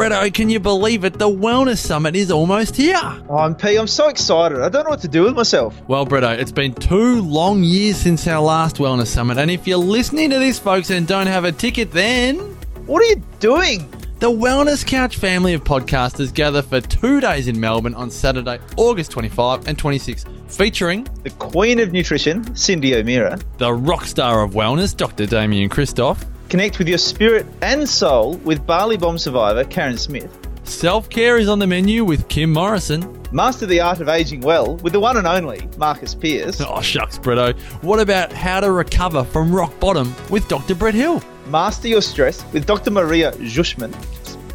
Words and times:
Bretto, 0.00 0.22
oh, 0.26 0.30
can 0.30 0.48
you 0.48 0.58
believe 0.60 1.04
it? 1.04 1.18
The 1.18 1.28
Wellness 1.28 1.76
Summit 1.76 2.16
is 2.16 2.30
almost 2.30 2.74
here. 2.74 2.98
Oh, 3.28 3.36
I'm 3.36 3.54
P. 3.54 3.76
I'm 3.76 3.86
so 3.86 4.08
excited. 4.08 4.58
I 4.58 4.70
don't 4.70 4.84
know 4.84 4.90
what 4.90 5.00
to 5.02 5.08
do 5.08 5.24
with 5.24 5.34
myself. 5.34 5.78
Well, 5.88 6.06
Bretto, 6.06 6.30
oh, 6.36 6.40
it's 6.40 6.50
been 6.52 6.72
two 6.72 7.20
long 7.20 7.62
years 7.62 7.98
since 7.98 8.26
our 8.26 8.40
last 8.40 8.76
Wellness 8.76 9.08
Summit, 9.08 9.36
and 9.36 9.50
if 9.50 9.66
you're 9.66 9.76
listening 9.76 10.30
to 10.30 10.38
this, 10.38 10.58
folks, 10.58 10.88
and 10.88 11.06
don't 11.06 11.26
have 11.26 11.44
a 11.44 11.52
ticket, 11.52 11.92
then 11.92 12.38
What 12.86 13.02
are 13.02 13.06
you 13.06 13.22
doing? 13.40 13.86
the 14.20 14.30
Wellness 14.30 14.86
Couch 14.86 15.16
family 15.18 15.52
of 15.52 15.64
podcasters 15.64 16.32
gather 16.32 16.62
for 16.62 16.80
two 16.80 17.20
days 17.20 17.46
in 17.46 17.60
Melbourne 17.60 17.94
on 17.94 18.10
Saturday, 18.10 18.58
August 18.78 19.10
25 19.10 19.68
and 19.68 19.78
26, 19.78 20.24
featuring 20.48 21.06
The 21.24 21.30
Queen 21.30 21.78
of 21.78 21.92
Nutrition, 21.92 22.54
Cindy 22.56 22.94
O'Meara. 22.96 23.38
the 23.58 23.72
rock 23.72 24.04
star 24.06 24.42
of 24.42 24.52
wellness, 24.52 24.96
Dr. 24.96 25.26
Damian 25.26 25.68
Kristof, 25.68 26.24
Connect 26.50 26.78
with 26.78 26.88
your 26.88 26.98
spirit 26.98 27.46
and 27.62 27.88
soul 27.88 28.34
with 28.38 28.66
Bali 28.66 28.96
Bomb 28.96 29.18
survivor 29.18 29.62
Karen 29.64 29.96
Smith. 29.96 30.36
self 30.64 31.08
care 31.08 31.38
is 31.38 31.48
on 31.48 31.60
the 31.60 31.66
menu 31.66 32.04
with 32.04 32.28
Kim 32.28 32.52
Morrison. 32.52 33.16
Master 33.32 33.66
the 33.66 33.80
art 33.80 34.00
of 34.00 34.08
aging 34.08 34.40
well 34.40 34.74
with 34.78 34.92
the 34.92 34.98
one 34.98 35.16
and 35.16 35.26
only 35.28 35.68
Marcus 35.78 36.12
Pearce. 36.14 36.60
Oh, 36.60 36.80
shucks, 36.80 37.18
Bretto. 37.18 37.56
What 37.84 38.00
about 38.00 38.32
how 38.32 38.58
to 38.58 38.72
recover 38.72 39.22
from 39.22 39.54
rock 39.54 39.78
bottom 39.78 40.12
with 40.28 40.48
Dr. 40.48 40.74
Brett 40.74 40.94
Hill? 40.94 41.22
Master 41.46 41.86
your 41.86 42.02
stress 42.02 42.44
with 42.52 42.66
Dr. 42.66 42.90
Maria 42.90 43.30
Jushman. 43.32 43.94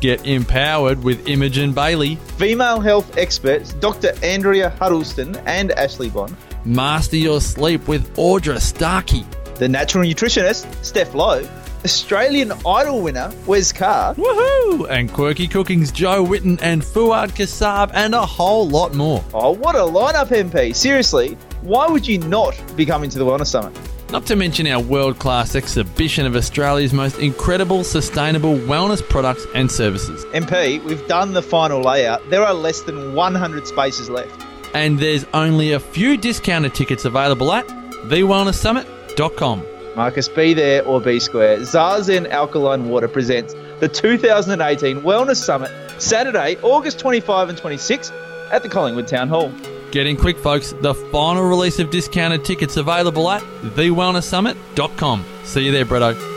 Get 0.01 0.25
empowered 0.27 1.01
with 1.01 1.25
Imogen 1.29 1.71
Bailey. 1.71 2.17
Female 2.37 2.81
health 2.81 3.17
experts 3.17 3.71
Dr. 3.71 4.11
Andrea 4.21 4.69
Huddleston 4.71 5.37
and 5.45 5.71
Ashley 5.71 6.09
Bond. 6.09 6.35
Master 6.65 7.15
your 7.15 7.39
sleep 7.39 7.87
with 7.87 8.13
Audra 8.17 8.59
Starkey. 8.59 9.25
The 9.55 9.69
natural 9.69 10.03
nutritionist 10.03 10.67
Steph 10.83 11.13
Lowe. 11.15 11.47
Australian 11.85 12.51
Idol 12.65 13.01
winner 13.01 13.31
Wes 13.45 13.71
Carr. 13.71 14.15
Woohoo! 14.15 14.89
And 14.89 15.13
Quirky 15.13 15.47
Cooking's 15.47 15.91
Jo 15.91 16.23
Whitton 16.23 16.57
and 16.59 16.81
Fuad 16.81 17.35
Kassab 17.35 17.91
and 17.93 18.15
a 18.15 18.25
whole 18.25 18.67
lot 18.67 18.95
more. 18.95 19.23
Oh, 19.35 19.51
what 19.51 19.75
a 19.75 19.79
lineup, 19.79 20.29
MP. 20.29 20.75
Seriously, 20.75 21.37
why 21.61 21.87
would 21.87 22.07
you 22.07 22.17
not 22.17 22.59
be 22.75 22.87
coming 22.87 23.11
to 23.11 23.19
the 23.19 23.23
Wellness 23.23 23.47
Summit? 23.47 23.77
Not 24.09 24.25
to 24.25 24.35
mention 24.35 24.65
our 24.65 24.81
world 24.81 25.19
class 25.19 25.55
exhibition 25.55 26.25
of 26.25 26.35
Australia's 26.35 26.91
most 26.91 27.19
incredible 27.19 27.83
sustainable 27.83 28.55
wellness 28.55 29.07
products 29.07 29.45
and 29.53 29.71
services. 29.71 30.25
MP, 30.33 30.83
we've 30.85 31.07
done 31.07 31.33
the 31.33 31.43
final 31.43 31.81
layout. 31.81 32.27
There 32.31 32.43
are 32.43 32.55
less 32.55 32.81
than 32.81 33.13
100 33.13 33.67
spaces 33.67 34.09
left. 34.09 34.43
And 34.73 34.97
there's 34.97 35.25
only 35.35 35.73
a 35.73 35.79
few 35.79 36.17
discounted 36.17 36.73
tickets 36.73 37.05
available 37.05 37.53
at 37.53 37.67
thewellnesssummit.com. 37.67 39.74
Marcus, 39.95 40.27
be 40.27 40.53
there 40.53 40.83
or 40.85 40.99
be 40.99 41.19
square. 41.19 41.59
Zazen 41.59 42.29
Alkaline 42.29 42.89
Water 42.89 43.07
presents 43.07 43.53
the 43.79 43.87
2018 43.87 45.01
Wellness 45.01 45.37
Summit, 45.37 45.71
Saturday, 46.01 46.57
August 46.61 46.99
25 46.99 47.49
and 47.49 47.57
26 47.57 48.11
at 48.51 48.63
the 48.63 48.69
Collingwood 48.69 49.07
Town 49.07 49.27
Hall. 49.27 49.51
Get 49.91 50.07
in 50.07 50.17
quick, 50.17 50.37
folks. 50.37 50.73
The 50.81 50.93
final 50.93 51.43
release 51.43 51.79
of 51.79 51.89
discounted 51.89 52.43
tickets 52.43 52.77
available 52.77 53.29
at 53.29 53.41
thewellnesssummit.com. 53.63 55.25
See 55.45 55.65
you 55.65 55.71
there, 55.71 55.85
Bretto. 55.85 56.35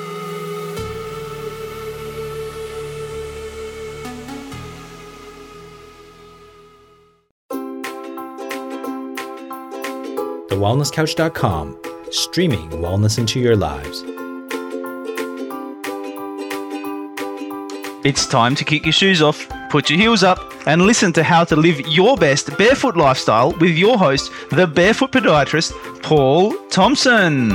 TheWellnessCouch.com, 10.58 11.80
streaming 12.10 12.70
wellness 12.70 13.18
into 13.18 13.40
your 13.40 13.56
lives. 13.56 14.04
It's 18.04 18.26
time 18.26 18.54
to 18.54 18.64
kick 18.64 18.84
your 18.84 18.92
shoes 18.92 19.20
off, 19.20 19.46
put 19.68 19.90
your 19.90 19.98
heels 19.98 20.22
up, 20.22 20.38
and 20.66 20.82
listen 20.82 21.12
to 21.14 21.22
how 21.22 21.44
to 21.44 21.56
live 21.56 21.80
your 21.86 22.16
best 22.16 22.56
barefoot 22.56 22.96
lifestyle 22.96 23.52
with 23.58 23.76
your 23.76 23.98
host, 23.98 24.30
the 24.50 24.66
barefoot 24.66 25.12
podiatrist, 25.12 25.72
Paul 26.02 26.52
Thompson. 26.68 27.50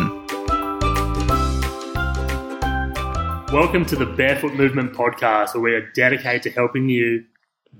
Welcome 3.51 3.85
to 3.85 3.95
the 3.95 4.05
Barefoot 4.05 4.53
Movement 4.53 4.93
podcast, 4.93 5.53
where 5.53 5.61
we 5.61 5.73
are 5.73 5.91
dedicated 5.91 6.43
to 6.43 6.49
helping 6.51 6.89
you 6.89 7.23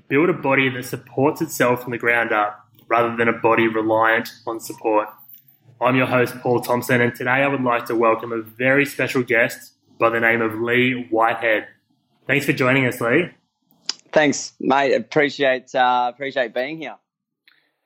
build 0.08 0.30
a 0.30 0.34
body 0.34 0.70
that 0.70 0.86
supports 0.86 1.42
itself 1.42 1.84
from 1.84 1.92
the 1.92 1.98
ground 1.98 2.32
up 2.32 2.68
rather 2.88 3.16
than 3.16 3.28
a 3.28 3.34
body 3.34 3.68
reliant 3.68 4.30
on 4.48 4.60
support. 4.60 5.10
I'm 5.82 5.96
your 5.96 6.06
host, 6.06 6.36
Paul 6.42 6.62
Thompson, 6.62 7.02
and 7.02 7.14
today 7.14 7.30
I 7.30 7.48
would 7.48 7.64
like 7.64 7.86
to 7.88 7.96
welcome 7.96 8.32
a 8.32 8.42
very 8.42 8.86
special 8.86 9.24
guest 9.24 9.74
by 10.00 10.10
the 10.10 10.20
name 10.20 10.42
of 10.42 10.60
Leigh 10.60 11.08
Whitehead. 11.10 11.68
Thanks 12.28 12.46
for 12.46 12.54
joining 12.54 12.86
us, 12.86 13.02
Leigh. 13.02 13.34
Thanks, 14.12 14.54
mate. 14.60 14.94
Appreciate 14.94 15.74
uh, 15.76 16.12
appreciate 16.14 16.54
being 16.54 16.78
here. 16.78 16.98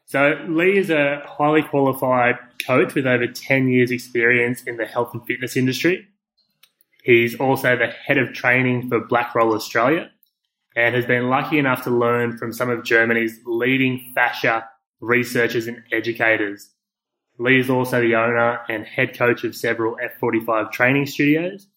So, 0.05 0.39
Leigh 0.47 0.77
is 0.77 0.89
a 0.89 1.23
highly 1.25 1.63
qualified 1.63 2.35
coach 2.65 2.93
with 2.93 3.07
over 3.07 3.27
10 3.27 3.69
years' 3.69 3.91
experience 3.91 4.63
in 4.63 4.77
the 4.77 4.85
health 4.85 5.13
and 5.13 5.25
fitness 5.25 5.57
industry. 5.57 6.07
He's 7.03 7.35
also 7.39 7.77
the 7.77 7.87
head 7.87 8.17
of 8.17 8.33
training 8.33 8.89
for 8.89 8.99
Blackroll 8.99 9.55
Australia 9.55 10.11
and 10.75 10.93
has 10.93 11.05
been 11.05 11.29
lucky 11.29 11.57
enough 11.57 11.83
to 11.85 11.89
learn 11.89 12.37
from 12.37 12.53
some 12.53 12.69
of 12.69 12.83
Germany's 12.83 13.39
leading 13.45 14.11
fascia 14.13 14.67
researchers 14.99 15.67
and 15.67 15.81
educators. 15.91 16.69
Leigh 17.39 17.59
is 17.59 17.69
also 17.69 18.01
the 18.01 18.15
owner 18.15 18.59
and 18.67 18.85
head 18.85 19.17
coach 19.17 19.43
of 19.43 19.55
several 19.55 19.97
F45 19.97 20.71
training 20.71 21.05
studios, 21.05 21.67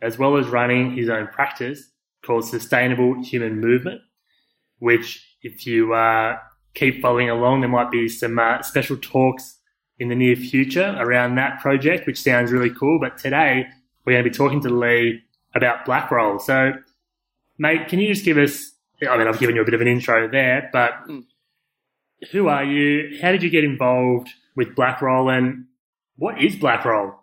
as 0.00 0.18
well 0.18 0.36
as 0.36 0.46
running 0.48 0.96
his 0.96 1.08
own 1.08 1.26
practice 1.26 1.90
called 2.24 2.46
Sustainable 2.46 3.22
Human 3.22 3.60
Movement, 3.60 4.00
which, 4.78 5.36
if 5.42 5.66
you 5.66 5.92
uh, 5.92 6.38
keep 6.74 7.02
following 7.02 7.28
along, 7.28 7.60
there 7.60 7.68
might 7.68 7.90
be 7.90 8.08
some 8.08 8.38
uh, 8.38 8.62
special 8.62 8.96
talks 8.96 9.58
in 9.98 10.08
the 10.08 10.14
near 10.14 10.36
future 10.36 10.96
around 10.98 11.34
that 11.34 11.60
project, 11.60 12.06
which 12.06 12.20
sounds 12.20 12.50
really 12.50 12.70
cool. 12.70 12.98
But 12.98 13.18
today, 13.18 13.66
we're 14.04 14.14
going 14.14 14.24
to 14.24 14.30
be 14.30 14.36
talking 14.36 14.62
to 14.62 14.70
Leigh 14.70 15.22
about 15.54 15.84
Blackroll. 15.84 16.40
So, 16.40 16.72
mate, 17.58 17.88
can 17.88 17.98
you 17.98 18.08
just 18.08 18.24
give 18.24 18.38
us? 18.38 18.72
I 19.06 19.16
mean, 19.16 19.28
I've 19.28 19.38
given 19.38 19.56
you 19.56 19.62
a 19.62 19.64
bit 19.64 19.74
of 19.74 19.80
an 19.80 19.88
intro 19.88 20.28
there, 20.28 20.70
but 20.72 20.92
who 22.32 22.48
are 22.48 22.64
you? 22.64 23.18
How 23.20 23.32
did 23.32 23.42
you 23.42 23.50
get 23.50 23.64
involved 23.64 24.28
with 24.56 24.74
Blackroll. 24.74 25.36
And 25.36 25.66
what 26.16 26.42
is 26.42 26.56
Blackroll? 26.56 27.14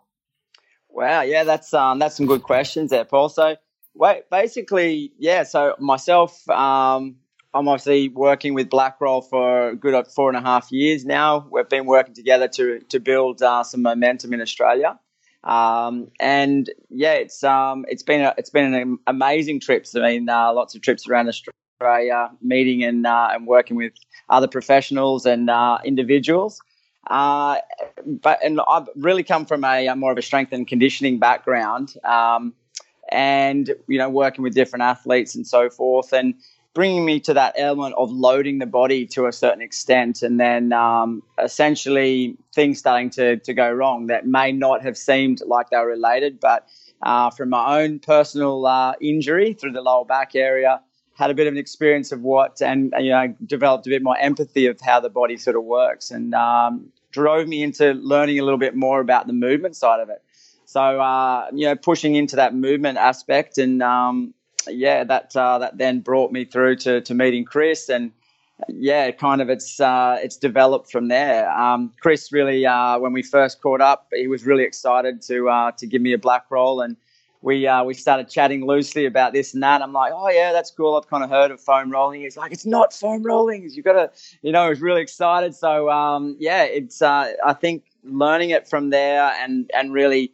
Wow, 0.88 1.22
yeah, 1.22 1.44
that's 1.44 1.72
um, 1.74 1.98
that's 1.98 2.16
some 2.16 2.26
good 2.26 2.42
questions 2.42 2.90
there, 2.90 3.04
Paul. 3.04 3.28
So, 3.28 3.56
wait, 3.94 4.28
basically, 4.30 5.12
yeah. 5.18 5.44
So 5.44 5.76
myself, 5.78 6.48
um, 6.50 7.16
I'm 7.54 7.68
obviously 7.68 8.08
working 8.08 8.54
with 8.54 8.68
Blackroll 8.68 9.22
for 9.22 9.68
a 9.68 9.76
good 9.76 9.94
uh, 9.94 10.04
four 10.04 10.28
and 10.28 10.36
a 10.36 10.40
half 10.40 10.72
years 10.72 11.04
now. 11.04 11.46
We've 11.52 11.68
been 11.68 11.86
working 11.86 12.14
together 12.14 12.48
to 12.48 12.80
to 12.80 12.98
build 12.98 13.42
uh, 13.42 13.62
some 13.62 13.82
momentum 13.82 14.32
in 14.32 14.40
Australia, 14.40 14.98
um, 15.44 16.10
and 16.18 16.68
yeah, 16.90 17.14
it's 17.14 17.44
um, 17.44 17.84
it's 17.88 18.02
been 18.02 18.22
a, 18.22 18.34
it's 18.36 18.50
been 18.50 18.74
an 18.74 18.98
amazing 19.06 19.60
trip. 19.60 19.86
I 19.94 20.00
mean, 20.00 20.28
uh, 20.28 20.52
lots 20.52 20.74
of 20.74 20.82
trips 20.82 21.08
around 21.08 21.28
Australia, 21.28 22.30
meeting 22.42 22.82
and 22.82 23.06
uh, 23.06 23.28
and 23.32 23.46
working 23.46 23.76
with 23.76 23.92
other 24.28 24.48
professionals 24.48 25.26
and 25.26 25.48
uh, 25.48 25.78
individuals. 25.84 26.60
Uh, 27.08 27.56
but 28.06 28.38
and 28.44 28.60
I've 28.68 28.88
really 28.96 29.22
come 29.22 29.46
from 29.46 29.64
a, 29.64 29.86
a 29.86 29.96
more 29.96 30.12
of 30.12 30.18
a 30.18 30.22
strength 30.22 30.52
and 30.52 30.66
conditioning 30.66 31.18
background, 31.18 31.94
um, 32.04 32.54
and 33.10 33.70
you 33.86 33.98
know 33.98 34.10
working 34.10 34.42
with 34.42 34.54
different 34.54 34.82
athletes 34.82 35.34
and 35.34 35.46
so 35.46 35.70
forth, 35.70 36.12
and 36.12 36.34
bringing 36.74 37.04
me 37.04 37.18
to 37.18 37.34
that 37.34 37.54
element 37.56 37.94
of 37.96 38.12
loading 38.12 38.58
the 38.58 38.66
body 38.66 39.06
to 39.06 39.26
a 39.26 39.32
certain 39.32 39.62
extent, 39.62 40.22
and 40.22 40.38
then 40.38 40.72
um, 40.72 41.22
essentially 41.42 42.36
things 42.54 42.78
starting 42.78 43.08
to 43.10 43.38
to 43.38 43.54
go 43.54 43.72
wrong 43.72 44.08
that 44.08 44.26
may 44.26 44.52
not 44.52 44.82
have 44.82 44.98
seemed 44.98 45.40
like 45.46 45.70
they 45.70 45.78
were 45.78 45.86
related, 45.86 46.38
but 46.38 46.68
uh, 47.02 47.30
from 47.30 47.48
my 47.48 47.80
own 47.80 47.98
personal 47.98 48.66
uh, 48.66 48.92
injury 49.00 49.54
through 49.54 49.72
the 49.72 49.82
lower 49.82 50.04
back 50.04 50.34
area. 50.34 50.80
Had 51.14 51.30
a 51.30 51.34
bit 51.34 51.48
of 51.48 51.54
an 51.54 51.58
experience 51.58 52.12
of 52.12 52.22
what, 52.22 52.62
and 52.62 52.94
you 53.00 53.10
know, 53.10 53.34
developed 53.44 53.88
a 53.88 53.90
bit 53.90 54.04
more 54.04 54.16
empathy 54.16 54.66
of 54.66 54.80
how 54.80 55.00
the 55.00 55.10
body 55.10 55.36
sort 55.36 55.56
of 55.56 55.64
works, 55.64 56.12
and 56.12 56.32
um, 56.32 56.92
drove 57.10 57.48
me 57.48 57.62
into 57.62 57.92
learning 57.92 58.38
a 58.38 58.42
little 58.42 58.58
bit 58.58 58.76
more 58.76 59.00
about 59.00 59.26
the 59.26 59.32
movement 59.32 59.76
side 59.76 60.00
of 60.00 60.10
it. 60.10 60.22
So, 60.64 60.80
uh, 60.80 61.48
you 61.54 61.66
know, 61.66 61.76
pushing 61.76 62.14
into 62.14 62.36
that 62.36 62.54
movement 62.54 62.98
aspect, 62.98 63.56
and 63.56 63.82
um, 63.82 64.34
yeah, 64.68 65.04
that 65.04 65.34
uh, 65.34 65.58
that 65.58 65.78
then 65.78 66.00
brought 66.00 66.30
me 66.30 66.44
through 66.44 66.76
to, 66.76 67.00
to 67.00 67.14
meeting 67.14 67.44
Chris, 67.44 67.88
and 67.88 68.12
yeah, 68.68 69.10
kind 69.12 69.40
of 69.40 69.48
it's 69.48 69.80
uh, 69.80 70.18
it's 70.20 70.36
developed 70.36 70.90
from 70.90 71.08
there. 71.08 71.50
Um, 71.50 71.92
Chris 72.00 72.32
really, 72.32 72.66
uh, 72.66 72.98
when 72.98 73.12
we 73.14 73.22
first 73.22 73.62
caught 73.62 73.80
up, 73.80 74.08
he 74.14 74.28
was 74.28 74.44
really 74.44 74.64
excited 74.64 75.22
to 75.22 75.48
uh, 75.48 75.70
to 75.78 75.86
give 75.86 76.02
me 76.02 76.12
a 76.12 76.18
black 76.18 76.44
roll, 76.50 76.82
and 76.82 76.96
we 77.40 77.66
uh, 77.66 77.84
we 77.84 77.94
started 77.94 78.28
chatting 78.28 78.66
loosely 78.66 79.06
about 79.06 79.32
this 79.32 79.54
and 79.54 79.62
that. 79.62 79.82
I'm 79.82 79.92
like, 79.92 80.12
oh 80.14 80.28
yeah, 80.28 80.52
that's 80.52 80.70
cool. 80.70 80.96
I've 80.96 81.08
kind 81.08 81.22
of 81.22 81.30
heard 81.30 81.50
of 81.50 81.60
foam 81.60 81.90
rolling. 81.90 82.22
He's 82.22 82.36
like, 82.36 82.52
it's 82.52 82.66
not 82.66 82.92
foam 82.92 83.22
rolling. 83.22 83.68
You've 83.70 83.84
got 83.84 83.92
to, 83.92 84.10
you 84.42 84.52
know, 84.52 84.62
I 84.62 84.68
was 84.68 84.80
really 84.80 85.02
excited. 85.02 85.54
So 85.54 85.90
um, 85.90 86.36
yeah, 86.38 86.64
it's 86.64 87.00
uh, 87.00 87.32
I 87.44 87.52
think 87.52 87.84
learning 88.02 88.50
it 88.50 88.68
from 88.68 88.90
there 88.90 89.32
and 89.38 89.70
and 89.74 89.92
really 89.92 90.32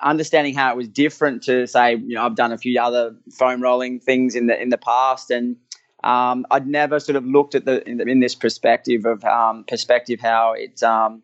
understanding 0.00 0.54
how 0.54 0.72
it 0.72 0.76
was 0.76 0.88
different 0.88 1.42
to 1.44 1.66
say, 1.66 1.96
you 1.96 2.14
know, 2.14 2.24
I've 2.24 2.36
done 2.36 2.52
a 2.52 2.58
few 2.58 2.80
other 2.80 3.16
foam 3.32 3.62
rolling 3.62 4.00
things 4.00 4.34
in 4.34 4.46
the 4.46 4.60
in 4.60 4.68
the 4.68 4.78
past, 4.78 5.30
and 5.30 5.56
um, 6.04 6.46
I'd 6.50 6.66
never 6.66 7.00
sort 7.00 7.16
of 7.16 7.24
looked 7.24 7.54
at 7.54 7.64
the 7.64 7.86
in, 7.88 8.08
in 8.08 8.20
this 8.20 8.34
perspective 8.34 9.06
of 9.06 9.24
um, 9.24 9.64
perspective 9.64 10.20
how 10.20 10.52
it's 10.52 10.82
um, 10.82 11.22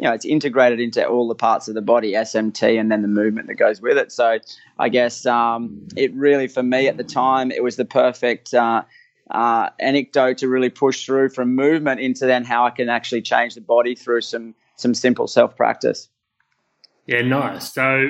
you 0.00 0.08
know 0.08 0.14
it's 0.14 0.24
integrated 0.24 0.80
into 0.80 1.06
all 1.06 1.28
the 1.28 1.34
parts 1.34 1.68
of 1.68 1.74
the 1.74 1.82
body, 1.82 2.12
SMT, 2.12 2.80
and 2.80 2.90
then 2.90 3.02
the 3.02 3.08
movement 3.08 3.48
that 3.48 3.56
goes 3.56 3.82
with 3.82 3.98
it. 3.98 4.10
So 4.10 4.38
I 4.78 4.88
guess 4.88 5.26
um, 5.26 5.86
it 5.94 6.14
really 6.14 6.48
for 6.48 6.62
me 6.62 6.88
at 6.88 6.96
the 6.96 7.04
time 7.04 7.50
it 7.52 7.62
was 7.62 7.76
the 7.76 7.84
perfect. 7.84 8.54
Uh, 8.54 8.82
uh, 9.30 9.70
anecdote 9.78 10.38
to 10.38 10.48
really 10.48 10.70
push 10.70 11.06
through 11.06 11.28
from 11.28 11.54
movement 11.54 12.00
into 12.00 12.26
then 12.26 12.42
how 12.42 12.66
I 12.66 12.70
can 12.70 12.88
actually 12.88 13.22
change 13.22 13.54
the 13.54 13.60
body 13.60 13.94
through 13.94 14.22
some 14.22 14.56
some 14.74 14.92
simple 14.92 15.28
self 15.28 15.56
practice. 15.56 16.08
Yeah, 17.06 17.22
nice. 17.22 17.72
So 17.72 18.08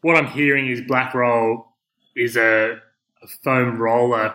what 0.00 0.16
I'm 0.16 0.28
hearing 0.28 0.68
is 0.68 0.80
Blackroll 0.80 1.66
is 2.14 2.36
a, 2.36 2.78
a 3.22 3.26
foam 3.44 3.76
roller 3.76 4.34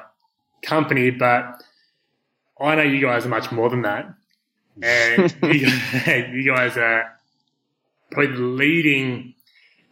company, 0.61 1.09
but 1.09 1.63
I 2.59 2.75
know 2.75 2.83
you 2.83 3.01
guys 3.01 3.25
are 3.25 3.29
much 3.29 3.51
more 3.51 3.71
than 3.71 3.81
that, 3.81 4.13
and 4.81 5.35
you, 5.43 5.67
you 6.33 6.55
guys 6.55 6.77
are 6.77 7.19
probably 8.11 8.35
the 8.35 8.41
leading. 8.41 9.35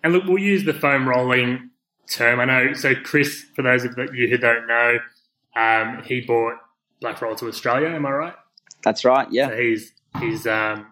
And 0.03 0.13
look, 0.13 0.25
we'll 0.25 0.39
use 0.39 0.65
the 0.65 0.73
foam 0.73 1.07
rolling 1.07 1.71
term. 2.09 2.39
I 2.39 2.45
know. 2.45 2.73
So 2.73 2.95
Chris, 2.95 3.45
for 3.55 3.61
those 3.61 3.85
of 3.85 3.97
you 4.13 4.27
who 4.29 4.37
don't 4.37 4.67
know, 4.67 4.97
um, 5.55 6.03
he 6.03 6.21
bought 6.21 6.55
Blackroll 7.01 7.37
to 7.37 7.47
Australia. 7.47 7.89
Am 7.89 8.05
I 8.05 8.11
right? 8.11 8.35
That's 8.83 9.03
right. 9.03 9.27
Yeah. 9.31 9.49
So 9.49 9.57
he's 9.57 9.91
he's 10.19 10.47
um, 10.47 10.87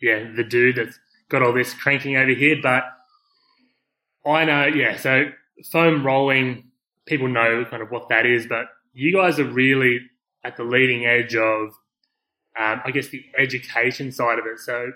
yeah 0.00 0.30
the 0.34 0.44
dude 0.44 0.76
that's 0.76 0.98
got 1.28 1.42
all 1.42 1.52
this 1.52 1.74
cranking 1.74 2.16
over 2.16 2.30
here. 2.30 2.56
But 2.62 2.84
I 4.24 4.44
know, 4.44 4.66
yeah. 4.66 4.96
So 4.96 5.30
foam 5.70 6.06
rolling, 6.06 6.70
people 7.06 7.28
know 7.28 7.64
kind 7.68 7.82
of 7.82 7.90
what 7.90 8.08
that 8.10 8.26
is, 8.26 8.46
but 8.46 8.66
you 8.92 9.14
guys 9.14 9.38
are 9.38 9.44
really 9.44 10.00
at 10.44 10.56
the 10.56 10.64
leading 10.64 11.06
edge 11.06 11.34
of, 11.34 11.72
um, 12.58 12.82
I 12.84 12.90
guess, 12.90 13.08
the 13.08 13.24
education 13.38 14.12
side 14.12 14.38
of 14.38 14.46
it. 14.46 14.58
So 14.58 14.92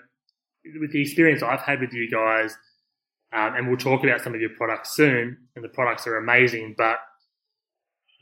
with 0.79 0.91
the 0.91 1.01
experience 1.01 1.41
I've 1.43 1.61
had 1.61 1.79
with 1.79 1.93
you 1.93 2.09
guys, 2.09 2.57
um, 3.33 3.55
and 3.55 3.67
we'll 3.67 3.77
talk 3.77 4.03
about 4.03 4.21
some 4.21 4.33
of 4.33 4.41
your 4.41 4.51
products 4.51 4.95
soon, 4.95 5.37
and 5.55 5.63
the 5.63 5.69
products 5.69 6.07
are 6.07 6.17
amazing, 6.17 6.75
but 6.77 6.97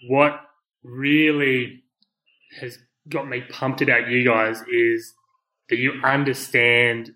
what 0.08 0.40
really 0.84 1.84
has 2.60 2.78
got 3.10 3.28
me 3.28 3.42
pumped 3.50 3.82
about 3.82 4.10
you 4.10 4.26
guys 4.26 4.64
is 4.68 5.14
that 5.70 5.78
you 5.78 5.94
understand 6.04 7.12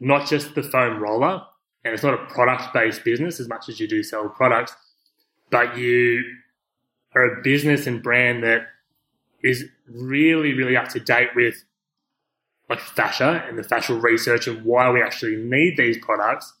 not 0.00 0.26
just 0.26 0.54
the 0.54 0.62
foam 0.62 1.02
roller, 1.02 1.42
and 1.84 1.92
it's 1.92 2.02
not 2.02 2.14
a 2.14 2.26
product 2.26 2.72
based 2.72 3.04
business 3.04 3.40
as 3.40 3.48
much 3.48 3.68
as 3.68 3.78
you 3.78 3.86
do 3.86 4.02
sell 4.02 4.28
products, 4.28 4.74
but 5.50 5.76
you 5.76 6.22
are 7.14 7.38
a 7.38 7.42
business 7.42 7.86
and 7.86 8.02
brand 8.02 8.42
that 8.42 8.66
is 9.44 9.66
really, 9.86 10.54
really 10.54 10.76
up 10.76 10.88
to 10.88 10.98
date 10.98 11.28
with 11.36 11.62
like 12.68 12.80
fascia 12.80 13.44
and 13.46 13.58
the 13.58 13.62
fascial 13.62 14.02
research 14.02 14.48
and 14.48 14.64
why 14.64 14.90
we 14.90 15.02
actually 15.02 15.36
need 15.36 15.76
these 15.76 15.98
products. 15.98 16.52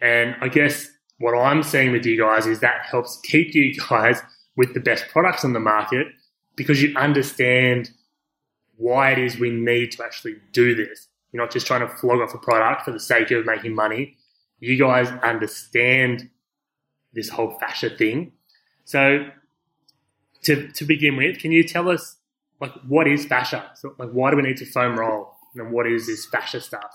And 0.00 0.36
I 0.42 0.48
guess 0.48 0.90
what 1.18 1.32
I'm 1.32 1.62
seeing 1.62 1.90
with 1.90 2.04
you 2.04 2.20
guys 2.20 2.46
is 2.46 2.60
that 2.60 2.84
helps 2.84 3.18
keep 3.24 3.54
you 3.54 3.74
guys 3.88 4.20
with 4.56 4.74
the 4.74 4.80
best 4.80 5.08
products 5.08 5.44
on 5.44 5.54
the 5.54 5.60
market 5.60 6.08
because 6.54 6.82
you 6.82 6.94
understand 6.96 7.90
why 8.76 9.10
it 9.12 9.18
is 9.18 9.38
we 9.38 9.50
need 9.50 9.92
to 9.92 10.04
actually 10.04 10.36
do 10.52 10.74
this. 10.74 11.08
You're 11.32 11.42
not 11.42 11.50
just 11.50 11.66
trying 11.66 11.80
to 11.80 11.88
flog 11.88 12.20
off 12.20 12.34
a 12.34 12.38
product 12.38 12.82
for 12.84 12.90
the 12.92 13.00
sake 13.00 13.30
of 13.30 13.46
making 13.46 13.74
money. 13.74 14.16
You 14.60 14.76
guys 14.76 15.08
understand 15.22 16.28
this 17.14 17.30
whole 17.30 17.56
fascia 17.58 17.90
thing. 17.90 18.32
So 18.84 19.28
to, 20.42 20.68
to 20.72 20.84
begin 20.84 21.16
with, 21.16 21.38
can 21.38 21.52
you 21.52 21.64
tell 21.64 21.88
us 21.88 22.17
like 22.60 22.72
what 22.86 23.06
is 23.08 23.24
fascia? 23.26 23.70
So 23.74 23.94
like 23.98 24.10
why 24.10 24.30
do 24.30 24.36
we 24.36 24.42
need 24.42 24.56
to 24.58 24.66
foam 24.66 24.98
roll? 24.98 25.34
And 25.54 25.72
what 25.72 25.86
is 25.86 26.06
this 26.06 26.26
fascia 26.26 26.60
stuff? 26.60 26.94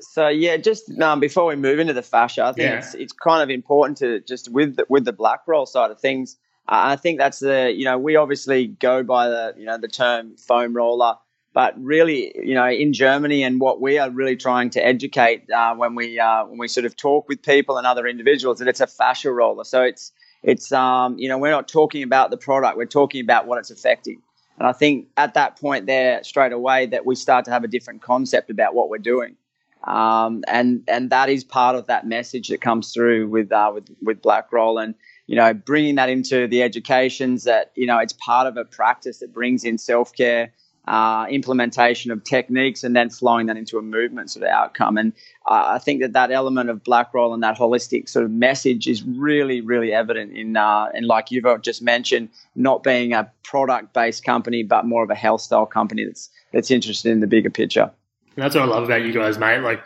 So 0.00 0.28
yeah, 0.28 0.56
just 0.56 0.90
um, 1.00 1.20
before 1.20 1.46
we 1.46 1.56
move 1.56 1.78
into 1.78 1.92
the 1.92 2.02
fascia, 2.02 2.44
I 2.44 2.52
think 2.52 2.70
Yeah. 2.70 2.78
it's 2.78 2.94
it's 2.94 3.12
kind 3.12 3.42
of 3.42 3.50
important 3.50 3.98
to 3.98 4.20
just 4.20 4.50
with 4.50 4.76
the, 4.76 4.86
with 4.88 5.04
the 5.04 5.12
black 5.12 5.40
roll 5.46 5.66
side 5.66 5.90
of 5.90 6.00
things. 6.00 6.36
Uh, 6.68 6.94
I 6.94 6.96
think 6.96 7.18
that's 7.18 7.40
the 7.40 7.72
you 7.74 7.84
know 7.84 7.98
we 7.98 8.16
obviously 8.16 8.68
go 8.68 9.02
by 9.02 9.28
the 9.28 9.54
you 9.58 9.66
know 9.66 9.76
the 9.76 9.88
term 9.88 10.36
foam 10.36 10.74
roller, 10.74 11.16
but 11.52 11.74
really 11.82 12.32
you 12.42 12.54
know 12.54 12.66
in 12.68 12.92
Germany 12.94 13.42
and 13.42 13.60
what 13.60 13.80
we 13.80 13.98
are 13.98 14.08
really 14.10 14.36
trying 14.36 14.70
to 14.70 14.86
educate 14.86 15.50
uh, 15.50 15.74
when 15.74 15.94
we 15.94 16.18
uh, 16.18 16.46
when 16.46 16.58
we 16.58 16.68
sort 16.68 16.86
of 16.86 16.96
talk 16.96 17.28
with 17.28 17.42
people 17.42 17.76
and 17.76 17.86
other 17.86 18.06
individuals 18.06 18.58
that 18.60 18.68
it's 18.68 18.80
a 18.80 18.86
fascia 18.86 19.30
roller. 19.30 19.64
So 19.64 19.82
it's 19.82 20.12
it's 20.42 20.72
um, 20.72 21.18
you 21.18 21.28
know 21.28 21.36
we're 21.36 21.50
not 21.50 21.68
talking 21.68 22.02
about 22.02 22.30
the 22.30 22.38
product, 22.38 22.78
we're 22.78 22.86
talking 22.86 23.20
about 23.20 23.46
what 23.46 23.58
it's 23.58 23.70
affecting. 23.70 24.22
And 24.60 24.68
I 24.68 24.72
think 24.72 25.08
at 25.16 25.34
that 25.34 25.58
point 25.60 25.86
there 25.86 26.22
straight 26.22 26.52
away 26.52 26.86
that 26.86 27.04
we 27.06 27.16
start 27.16 27.46
to 27.46 27.50
have 27.50 27.64
a 27.64 27.68
different 27.68 28.02
concept 28.02 28.50
about 28.50 28.74
what 28.76 28.90
we're 28.90 28.98
doing 28.98 29.36
um, 29.84 30.44
and 30.46 30.82
and 30.88 31.10
that 31.10 31.30
is 31.30 31.42
part 31.42 31.74
of 31.74 31.86
that 31.86 32.06
message 32.06 32.48
that 32.48 32.60
comes 32.60 32.92
through 32.92 33.28
with 33.28 33.50
uh, 33.50 33.70
with 33.72 33.88
with 34.02 34.20
Blackroll, 34.20 34.82
and 34.82 34.94
you 35.26 35.36
know 35.36 35.54
bringing 35.54 35.94
that 35.94 36.10
into 36.10 36.46
the 36.46 36.62
educations 36.62 37.44
that 37.44 37.72
you 37.74 37.86
know 37.86 37.98
it's 37.98 38.12
part 38.12 38.46
of 38.46 38.56
a 38.56 38.64
practice 38.64 39.18
that 39.20 39.32
brings 39.32 39.64
in 39.64 39.78
self 39.78 40.12
care. 40.14 40.52
Uh, 40.90 41.24
implementation 41.30 42.10
of 42.10 42.24
techniques 42.24 42.82
and 42.82 42.96
then 42.96 43.08
flowing 43.08 43.46
that 43.46 43.56
into 43.56 43.78
a 43.78 43.82
movement 43.82 44.28
sort 44.28 44.44
of 44.44 44.50
outcome. 44.50 44.98
And 44.98 45.12
uh, 45.46 45.76
I 45.76 45.78
think 45.78 46.00
that 46.00 46.14
that 46.14 46.32
element 46.32 46.68
of 46.68 46.82
Blackroll 46.82 47.32
and 47.32 47.44
that 47.44 47.56
holistic 47.56 48.08
sort 48.08 48.24
of 48.24 48.32
message 48.32 48.88
is 48.88 49.04
really, 49.04 49.60
really 49.60 49.92
evident 49.92 50.32
in, 50.32 50.56
uh, 50.56 50.88
and 50.92 51.06
like 51.06 51.30
you've 51.30 51.46
just 51.62 51.80
mentioned, 51.80 52.28
not 52.56 52.82
being 52.82 53.12
a 53.12 53.30
product 53.44 53.94
based 53.94 54.24
company, 54.24 54.64
but 54.64 54.84
more 54.84 55.04
of 55.04 55.10
a 55.10 55.14
health 55.14 55.42
style 55.42 55.64
company 55.64 56.04
that's, 56.04 56.28
that's 56.52 56.72
interested 56.72 57.12
in 57.12 57.20
the 57.20 57.28
bigger 57.28 57.50
picture. 57.50 57.88
And 58.34 58.42
that's 58.44 58.56
what 58.56 58.64
I 58.64 58.66
love 58.66 58.82
about 58.82 59.02
you 59.02 59.12
guys, 59.12 59.38
mate. 59.38 59.60
Like, 59.60 59.84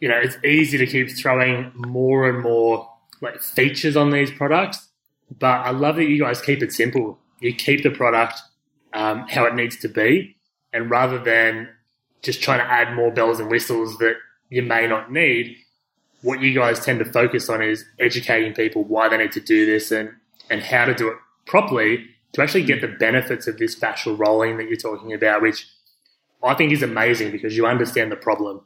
you 0.00 0.08
know, 0.08 0.18
it's 0.20 0.36
easy 0.44 0.78
to 0.78 0.86
keep 0.86 1.16
throwing 1.16 1.70
more 1.76 2.28
and 2.28 2.42
more 2.42 2.90
like 3.20 3.40
features 3.40 3.96
on 3.96 4.10
these 4.10 4.32
products, 4.32 4.88
but 5.38 5.60
I 5.60 5.70
love 5.70 5.94
that 5.94 6.06
you 6.06 6.18
guys 6.18 6.40
keep 6.40 6.60
it 6.60 6.72
simple. 6.72 7.20
You 7.38 7.54
keep 7.54 7.84
the 7.84 7.90
product 7.90 8.40
um, 8.98 9.26
how 9.28 9.44
it 9.44 9.54
needs 9.54 9.76
to 9.76 9.88
be, 9.88 10.36
and 10.72 10.90
rather 10.90 11.22
than 11.22 11.68
just 12.20 12.42
trying 12.42 12.58
to 12.58 12.64
add 12.64 12.96
more 12.96 13.12
bells 13.12 13.38
and 13.38 13.48
whistles 13.48 13.96
that 13.98 14.16
you 14.50 14.60
may 14.60 14.88
not 14.88 15.12
need, 15.12 15.56
what 16.22 16.40
you 16.40 16.52
guys 16.52 16.84
tend 16.84 16.98
to 16.98 17.04
focus 17.04 17.48
on 17.48 17.62
is 17.62 17.84
educating 18.00 18.52
people 18.54 18.82
why 18.82 19.08
they 19.08 19.16
need 19.16 19.30
to 19.30 19.40
do 19.40 19.64
this 19.66 19.92
and 19.92 20.10
and 20.50 20.62
how 20.62 20.84
to 20.84 20.94
do 20.94 21.06
it 21.08 21.16
properly 21.46 22.06
to 22.32 22.42
actually 22.42 22.64
get 22.64 22.80
the 22.80 22.88
benefits 22.88 23.46
of 23.46 23.56
this 23.58 23.78
fascial 23.78 24.18
rolling 24.18 24.56
that 24.56 24.66
you're 24.66 24.76
talking 24.76 25.12
about, 25.12 25.42
which 25.42 25.68
I 26.42 26.54
think 26.54 26.72
is 26.72 26.82
amazing 26.82 27.30
because 27.30 27.56
you 27.56 27.66
understand 27.66 28.10
the 28.10 28.16
problem. 28.16 28.62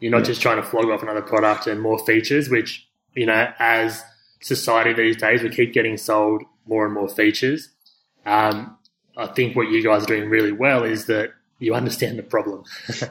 You're 0.00 0.10
not 0.10 0.24
just 0.24 0.42
trying 0.42 0.56
to 0.56 0.68
flog 0.68 0.86
off 0.86 1.04
another 1.04 1.22
product 1.22 1.68
and 1.68 1.80
more 1.80 2.04
features, 2.04 2.48
which, 2.48 2.88
you 3.14 3.26
know, 3.26 3.52
as 3.60 4.02
society 4.40 4.92
these 4.92 5.16
days, 5.16 5.42
we 5.42 5.50
keep 5.50 5.72
getting 5.72 5.96
sold 5.96 6.42
more 6.66 6.84
and 6.84 6.94
more 6.94 7.08
features. 7.08 7.70
Um, 8.26 8.77
I 9.18 9.26
think 9.26 9.56
what 9.56 9.68
you 9.68 9.82
guys 9.82 10.04
are 10.04 10.06
doing 10.06 10.30
really 10.30 10.52
well 10.52 10.84
is 10.84 11.06
that 11.06 11.32
you 11.58 11.74
understand 11.74 12.18
the 12.18 12.22
problem 12.22 12.62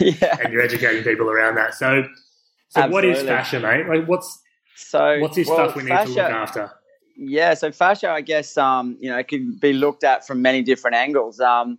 Yeah. 0.00 0.38
and 0.40 0.52
you're 0.52 0.62
educating 0.62 1.02
people 1.02 1.28
around 1.28 1.56
that. 1.56 1.74
So, 1.74 2.04
so 2.68 2.86
what 2.86 3.04
is 3.04 3.22
fascia, 3.22 3.58
mate? 3.58 3.88
Like, 3.88 4.06
what's 4.06 4.40
So 4.76 5.18
what's 5.18 5.34
this 5.34 5.48
well, 5.48 5.68
stuff 5.68 5.76
we 5.76 5.82
need 5.82 5.88
to 5.90 6.04
look 6.04 6.18
after? 6.18 6.70
Yeah, 7.16 7.54
so 7.54 7.72
fascia, 7.72 8.08
I 8.08 8.20
guess, 8.20 8.56
um, 8.56 8.96
you 9.00 9.10
know, 9.10 9.18
it 9.18 9.26
could 9.28 9.60
be 9.60 9.72
looked 9.72 10.04
at 10.04 10.26
from 10.26 10.42
many 10.42 10.62
different 10.62 10.96
angles. 10.96 11.40
Um, 11.40 11.78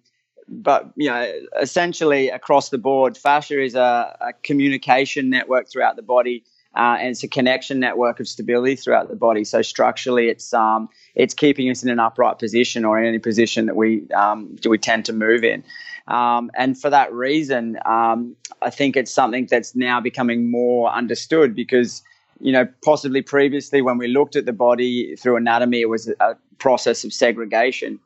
but 0.49 0.91
you 0.97 1.09
know, 1.09 1.31
essentially 1.59 2.29
across 2.29 2.69
the 2.69 2.77
board, 2.77 3.17
fascia 3.17 3.63
is 3.63 3.75
a, 3.75 4.17
a 4.19 4.33
communication 4.43 5.29
network 5.29 5.71
throughout 5.71 5.95
the 5.95 6.01
body, 6.01 6.43
uh, 6.75 6.97
and 6.99 7.09
it's 7.09 7.23
a 7.23 7.27
connection 7.27 7.79
network 7.79 8.19
of 8.19 8.27
stability 8.27 8.75
throughout 8.75 9.09
the 9.09 9.15
body. 9.15 9.43
So 9.43 9.61
structurally, 9.61 10.29
it's 10.29 10.53
um, 10.53 10.89
it's 11.15 11.33
keeping 11.33 11.69
us 11.69 11.83
in 11.83 11.89
an 11.89 11.99
upright 11.99 12.39
position 12.39 12.85
or 12.85 12.99
in 12.99 13.05
any 13.05 13.19
position 13.19 13.65
that 13.65 13.75
we 13.75 14.09
um, 14.11 14.55
we 14.65 14.77
tend 14.77 15.05
to 15.05 15.13
move 15.13 15.43
in. 15.43 15.63
Um, 16.07 16.51
and 16.55 16.79
for 16.79 16.89
that 16.89 17.13
reason, 17.13 17.77
um, 17.85 18.35
I 18.61 18.69
think 18.69 18.97
it's 18.97 19.11
something 19.11 19.45
that's 19.45 19.75
now 19.75 20.01
becoming 20.01 20.49
more 20.49 20.91
understood 20.91 21.55
because 21.55 22.01
you 22.41 22.51
know, 22.51 22.67
possibly 22.83 23.21
previously 23.21 23.81
when 23.81 23.97
we 23.97 24.07
looked 24.07 24.35
at 24.35 24.45
the 24.45 24.53
body 24.53 25.15
through 25.15 25.37
anatomy, 25.37 25.81
it 25.81 25.89
was 25.89 26.07
a 26.19 26.35
process 26.57 27.03
of 27.03 27.13
segregation. 27.13 27.99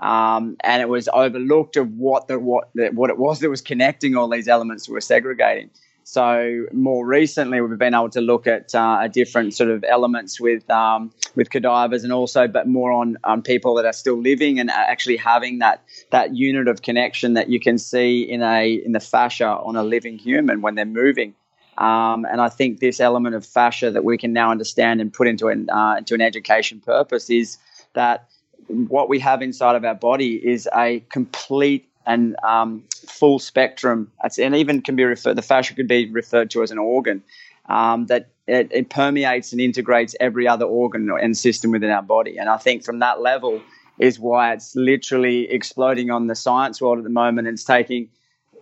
Um, 0.00 0.56
and 0.60 0.80
it 0.80 0.88
was 0.88 1.08
overlooked 1.12 1.76
of 1.76 1.92
what 1.98 2.26
the 2.28 2.38
what 2.38 2.70
the, 2.74 2.88
what 2.88 3.10
it 3.10 3.18
was 3.18 3.40
that 3.40 3.50
was 3.50 3.60
connecting 3.60 4.16
all 4.16 4.30
these 4.30 4.48
elements 4.48 4.86
that 4.86 4.92
were 4.92 5.00
segregating. 5.00 5.70
So 6.10 6.66
more 6.72 7.06
recently, 7.06 7.60
we've 7.60 7.78
been 7.78 7.94
able 7.94 8.10
to 8.10 8.20
look 8.20 8.48
at 8.48 8.74
uh, 8.74 9.06
different 9.06 9.54
sort 9.54 9.70
of 9.70 9.84
elements 9.84 10.40
with 10.40 10.68
um, 10.68 11.12
with 11.36 11.50
cadavers, 11.50 12.02
and 12.02 12.12
also, 12.12 12.48
but 12.48 12.66
more 12.66 12.90
on 12.90 13.16
on 13.22 13.42
people 13.42 13.76
that 13.76 13.84
are 13.84 13.92
still 13.92 14.20
living 14.20 14.58
and 14.58 14.72
actually 14.72 15.18
having 15.18 15.60
that 15.60 15.84
that 16.10 16.34
unit 16.34 16.66
of 16.66 16.82
connection 16.82 17.34
that 17.34 17.48
you 17.48 17.60
can 17.60 17.78
see 17.78 18.22
in 18.22 18.42
a 18.42 18.72
in 18.84 18.90
the 18.90 18.98
fascia 18.98 19.46
on 19.46 19.76
a 19.76 19.84
living 19.84 20.18
human 20.18 20.62
when 20.62 20.74
they're 20.74 20.84
moving. 20.84 21.32
Um, 21.78 22.24
and 22.24 22.40
I 22.40 22.48
think 22.48 22.80
this 22.80 22.98
element 22.98 23.36
of 23.36 23.46
fascia 23.46 23.92
that 23.92 24.02
we 24.02 24.18
can 24.18 24.32
now 24.32 24.50
understand 24.50 25.00
and 25.00 25.12
put 25.12 25.28
into 25.28 25.46
an 25.46 25.70
uh, 25.70 25.94
into 25.98 26.14
an 26.14 26.22
education 26.22 26.80
purpose 26.80 27.30
is 27.30 27.56
that 27.92 28.28
what 28.66 29.08
we 29.08 29.20
have 29.20 29.42
inside 29.42 29.76
of 29.76 29.84
our 29.84 29.94
body 29.94 30.34
is 30.34 30.68
a 30.74 31.04
complete 31.08 31.89
and 32.06 32.36
um, 32.42 32.84
full 33.06 33.38
spectrum. 33.38 34.10
and 34.38 34.56
even 34.56 34.82
can 34.82 34.96
be 34.96 35.04
referred. 35.04 35.36
The 35.36 35.42
fascia 35.42 35.74
could 35.74 35.88
be 35.88 36.10
referred 36.10 36.50
to 36.50 36.62
as 36.62 36.70
an 36.70 36.78
organ 36.78 37.22
um, 37.68 38.06
that 38.06 38.28
it, 38.46 38.68
it, 38.72 38.90
permeates 38.90 39.52
and 39.52 39.60
integrates 39.60 40.16
every 40.18 40.48
other 40.48 40.64
organ 40.64 41.08
and 41.10 41.36
system 41.36 41.70
within 41.70 41.90
our 41.90 42.02
body. 42.02 42.36
And 42.36 42.48
I 42.48 42.56
think 42.56 42.84
from 42.84 42.98
that 42.98 43.20
level 43.20 43.62
is 43.98 44.18
why 44.18 44.52
it's 44.52 44.74
literally 44.74 45.50
exploding 45.50 46.10
on 46.10 46.26
the 46.26 46.34
science 46.34 46.80
world 46.80 46.98
at 46.98 47.04
the 47.04 47.10
moment. 47.10 47.46
It's 47.46 47.64
taking 47.64 48.08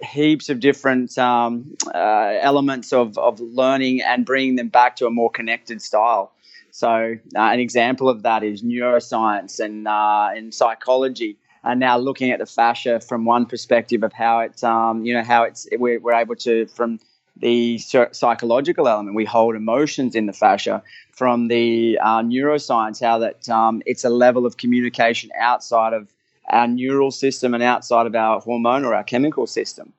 heaps 0.02 0.48
of 0.50 0.60
different 0.60 1.16
um, 1.16 1.74
uh, 1.94 2.38
elements 2.40 2.92
of, 2.92 3.16
of 3.18 3.40
learning 3.40 4.02
and 4.02 4.26
bringing 4.26 4.56
them 4.56 4.68
back 4.68 4.96
to 4.96 5.06
a 5.06 5.10
more 5.10 5.30
connected 5.30 5.80
style. 5.80 6.32
So, 6.70 7.16
uh, 7.34 7.40
an 7.40 7.60
example 7.60 8.08
of 8.08 8.22
that 8.22 8.44
is 8.44 8.62
neuroscience 8.62 9.58
and, 9.58 9.88
uh, 9.88 10.28
and 10.36 10.52
psychology 10.52 11.38
are 11.64 11.74
now 11.74 11.98
looking 11.98 12.30
at 12.30 12.38
the 12.38 12.46
fascia 12.46 13.00
from 13.00 13.24
one 13.24 13.46
perspective 13.46 14.02
of 14.02 14.12
how 14.12 14.40
it's, 14.40 14.62
um, 14.62 15.04
you 15.04 15.14
know, 15.14 15.22
how 15.22 15.42
it's, 15.42 15.66
we're, 15.72 16.00
we're 16.00 16.14
able 16.14 16.36
to, 16.36 16.66
from 16.66 16.98
the 17.40 17.78
psychological 17.78 18.88
element. 18.88 19.14
We 19.14 19.24
hold 19.24 19.54
emotions 19.54 20.14
in 20.14 20.26
the 20.26 20.32
fascia 20.32 20.82
from 21.12 21.48
the 21.48 21.98
uh, 22.02 22.22
neuroscience, 22.22 23.02
how 23.02 23.18
that 23.18 23.48
um, 23.48 23.82
it's 23.86 24.04
a 24.04 24.10
level 24.10 24.46
of 24.46 24.56
communication 24.56 25.30
outside 25.38 25.92
of 25.92 26.12
our 26.48 26.66
neural 26.66 27.10
system 27.10 27.54
and 27.54 27.62
outside 27.62 28.06
of 28.06 28.14
our 28.14 28.40
hormone 28.40 28.84
or 28.84 28.94
our 28.94 29.04
chemical 29.04 29.46
system. 29.46 29.92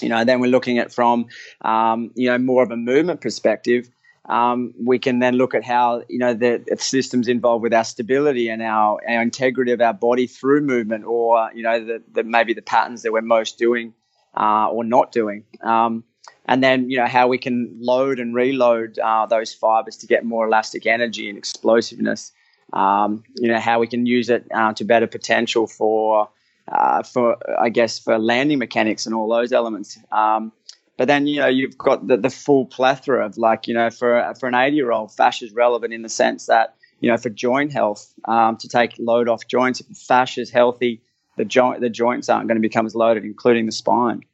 You 0.00 0.08
know, 0.08 0.24
then 0.24 0.40
we're 0.40 0.50
looking 0.50 0.78
at 0.78 0.92
from 0.92 1.26
um, 1.60 2.10
you 2.14 2.28
know 2.28 2.38
more 2.38 2.62
of 2.62 2.70
a 2.70 2.76
movement 2.76 3.20
perspective. 3.20 3.88
Um, 4.26 4.72
we 4.82 4.98
can 4.98 5.18
then 5.18 5.34
look 5.34 5.54
at 5.54 5.64
how 5.64 6.02
you 6.08 6.18
know 6.18 6.32
the, 6.32 6.64
systems 6.78 7.28
involved 7.28 7.62
with 7.62 7.74
our 7.74 7.84
stability 7.84 8.48
and 8.48 8.62
our, 8.62 8.98
our 9.06 9.22
integrity 9.22 9.72
of 9.72 9.80
our 9.80 9.92
body 9.92 10.26
through 10.26 10.62
movement, 10.62 11.04
or 11.04 11.50
you 11.54 11.62
know 11.62 11.84
the, 11.84 12.02
the 12.12 12.24
maybe 12.24 12.54
the 12.54 12.62
patterns 12.62 13.02
that 13.02 13.12
we're 13.12 13.20
most 13.20 13.58
doing 13.58 13.92
uh, 14.36 14.68
or 14.68 14.84
not 14.84 15.12
doing. 15.12 15.44
Um, 15.62 16.04
and 16.46 16.62
then 16.62 16.90
you 16.90 16.96
know 16.96 17.06
how 17.06 17.28
we 17.28 17.38
can 17.38 17.76
load 17.80 18.18
and 18.18 18.34
reload 18.34 18.98
uh, 18.98 19.26
those 19.26 19.52
fibers 19.52 19.98
to 19.98 20.06
get 20.06 20.24
more 20.24 20.46
elastic 20.46 20.86
energy 20.86 21.28
and 21.28 21.36
explosiveness. 21.36 22.32
Um, 22.72 23.24
you 23.36 23.48
know 23.48 23.60
how 23.60 23.78
we 23.78 23.86
can 23.86 24.06
use 24.06 24.30
it 24.30 24.46
uh, 24.54 24.72
to 24.74 24.84
better 24.84 25.06
potential 25.06 25.66
for 25.66 26.30
uh, 26.68 27.02
for 27.02 27.36
I 27.60 27.68
guess 27.68 27.98
for 27.98 28.18
landing 28.18 28.58
mechanics 28.58 29.04
and 29.04 29.14
all 29.14 29.28
those 29.28 29.52
elements. 29.52 29.98
Um, 30.10 30.52
but 30.96 31.08
then 31.08 31.26
you 31.26 31.40
know 31.40 31.48
you've 31.48 31.76
got 31.76 32.06
the, 32.06 32.16
the 32.16 32.30
full 32.30 32.66
plethora 32.66 33.26
of 33.26 33.36
like 33.36 33.66
you 33.66 33.74
know 33.74 33.90
for 33.90 34.34
for 34.38 34.48
an 34.48 34.54
80 34.54 34.76
year 34.76 34.92
old, 34.92 35.12
fascia 35.12 35.44
is 35.44 35.52
relevant 35.52 35.92
in 35.92 36.02
the 36.02 36.08
sense 36.08 36.46
that 36.46 36.76
you 37.00 37.10
know 37.10 37.16
for 37.16 37.30
joint 37.30 37.72
health 37.72 38.12
um, 38.26 38.56
to 38.58 38.68
take 38.68 38.94
load 38.98 39.28
off 39.28 39.46
joints. 39.46 39.80
If 39.80 39.88
the 39.88 39.94
fascia 39.94 40.40
is 40.40 40.50
healthy, 40.50 41.02
the 41.36 41.44
joint 41.44 41.80
the 41.80 41.90
joints 41.90 42.28
aren't 42.28 42.48
going 42.48 42.56
to 42.56 42.66
become 42.66 42.86
as 42.86 42.94
loaded, 42.94 43.24
including 43.24 43.66
the 43.66 43.72
spine. 43.72 44.24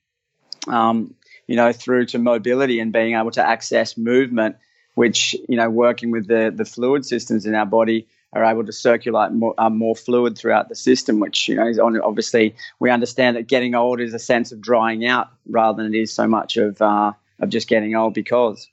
Um, 0.68 1.14
you 1.50 1.56
know, 1.56 1.72
through 1.72 2.06
to 2.06 2.18
mobility 2.18 2.78
and 2.78 2.92
being 2.92 3.16
able 3.16 3.32
to 3.32 3.44
access 3.44 3.96
movement, 3.96 4.54
which, 4.94 5.34
you 5.48 5.56
know, 5.56 5.68
working 5.68 6.12
with 6.12 6.28
the, 6.28 6.52
the 6.54 6.64
fluid 6.64 7.04
systems 7.04 7.44
in 7.44 7.56
our 7.56 7.66
body 7.66 8.06
are 8.32 8.44
able 8.44 8.64
to 8.64 8.72
circulate 8.72 9.32
more, 9.32 9.54
uh, 9.58 9.70
more 9.70 9.96
fluid 9.96 10.38
throughout 10.38 10.68
the 10.68 10.74
system, 10.74 11.18
which, 11.18 11.48
you 11.48 11.54
know, 11.56 11.66
is 11.66 11.78
on, 11.78 12.00
obviously 12.00 12.54
we 12.78 12.90
understand 12.90 13.36
that 13.36 13.48
getting 13.48 13.74
old 13.74 14.00
is 14.00 14.14
a 14.14 14.18
sense 14.18 14.52
of 14.52 14.60
drying 14.60 15.04
out 15.04 15.28
rather 15.48 15.82
than 15.82 15.94
it 15.94 15.98
is 15.98 16.12
so 16.12 16.26
much 16.26 16.56
of, 16.56 16.80
uh, 16.80 17.12
of 17.40 17.48
just 17.48 17.68
getting 17.68 17.96
old 17.96 18.14
because. 18.14 18.68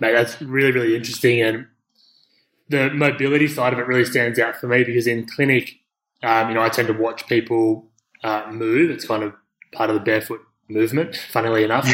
Mate, 0.00 0.12
that's 0.12 0.40
really, 0.40 0.72
really 0.72 0.96
interesting. 0.96 1.42
And 1.42 1.66
the 2.68 2.90
mobility 2.90 3.48
side 3.48 3.72
of 3.72 3.78
it 3.78 3.86
really 3.86 4.04
stands 4.04 4.38
out 4.38 4.56
for 4.56 4.68
me 4.68 4.84
because 4.84 5.06
in 5.06 5.26
clinic, 5.26 5.80
um, 6.22 6.48
you 6.48 6.54
know, 6.54 6.62
I 6.62 6.68
tend 6.68 6.88
to 6.88 6.94
watch 6.94 7.26
people 7.26 7.86
uh, 8.24 8.46
move. 8.50 8.90
It's 8.90 9.06
kind 9.06 9.22
of 9.22 9.34
part 9.72 9.90
of 9.90 9.94
the 9.94 10.00
barefoot 10.00 10.40
movement, 10.68 11.16
funnily 11.16 11.64
enough. 11.64 11.88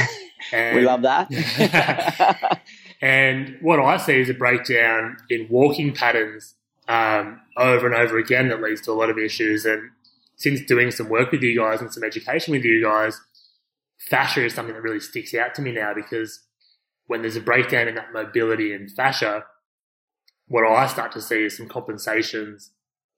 And, 0.53 0.77
we 0.77 0.83
love 0.83 1.03
that. 1.03 2.61
and 3.05 3.59
what 3.61 3.79
I 3.79 3.99
see 3.99 4.19
is 4.19 4.31
a 4.31 4.35
breakdown 4.35 5.19
in 5.29 5.47
walking 5.51 5.93
patterns 5.93 6.55
um, 6.89 7.39
over 7.55 7.87
and 7.87 7.95
over 7.95 8.17
again 8.17 8.49
that 8.49 8.63
leads 8.63 8.81
to 8.83 8.93
a 8.93 8.95
lot 8.95 9.11
of 9.11 9.19
issues. 9.19 9.67
And 9.67 9.91
since 10.37 10.63
doing 10.63 10.91
some 10.91 11.11
work 11.11 11.31
with 11.31 11.43
you 11.43 11.55
guys 11.59 11.83
and 11.83 11.93
some 11.93 12.03
education 12.03 12.53
with 12.53 12.65
you 12.65 12.83
guys, 12.83 13.21
fascia 13.99 14.43
is 14.47 14.55
something 14.55 14.75
that 14.75 14.81
really 14.81 15.01
sticks 15.01 15.35
out 15.35 15.55
to 15.57 15.61
me 15.61 15.73
now 15.73 15.93
because 15.93 16.41
when 17.07 17.21
there's 17.21 17.37
a 17.37 17.43
breakdown 17.43 17.89
in 17.89 17.95
that 17.97 18.15
mobility 18.15 18.73
and 18.73 18.91
fascia, 18.91 19.45
what 20.49 20.65
I 20.67 20.87
start 20.87 21.13
to 21.13 21.21
see 21.21 21.45
is 21.45 21.59
some 21.59 21.69
compensations 21.69 22.71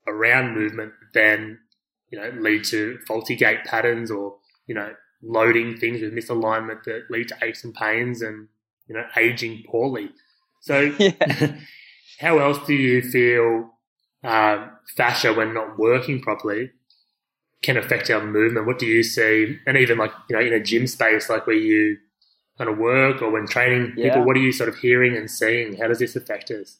around 0.08 0.54
movement 0.54 0.94
that 1.00 1.20
then 1.20 1.60
you 2.10 2.18
know 2.18 2.30
lead 2.40 2.64
to 2.64 2.98
faulty 3.06 3.36
gait 3.36 3.64
patterns 3.64 4.10
or 4.10 4.36
you 4.66 4.74
know, 4.74 4.92
loading 5.22 5.76
things 5.76 6.00
with 6.00 6.12
misalignment 6.12 6.84
that 6.84 7.04
lead 7.08 7.28
to 7.28 7.36
aches 7.42 7.64
and 7.64 7.74
pains 7.74 8.20
and, 8.20 8.48
you 8.88 8.94
know, 8.94 9.04
aging 9.16 9.64
poorly. 9.68 10.10
So, 10.60 10.92
how 12.20 12.38
else 12.38 12.58
do 12.66 12.74
you 12.74 13.02
feel 13.02 13.70
um, 14.24 14.70
fascia, 14.96 15.32
when 15.32 15.54
not 15.54 15.78
working 15.78 16.20
properly, 16.20 16.70
can 17.62 17.76
affect 17.76 18.10
our 18.10 18.24
movement? 18.24 18.66
What 18.66 18.78
do 18.78 18.86
you 18.86 19.02
see? 19.02 19.58
And 19.66 19.76
even 19.76 19.98
like, 19.98 20.12
you 20.28 20.36
know, 20.36 20.42
in 20.42 20.52
a 20.52 20.60
gym 20.60 20.86
space, 20.86 21.28
like 21.28 21.46
where 21.46 21.56
you 21.56 21.96
kind 22.58 22.70
of 22.70 22.78
work 22.78 23.22
or 23.22 23.30
when 23.30 23.46
training 23.46 23.94
yeah. 23.96 24.08
people, 24.08 24.24
what 24.24 24.36
are 24.36 24.40
you 24.40 24.52
sort 24.52 24.68
of 24.68 24.76
hearing 24.76 25.16
and 25.16 25.30
seeing? 25.30 25.76
How 25.76 25.88
does 25.88 25.98
this 25.98 26.16
affect 26.16 26.50
us? 26.50 26.78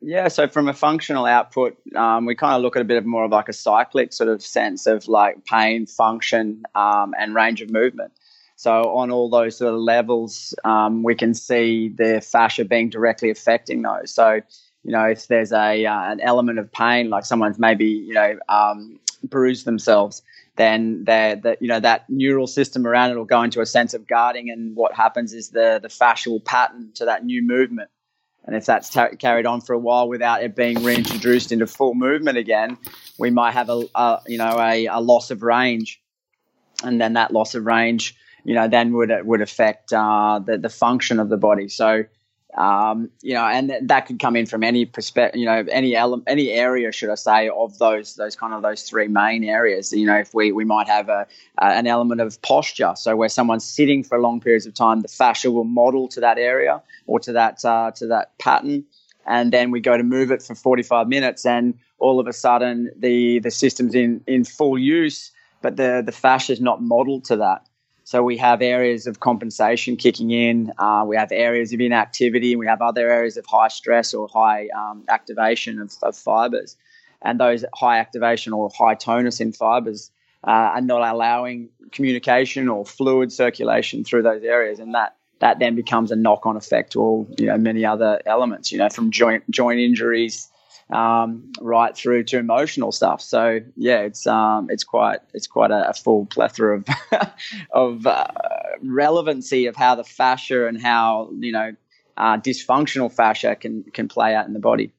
Yeah, 0.00 0.28
so 0.28 0.46
from 0.46 0.68
a 0.68 0.74
functional 0.74 1.24
output, 1.24 1.76
um, 1.96 2.26
we 2.26 2.34
kind 2.34 2.54
of 2.54 2.62
look 2.62 2.76
at 2.76 2.82
a 2.82 2.84
bit 2.84 2.98
of 2.98 3.06
more 3.06 3.24
of 3.24 3.30
like 3.30 3.48
a 3.48 3.54
cyclic 3.54 4.12
sort 4.12 4.28
of 4.28 4.42
sense 4.42 4.86
of 4.86 5.08
like 5.08 5.44
pain, 5.46 5.86
function, 5.86 6.62
um, 6.74 7.14
and 7.18 7.34
range 7.34 7.62
of 7.62 7.70
movement. 7.70 8.12
So 8.56 8.96
on 8.96 9.10
all 9.10 9.28
those 9.28 9.58
sort 9.58 9.74
of 9.74 9.80
levels, 9.80 10.54
um, 10.64 11.02
we 11.02 11.14
can 11.14 11.34
see 11.34 11.88
the 11.88 12.20
fascia 12.20 12.64
being 12.64 12.90
directly 12.90 13.30
affecting 13.30 13.82
those. 13.82 14.12
So 14.12 14.40
you 14.82 14.92
know, 14.92 15.04
if 15.04 15.26
there's 15.26 15.52
a 15.52 15.84
uh, 15.84 16.12
an 16.12 16.20
element 16.20 16.58
of 16.58 16.70
pain, 16.72 17.10
like 17.10 17.24
someone's 17.24 17.58
maybe 17.58 17.86
you 17.86 18.14
know 18.14 18.38
um, 18.48 18.98
bruised 19.24 19.64
themselves, 19.64 20.22
then 20.56 21.04
that 21.04 21.58
you 21.60 21.68
know 21.68 21.80
that 21.80 22.08
neural 22.08 22.46
system 22.46 22.86
around 22.86 23.10
it 23.10 23.16
will 23.16 23.24
go 23.24 23.42
into 23.42 23.60
a 23.60 23.66
sense 23.66 23.94
of 23.94 24.06
guarding, 24.06 24.50
and 24.50 24.76
what 24.76 24.94
happens 24.94 25.32
is 25.32 25.50
the 25.50 25.80
the 25.82 25.88
fascial 25.88 26.44
pattern 26.44 26.90
to 26.94 27.04
that 27.04 27.24
new 27.24 27.42
movement 27.42 27.90
and 28.46 28.54
if 28.54 28.64
that's 28.64 28.88
ta- 28.88 29.10
carried 29.18 29.44
on 29.44 29.60
for 29.60 29.72
a 29.72 29.78
while 29.78 30.08
without 30.08 30.42
it 30.42 30.54
being 30.54 30.82
reintroduced 30.82 31.50
into 31.50 31.66
full 31.66 31.94
movement 31.94 32.38
again, 32.38 32.78
we 33.18 33.30
might 33.30 33.52
have 33.52 33.68
a, 33.68 33.84
a 33.94 34.20
you 34.26 34.38
know 34.38 34.58
a, 34.60 34.86
a, 34.86 35.00
loss 35.00 35.30
of 35.30 35.42
range, 35.42 36.00
and 36.82 37.00
then 37.00 37.14
that 37.14 37.32
loss 37.32 37.54
of 37.54 37.66
range, 37.66 38.16
you 38.46 38.54
know, 38.54 38.68
then 38.68 38.92
would 38.92 39.12
would 39.24 39.42
affect 39.42 39.92
uh, 39.92 40.38
the 40.38 40.56
the 40.56 40.68
function 40.68 41.18
of 41.18 41.28
the 41.28 41.36
body. 41.36 41.68
So 41.68 42.04
um, 42.56 43.10
you 43.20 43.34
know, 43.34 43.44
and 43.44 43.68
th- 43.68 43.82
that 43.84 44.06
could 44.06 44.18
come 44.18 44.34
in 44.34 44.46
from 44.46 44.62
any 44.62 44.86
perspective, 44.86 45.38
you 45.38 45.44
know, 45.44 45.64
any 45.70 45.94
element, 45.94 46.24
any 46.26 46.50
area, 46.50 46.90
should 46.90 47.10
I 47.10 47.16
say, 47.16 47.48
of 47.48 47.76
those 47.78 48.14
those 48.14 48.34
kind 48.34 48.54
of 48.54 48.62
those 48.62 48.82
three 48.82 49.08
main 49.08 49.44
areas. 49.44 49.92
You 49.92 50.06
know, 50.06 50.16
if 50.16 50.32
we 50.32 50.52
we 50.52 50.64
might 50.64 50.88
have 50.88 51.08
a, 51.08 51.26
an 51.60 51.86
element 51.86 52.20
of 52.20 52.40
posture, 52.42 52.94
so 52.96 53.14
where 53.16 53.28
someone's 53.28 53.64
sitting 53.64 54.02
for 54.02 54.18
long 54.18 54.40
periods 54.40 54.64
of 54.64 54.74
time, 54.74 55.00
the 55.00 55.08
fascia 55.08 55.50
will 55.50 55.64
model 55.64 56.08
to 56.08 56.20
that 56.20 56.38
area 56.38 56.80
or 57.06 57.20
to 57.20 57.32
that 57.32 57.62
uh, 57.64 57.90
to 57.96 58.06
that 58.06 58.38
pattern, 58.38 58.84
and 59.26 59.52
then 59.52 59.70
we 59.70 59.80
go 59.80 59.96
to 59.96 60.04
move 60.04 60.30
it 60.30 60.40
for 60.40 60.54
45 60.54 61.08
minutes, 61.08 61.44
and 61.44 61.74
all 61.98 62.20
of 62.20 62.26
a 62.26 62.32
sudden 62.32 62.90
the 62.96 63.40
the 63.40 63.50
system's 63.50 63.94
in 63.94 64.22
in 64.26 64.44
full 64.44 64.78
use, 64.78 65.32
but 65.60 65.76
the 65.76 66.00
the 66.06 66.12
fascia 66.12 66.52
is 66.52 66.60
not 66.60 66.80
modeled 66.80 67.24
to 67.24 67.36
that. 67.36 67.66
So 68.06 68.22
we 68.22 68.36
have 68.36 68.62
areas 68.62 69.08
of 69.08 69.18
compensation 69.18 69.96
kicking 69.96 70.30
in. 70.30 70.72
Uh, 70.78 71.04
we 71.04 71.16
have 71.16 71.32
areas 71.32 71.72
of 71.72 71.80
inactivity, 71.80 72.54
we 72.54 72.68
have 72.68 72.80
other 72.80 73.10
areas 73.10 73.36
of 73.36 73.44
high 73.46 73.66
stress 73.66 74.14
or 74.14 74.28
high 74.32 74.68
um, 74.68 75.02
activation 75.08 75.80
of, 75.80 75.92
of, 76.04 76.16
fibers. 76.16 76.76
And 77.20 77.40
those 77.40 77.64
high 77.74 77.98
activation 77.98 78.52
or 78.52 78.70
high 78.78 78.94
tonus 78.94 79.40
in 79.40 79.50
fibers 79.50 80.12
uh, 80.46 80.76
are 80.76 80.80
not 80.80 81.02
allowing 81.02 81.68
communication 81.90 82.68
or 82.68 82.86
fluid 82.86 83.32
circulation 83.32 84.04
through 84.04 84.22
those 84.22 84.44
areas, 84.44 84.78
and 84.78 84.94
that 84.94 85.16
that 85.40 85.58
then 85.58 85.74
becomes 85.74 86.12
a 86.12 86.16
knock-on 86.16 86.56
effect 86.56 86.92
to 86.92 87.00
all 87.00 87.26
you 87.38 87.46
know 87.46 87.58
many 87.58 87.84
other 87.84 88.20
elements. 88.24 88.70
You 88.70 88.78
know, 88.78 88.88
from 88.88 89.10
joint 89.10 89.50
joint 89.50 89.80
injuries 89.80 90.48
um, 90.90 91.52
right 91.60 91.96
through 91.96 92.24
to 92.24 92.38
emotional 92.38 92.92
stuff. 92.92 93.20
So 93.20 93.60
yeah, 93.76 94.00
it's 94.00 94.26
um, 94.26 94.68
it's 94.70 94.84
quite 94.84 95.20
it's 95.34 95.46
quite 95.46 95.70
a, 95.70 95.90
a 95.90 95.94
full 95.94 96.26
plethora 96.26 96.78
of 96.78 96.86
of 97.72 98.06
uh, 98.06 98.26
relevancy 98.82 99.66
of 99.66 99.76
how 99.76 99.94
the 99.94 100.04
fascia 100.04 100.66
and 100.66 100.80
how 100.80 101.30
you 101.38 101.52
know 101.52 101.72
uh, 102.16 102.38
dysfunctional 102.38 103.12
fascia 103.12 103.56
can 103.56 103.84
can 103.92 104.08
play 104.08 104.34
out 104.34 104.46
in 104.46 104.52
the 104.52 104.60
body. 104.60 104.92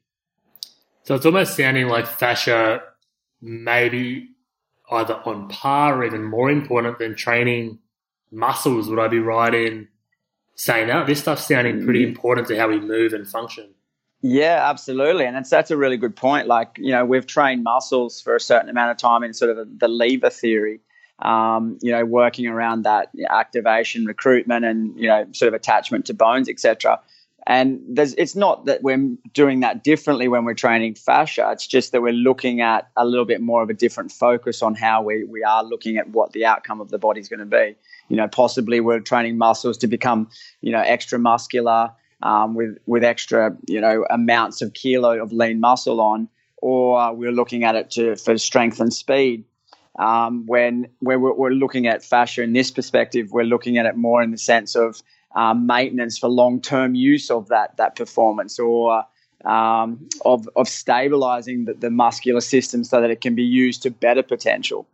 So 1.04 1.16
it's 1.16 1.26
almost 1.26 1.56
sounding 1.56 1.88
like 1.88 2.06
fascia 2.06 2.82
maybe 3.42 4.30
either 4.92 5.16
on 5.26 5.48
par 5.48 5.98
or 5.98 6.06
even 6.06 6.24
more 6.24 6.50
important 6.50 7.00
than 7.00 7.16
training 7.16 7.80
muscles. 8.32 8.90
Would 8.90 9.00
I 9.00 9.08
be 9.08 9.20
right 9.20 9.54
in 9.54 9.88
saying 10.56 10.88
that? 10.88 11.08
This 11.08 11.20
stuff's 11.20 11.48
sounding 11.48 11.84
pretty 11.84 12.04
Mm. 12.04 12.10
important 12.10 12.48
to 12.48 12.58
how 12.58 12.68
we 12.68 12.80
move 12.80 13.14
and 13.14 13.28
function. 13.28 13.74
Yeah, 14.22 14.68
absolutely, 14.70 15.26
and 15.26 15.38
it's, 15.38 15.50
that's 15.50 15.70
a 15.70 15.78
really 15.78 15.98
good 15.98 16.16
point. 16.16 16.48
Like 16.48 16.78
you 16.78 16.92
know, 16.92 17.06
we've 17.06 17.28
trained 17.28 17.64
muscles 17.64 18.20
for 18.20 18.36
a 18.36 18.40
certain 18.40 18.70
amount 18.70 18.92
of 18.92 18.98
time 18.98 19.24
in 19.24 19.34
sort 19.34 19.56
of 19.56 19.80
the 19.80 19.88
lever 19.88 20.30
theory. 20.30 20.82
Um, 21.20 21.80
you 21.82 21.92
know, 21.92 22.06
working 22.06 22.46
around 22.46 22.84
that 22.84 23.10
activation, 23.30 24.06
recruitment, 24.06 24.66
and 24.66 25.00
you 25.00 25.08
know, 25.08 25.26
sort 25.34 25.48
of 25.48 25.56
attachment 25.56 26.06
to 26.08 26.14
bones, 26.14 26.48
etc. 26.48 27.00
And 27.48 27.80
there's, 27.88 28.14
it's 28.16 28.36
not 28.36 28.66
that 28.66 28.84
we're 28.84 29.16
doing 29.32 29.62
that 29.62 29.82
differently 29.82 30.28
when 30.28 30.44
we're 30.44 30.54
training 30.54 30.96
fascia. 30.96 31.50
It's 31.54 31.66
just 31.66 31.94
that 31.94 32.02
we're 32.02 32.12
looking 32.12 32.60
at 32.60 32.90
a 32.98 33.06
little 33.06 33.24
bit 33.24 33.40
more 33.40 33.64
of 33.64 33.70
a 33.70 33.74
different 33.74 34.12
focus 34.12 34.62
on 34.62 34.76
how 34.76 35.02
we, 35.02 35.24
we 35.24 35.44
are 35.44 35.64
looking 35.64 35.96
at 35.96 36.10
what 36.10 36.34
the 36.34 36.46
outcome 36.46 36.82
of 36.82 36.90
the 36.90 36.98
body 36.98 37.22
is 37.22 37.30
going 37.30 37.40
to 37.40 37.46
be. 37.46 37.76
You 38.10 38.18
know, 38.18 38.28
possibly 38.28 38.82
we're 38.82 39.00
training 39.00 39.38
muscles 39.38 39.78
to 39.78 39.88
become, 39.88 40.30
you 40.60 40.74
know, 40.74 40.82
extra 40.82 41.18
muscular 41.18 41.94
um, 42.22 42.56
with 42.56 42.78
with 42.86 43.04
extra, 43.04 43.56
you 43.68 43.82
know, 43.82 44.06
amounts 44.10 44.62
of 44.62 44.74
kilo 44.74 45.22
of 45.22 45.32
lean 45.32 45.60
muscle 45.60 46.02
on, 46.02 46.30
or 46.58 47.14
we're 47.14 47.32
looking 47.32 47.64
at 47.64 47.76
it 47.76 47.92
to 47.92 48.16
for 48.16 48.38
strength 48.38 48.80
and 48.80 48.94
speed. 48.94 49.44
Um, 50.00 50.46
when 50.46 50.88
when 51.00 51.22
we're, 51.22 51.34
we're 51.34 51.50
looking 51.52 51.88
at 51.88 52.04
fascia 52.04 52.44
in 52.44 52.54
this 52.54 52.72
perspective, 52.72 53.32
we're 53.32 53.44
looking 53.44 53.78
at 53.78 53.86
it 53.86 53.96
more 53.96 54.22
in 54.22 54.32
the 54.32 54.38
sense 54.38 54.76
of 54.76 55.02
um, 55.36 55.66
maintenance 55.66 56.18
for 56.18 56.30
long 56.30 56.62
term 56.62 56.96
use 56.96 57.30
of 57.32 57.48
that 57.50 57.78
that 57.78 57.96
performance, 57.96 58.60
or 58.60 59.04
um, 59.46 60.08
of 60.26 60.48
of 60.56 60.68
stabilizing 60.68 61.66
the, 61.66 61.74
the 61.74 61.90
muscular 61.90 62.42
system 62.42 62.84
so 62.84 63.02
that 63.02 63.10
it 63.10 63.22
can 63.22 63.36
be 63.36 63.44
used 63.44 63.84
to 63.84 63.92
better 63.92 64.24
potential. 64.24 64.88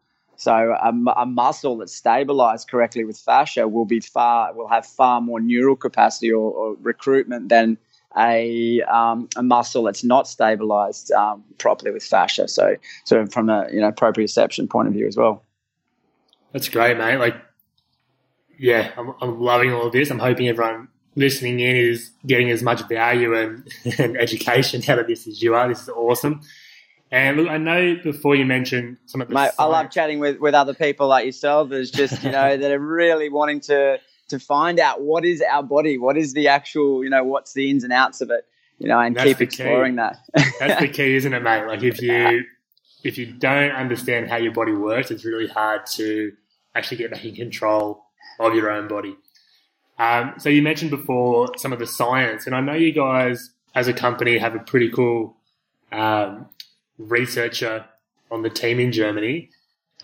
So 0.44 0.54
a, 0.54 0.94
a 1.16 1.26
muscle 1.26 1.78
that's 1.78 1.96
stabilized 1.96 2.70
correctly 2.70 3.06
with 3.06 3.18
fascia 3.18 3.68
will 3.68 3.86
be 3.86 4.02
far 4.02 4.54
will 4.54 4.68
have 4.68 4.86
far 4.86 5.22
more 5.22 5.40
neural 5.40 5.78
capacity 5.78 6.32
or, 6.32 6.52
or 6.52 6.76
recruitment 6.82 7.48
than 7.50 7.78
a 8.18 8.82
um, 8.82 9.30
a 9.38 9.42
muscle 9.42 9.84
that's 9.84 10.04
not 10.04 10.28
stabilized 10.28 11.12
um, 11.14 11.44
properly 11.58 11.92
with 11.92 12.04
fascia. 12.04 12.48
So 12.48 12.76
so 13.06 13.26
from 13.28 13.50
a 13.50 13.68
you 13.72 13.80
know 13.80 13.92
proprioception 13.92 14.70
point 14.70 14.90
of 14.90 14.94
view 14.94 15.08
as 15.08 15.16
well. 15.16 15.44
That's 16.52 16.70
great, 16.70 16.98
mate. 16.98 17.18
Like, 17.18 17.36
yeah, 18.60 18.92
I'm, 18.98 19.14
I'm 19.22 19.40
loving 19.40 19.74
all 19.74 19.88
of 19.88 19.94
this. 19.94 20.12
I'm 20.12 20.20
hoping 20.20 20.48
everyone 20.48 20.90
listening 21.16 21.60
in 21.60 21.76
is 21.76 22.12
getting 22.28 22.50
as 22.52 22.62
much 22.62 22.88
value 22.88 23.36
and, 23.36 23.68
and 24.00 24.18
education 24.18 24.84
out 24.88 25.00
of 25.00 25.08
this 25.08 25.26
as 25.28 25.42
you 25.42 25.56
are. 25.56 25.68
This 25.68 25.84
is 25.84 25.90
awesome. 25.90 26.42
And 27.13 27.38
look, 27.38 27.48
I 27.48 27.60
know 27.60 27.96
before 28.03 28.36
you 28.36 28.43
mentioned 28.43 28.98
some 29.05 29.22
of 29.22 29.27
the 29.27 29.36
Mate, 29.36 29.51
I 29.60 29.65
love 29.65 29.91
chatting 29.91 30.17
with, 30.17 30.39
with 30.39 30.55
other 30.55 30.74
people 30.74 31.08
like 31.08 31.27
yourself. 31.27 31.70
There's 31.70 31.91
just 31.91 32.24
you 32.24 32.32
know 32.32 32.58
that 32.58 32.72
are 32.72 32.79
really 32.79 33.29
wanting 33.29 33.60
to 33.62 34.00
to 34.29 34.39
find 34.39 34.79
out 34.79 35.00
what 35.00 35.24
is 35.24 35.39
our 35.39 35.62
body, 35.62 36.00
what 36.00 36.17
is 36.17 36.34
the 36.34 36.48
actual 36.48 37.03
you 37.03 37.12
know 37.12 37.24
what's 37.24 37.53
the 37.53 37.70
ins 37.70 37.84
and 37.84 37.93
outs 37.93 38.22
of 38.22 38.32
it, 38.32 38.48
you 38.79 38.88
know, 38.88 39.00
and 39.00 39.15
That's 39.15 39.27
keep 39.27 39.41
exploring 39.41 39.98
that. 39.98 40.17
That's 40.60 40.82
the 40.82 40.88
key, 40.88 41.15
isn't 41.15 41.32
it, 41.32 41.43
mate? 41.43 41.67
Like 41.67 41.84
if 41.84 42.01
you 42.01 42.46
if 43.03 43.20
you 43.20 43.27
don't 43.27 43.74
understand 43.74 44.27
how 44.27 44.38
your 44.38 44.53
body 44.53 44.74
works, 44.74 45.12
it's 45.12 45.24
really 45.24 45.48
hard 45.48 45.86
to 45.93 46.34
actually 46.74 46.98
get 46.98 47.12
back 47.12 47.24
in 47.24 47.36
control 47.36 48.05
of 48.39 48.55
your 48.55 48.72
own 48.72 48.88
body. 48.88 49.15
Um, 50.00 50.34
so 50.39 50.50
you 50.50 50.63
mentioned 50.63 50.89
before 50.89 51.50
some 51.58 51.74
of 51.74 51.77
the 51.77 51.86
science, 51.86 52.48
and 52.48 52.55
I 52.55 52.62
know 52.62 52.74
you 52.74 52.91
guys 52.91 53.51
as 53.75 53.88
a 53.88 53.93
company 53.93 54.39
have 54.39 54.55
a 54.55 54.60
pretty 54.60 54.89
cool 54.89 55.38
um, 55.91 56.50
researcher 56.98 57.86
on 58.32 58.42
the 58.42 58.50
team 58.50 58.80
in 58.80 58.92
Germany. 58.92 59.50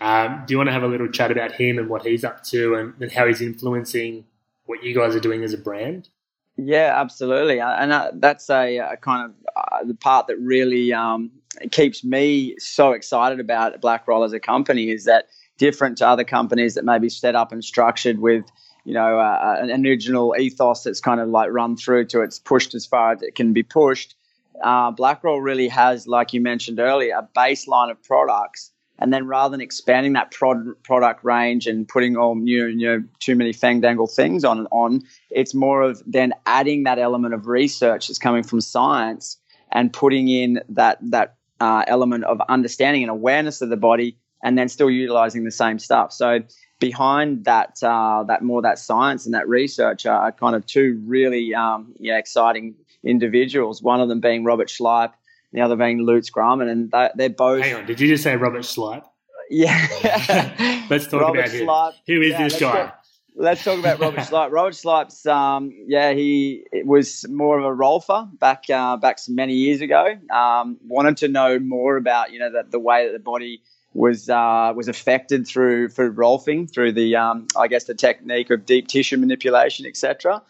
Um, 0.00 0.44
do 0.46 0.54
you 0.54 0.58
want 0.58 0.68
to 0.68 0.72
have 0.72 0.82
a 0.82 0.88
little 0.88 1.08
chat 1.08 1.30
about 1.30 1.52
him 1.52 1.78
and 1.78 1.88
what 1.88 2.06
he's 2.06 2.24
up 2.24 2.42
to 2.44 2.74
and, 2.74 2.94
and 3.00 3.12
how 3.12 3.26
he's 3.26 3.42
influencing 3.42 4.24
what 4.64 4.82
you 4.82 4.94
guys 4.94 5.14
are 5.14 5.20
doing 5.20 5.42
as 5.44 5.52
a 5.52 5.58
brand? 5.58 6.08
Yeah, 6.56 6.92
absolutely, 6.96 7.60
Uh, 7.60 7.70
and 7.70 7.92
uh, 7.92 8.10
that's 8.14 8.50
a, 8.50 8.78
a 8.78 8.96
kind 8.96 9.30
of 9.30 9.34
uh, 9.56 9.84
the 9.84 9.94
part 9.94 10.26
that 10.26 10.36
really 10.36 10.92
um, 10.92 11.30
keeps 11.70 12.04
me 12.04 12.56
so 12.58 12.92
excited 12.92 13.40
about 13.40 13.80
Blackroll 13.80 14.24
as 14.24 14.32
a 14.32 14.40
company 14.40 14.90
is 14.90 15.04
that 15.04 15.26
different 15.58 15.98
to 15.98 16.08
other 16.08 16.24
companies 16.24 16.74
that 16.74 16.84
may 16.84 16.98
be 16.98 17.08
set 17.08 17.34
up 17.34 17.52
and 17.52 17.64
structured 17.64 18.18
with 18.18 18.44
you 18.84 18.94
know 18.94 19.18
uh, 19.18 19.56
an 19.60 19.86
original 19.86 20.34
ethos 20.38 20.84
that's 20.84 21.00
kind 21.00 21.20
of 21.20 21.28
like 21.28 21.50
run 21.50 21.76
through 21.76 22.06
to 22.06 22.22
it's 22.22 22.38
pushed 22.38 22.74
as 22.74 22.86
far 22.86 23.12
as 23.12 23.22
it 23.22 23.34
can 23.34 23.52
be 23.52 23.62
pushed. 23.62 24.14
Uh, 24.62 24.92
Blackroll 24.92 25.42
really 25.42 25.68
has, 25.68 26.06
like 26.06 26.32
you 26.32 26.40
mentioned 26.40 26.78
earlier, 26.78 27.16
a 27.16 27.28
baseline 27.36 27.90
of 27.90 28.02
products. 28.02 28.70
And 28.98 29.14
then 29.14 29.26
rather 29.26 29.52
than 29.52 29.62
expanding 29.62 30.12
that 30.12 30.30
prod- 30.30 30.82
product 30.82 31.24
range 31.24 31.66
and 31.66 31.88
putting 31.88 32.16
all 32.16 32.34
new, 32.34 32.66
you 32.66 32.86
know, 32.86 33.02
too 33.18 33.34
many 33.34 33.52
fang 33.52 33.80
dangle 33.80 34.06
things 34.06 34.44
on 34.44 34.58
and 34.58 34.68
on, 34.70 35.02
it's 35.30 35.54
more 35.54 35.80
of 35.80 36.02
then 36.06 36.34
adding 36.44 36.84
that 36.84 36.98
element 36.98 37.32
of 37.32 37.46
research 37.46 38.08
that's 38.08 38.18
coming 38.18 38.42
from 38.42 38.60
science 38.60 39.38
and 39.72 39.92
putting 39.92 40.28
in 40.28 40.60
that 40.68 40.98
that 41.00 41.36
uh, 41.60 41.84
element 41.86 42.24
of 42.24 42.40
understanding 42.48 43.02
and 43.02 43.10
awareness 43.10 43.62
of 43.62 43.70
the 43.70 43.76
body, 43.76 44.18
and 44.42 44.58
then 44.58 44.68
still 44.68 44.90
utilizing 44.90 45.44
the 45.44 45.50
same 45.50 45.78
stuff. 45.78 46.12
So 46.12 46.40
behind 46.78 47.44
that 47.44 47.82
uh, 47.82 48.24
that 48.24 48.42
more 48.42 48.60
that 48.62 48.78
science 48.78 49.24
and 49.24 49.34
that 49.34 49.48
research 49.48 50.06
are 50.06 50.32
kind 50.32 50.54
of 50.54 50.66
two 50.66 51.00
really 51.06 51.54
um, 51.54 51.94
yeah, 51.98 52.18
exciting 52.18 52.74
individuals. 53.04 53.82
One 53.82 54.00
of 54.00 54.08
them 54.08 54.20
being 54.20 54.44
Robert 54.44 54.68
Schleip, 54.68 55.12
the 55.52 55.60
other 55.60 55.76
being 55.76 55.98
Lutz 56.04 56.30
Graumann, 56.30 56.70
and 56.70 56.90
they, 56.90 57.10
they're 57.14 57.28
both 57.30 57.62
Hang 57.62 57.74
on, 57.74 57.86
did 57.86 58.00
you 58.00 58.08
just 58.08 58.22
say 58.22 58.36
Robert 58.36 58.62
Schleip? 58.62 59.02
yeah. 59.50 60.86
Let's 60.90 61.06
talk 61.06 61.22
Robert 61.22 61.38
about 61.40 61.50
him. 61.50 61.66
Schleip. 61.66 61.92
Who 62.06 62.20
is 62.22 62.30
Yeah, 62.30 62.44
this 62.48 62.60
guy? 62.60 62.84
go- 62.86 62.92
Let's 63.36 63.64
talk 63.64 63.78
about 63.78 64.00
Robert 64.00 64.20
Schleip. 64.20 64.50
Robert 64.52 64.74
Schleip's, 64.74 65.24
um, 65.24 65.72
yeah, 65.86 66.12
he 66.12 66.64
was 66.84 67.24
more 67.28 67.58
of 67.58 67.64
a 67.64 67.68
rolfer 67.74 68.28
back 68.38 68.64
uh, 68.68 68.96
back 68.96 69.18
some 69.18 69.34
many 69.36 69.54
years 69.54 69.80
ago. 69.80 70.14
Um, 70.34 70.76
wanted 70.86 71.16
to 71.18 71.28
know 71.28 71.58
more 71.58 71.96
about 71.96 72.32
you 72.32 72.38
know 72.38 72.50
the, 72.52 72.64
the 72.68 72.78
way 72.80 73.06
that 73.06 73.12
the 73.12 73.18
body 73.20 73.62
was 73.94 74.28
uh, 74.28 74.72
was 74.76 74.88
affected 74.88 75.46
through 75.46 75.88
for 75.90 76.12
rolfing 76.12 76.70
through 76.72 76.92
the 76.92 77.16
um, 77.16 77.46
I 77.56 77.68
guess 77.68 77.84
the 77.84 77.94
technique 77.94 78.50
of 78.50 78.66
deep 78.66 78.88
tissue 78.88 79.16
manipulation, 79.16 79.86
etc. 79.86 80.42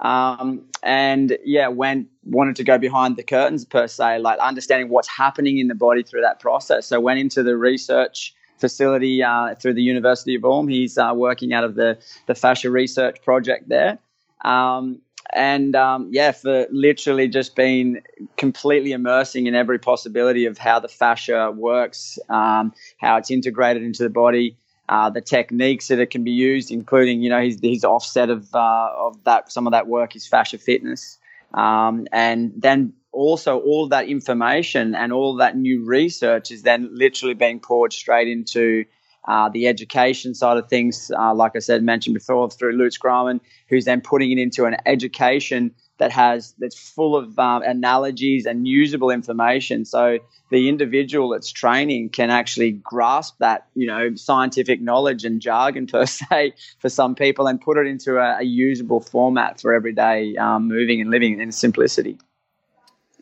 Um, 0.00 0.62
and 0.82 1.38
yeah, 1.44 1.68
went 1.68 2.08
wanted 2.24 2.56
to 2.56 2.64
go 2.64 2.78
behind 2.78 3.16
the 3.16 3.22
curtains 3.22 3.64
per 3.64 3.86
se, 3.86 4.18
like 4.18 4.38
understanding 4.38 4.88
what's 4.88 5.08
happening 5.08 5.58
in 5.58 5.68
the 5.68 5.74
body 5.74 6.02
through 6.02 6.20
that 6.22 6.40
process. 6.40 6.86
So 6.86 7.00
went 7.00 7.18
into 7.18 7.42
the 7.42 7.56
research 7.56 8.34
facility 8.58 9.22
uh, 9.22 9.54
through 9.54 9.74
the 9.74 9.82
University 9.82 10.34
of 10.34 10.44
Ulm. 10.44 10.68
He's 10.68 10.98
uh, 10.98 11.12
working 11.14 11.52
out 11.52 11.64
of 11.64 11.74
the 11.74 11.98
the 12.26 12.34
fascia 12.34 12.70
research 12.70 13.22
project 13.22 13.68
there. 13.68 13.98
Um, 14.44 15.00
and 15.32 15.74
um, 15.74 16.08
yeah, 16.12 16.32
for 16.32 16.66
literally 16.70 17.28
just 17.28 17.56
being 17.56 18.00
completely 18.36 18.92
immersing 18.92 19.46
in 19.46 19.54
every 19.54 19.78
possibility 19.78 20.46
of 20.46 20.56
how 20.56 20.78
the 20.78 20.88
fascia 20.88 21.50
works, 21.50 22.18
um, 22.28 22.72
how 22.98 23.16
it's 23.16 23.30
integrated 23.30 23.82
into 23.82 24.02
the 24.02 24.10
body, 24.10 24.56
uh, 24.88 25.10
the 25.10 25.20
techniques 25.20 25.88
that 25.88 25.98
it 25.98 26.10
can 26.10 26.24
be 26.24 26.30
used, 26.30 26.70
including 26.70 27.22
you 27.22 27.30
know 27.30 27.42
his, 27.42 27.58
his 27.62 27.84
offset 27.84 28.30
of 28.30 28.54
uh, 28.54 28.88
of 28.96 29.22
that 29.24 29.50
some 29.50 29.66
of 29.66 29.72
that 29.72 29.86
work 29.86 30.16
is 30.16 30.26
fascia 30.26 30.58
fitness, 30.58 31.18
um, 31.54 32.06
and 32.12 32.52
then 32.56 32.92
also 33.12 33.58
all 33.58 33.88
that 33.88 34.08
information 34.08 34.94
and 34.94 35.12
all 35.12 35.36
that 35.36 35.56
new 35.56 35.84
research 35.84 36.50
is 36.50 36.62
then 36.62 36.88
literally 36.92 37.34
being 37.34 37.58
poured 37.58 37.92
straight 37.92 38.28
into 38.28 38.84
uh, 39.26 39.48
the 39.48 39.66
education 39.66 40.34
side 40.34 40.56
of 40.56 40.68
things, 40.68 41.10
uh, 41.18 41.34
like 41.34 41.56
I 41.56 41.58
said, 41.58 41.82
mentioned 41.82 42.14
before, 42.14 42.48
through 42.50 42.72
Lutz 42.76 42.98
Graumann, 42.98 43.40
who's 43.68 43.84
then 43.84 44.00
putting 44.00 44.30
it 44.30 44.38
into 44.38 44.66
an 44.66 44.76
education 44.86 45.74
that 45.98 46.12
has 46.12 46.54
that's 46.58 46.78
full 46.78 47.16
of 47.16 47.38
um, 47.38 47.62
analogies 47.62 48.46
and 48.46 48.66
usable 48.66 49.10
information. 49.10 49.84
So 49.84 50.18
the 50.50 50.68
individual 50.68 51.30
that's 51.30 51.50
training 51.50 52.10
can 52.10 52.30
actually 52.30 52.72
grasp 52.72 53.36
that, 53.38 53.66
you 53.74 53.86
know, 53.86 54.14
scientific 54.14 54.80
knowledge 54.80 55.24
and 55.24 55.40
jargon 55.40 55.86
per 55.86 56.06
se 56.06 56.54
for 56.78 56.88
some 56.88 57.14
people, 57.14 57.46
and 57.46 57.60
put 57.60 57.78
it 57.78 57.86
into 57.86 58.18
a, 58.18 58.38
a 58.40 58.44
usable 58.44 59.00
format 59.00 59.60
for 59.60 59.72
everyday 59.72 60.36
um, 60.36 60.68
moving 60.68 61.00
and 61.00 61.10
living 61.10 61.40
in 61.40 61.52
simplicity. 61.52 62.18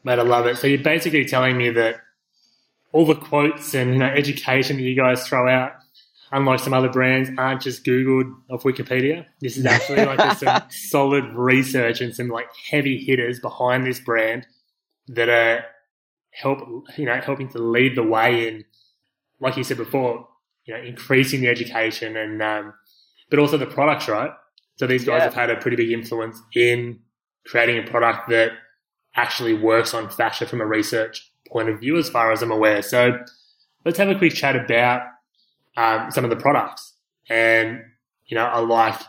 Mate, 0.03 0.19
I 0.19 0.23
love 0.23 0.47
it. 0.47 0.59
So 0.59 0.67
you're 0.67 0.79
basically 0.83 1.25
telling 1.25 1.57
me 1.57 1.71
that 1.71 2.01
all 2.93 3.07
the 3.07 3.15
quotes 3.15 3.75
and 3.75 3.93
you 3.93 3.99
know 3.99 4.07
education 4.07 4.77
that 4.77 4.83
you 4.83 4.95
guys 4.95 5.27
throw 5.27 5.49
out, 5.49 5.73
unlike 6.35 6.61
some 6.61 6.75
other 6.75 6.90
brands, 6.90 7.31
aren't 7.38 7.62
just 7.62 7.85
Googled 7.85 8.31
off 8.51 8.64
Wikipedia. 8.64 9.25
This 9.40 9.57
is 9.57 9.64
actually 9.64 10.05
like 10.05 10.18
there's 10.18 10.38
some 10.40 10.62
solid 10.68 11.25
research 11.35 12.01
and 12.03 12.14
some 12.14 12.29
like 12.29 12.49
heavy 12.70 12.99
hitters 12.99 13.40
behind 13.40 13.87
this 13.87 14.01
brand 14.01 14.47
that 15.09 15.29
are 15.29 15.64
help 16.33 16.59
you 16.99 17.07
know 17.07 17.18
helping 17.20 17.49
to 17.51 17.59
lead 17.59 17.97
the 17.97 18.03
way 18.03 18.49
in, 18.49 18.64
like 19.40 19.57
you 19.57 19.64
said 19.64 19.77
before, 19.79 20.29
you 20.66 20.75
know, 20.75 20.83
increasing 20.83 21.40
the 21.40 21.49
education 21.49 22.16
and 22.16 22.42
um, 22.42 22.75
but 23.31 23.38
also 23.38 23.57
the 23.57 23.66
products, 23.66 24.09
right? 24.09 24.31
So 24.77 24.87
these 24.87 25.05
guys 25.05 25.18
Yeah. 25.20 25.25
have 25.25 25.35
had 25.35 25.51
a 25.51 25.57
pretty 25.57 25.77
big 25.77 25.90
influence 25.92 26.40
in 26.55 26.99
creating 27.47 27.79
a 27.79 27.88
product 27.88 28.29
that 28.31 28.53
actually 29.16 29.55
works 29.55 29.94
on 29.94 30.09
fascia 30.11 30.47
from 30.47 30.61
a 30.61 30.66
research 30.66 31.31
point 31.49 31.68
of 31.68 31.79
view, 31.79 31.97
as 31.97 32.09
far 32.09 32.33
as 32.33 32.42
I'm 32.42 32.51
aware. 32.51 32.83
So 32.83 33.18
let's 33.85 33.99
have 33.99 34.09
a 34.09 34.16
quick 34.18 34.35
chat 34.35 34.57
about 34.57 35.03
um, 35.77 36.11
some 36.11 36.25
of 36.25 36.31
the 36.31 36.37
products. 36.37 36.95
And, 37.29 37.83
you 38.27 38.37
know, 38.37 38.45
I 38.45 38.61
like 38.61 39.01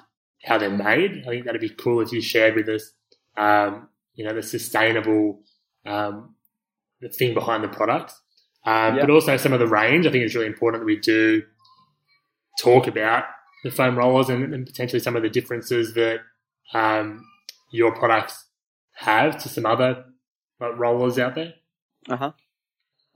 how 0.44 0.58
they're 0.58 0.70
made. 0.70 1.24
I 1.26 1.30
think 1.30 1.46
that'd 1.46 1.62
be 1.62 1.70
cool 1.70 2.02
if 2.02 2.12
you 2.12 2.22
shared 2.22 2.56
with 2.56 2.70
us, 2.70 2.92
um, 3.38 3.90
you 4.14 4.26
know, 4.26 4.34
the 4.34 4.44
sustainable 4.44 5.42
um, 5.86 6.36
the 7.02 7.10
thing 7.10 7.34
behind 7.34 7.64
the 7.64 7.68
product, 7.68 8.14
um, 8.66 8.98
but 9.00 9.10
also 9.10 9.38
some 9.38 9.54
of 9.54 9.60
the 9.60 9.68
range. 9.68 10.08
I 10.08 10.12
think 10.12 10.24
it's 10.24 10.36
really 10.36 10.48
important 10.48 10.82
that 10.82 10.86
we 10.86 10.98
do 10.98 11.44
talk 12.60 12.88
about 12.88 13.26
the 13.64 13.72
foam 13.72 13.98
rollers 13.98 14.30
and, 14.30 14.54
and 14.54 14.66
potentially 14.66 15.00
some 15.00 15.16
of 15.16 15.24
the 15.24 15.30
differences 15.30 15.94
that 15.96 16.20
um, 16.74 17.26
your 17.72 17.94
products 17.94 18.46
have 18.94 19.38
to 19.44 19.50
some 19.50 19.66
other 19.66 20.06
like, 20.60 20.78
rollers 20.78 21.20
out 21.20 21.36
there. 21.36 21.54
Uh 22.10 22.18
huh. 22.18 22.32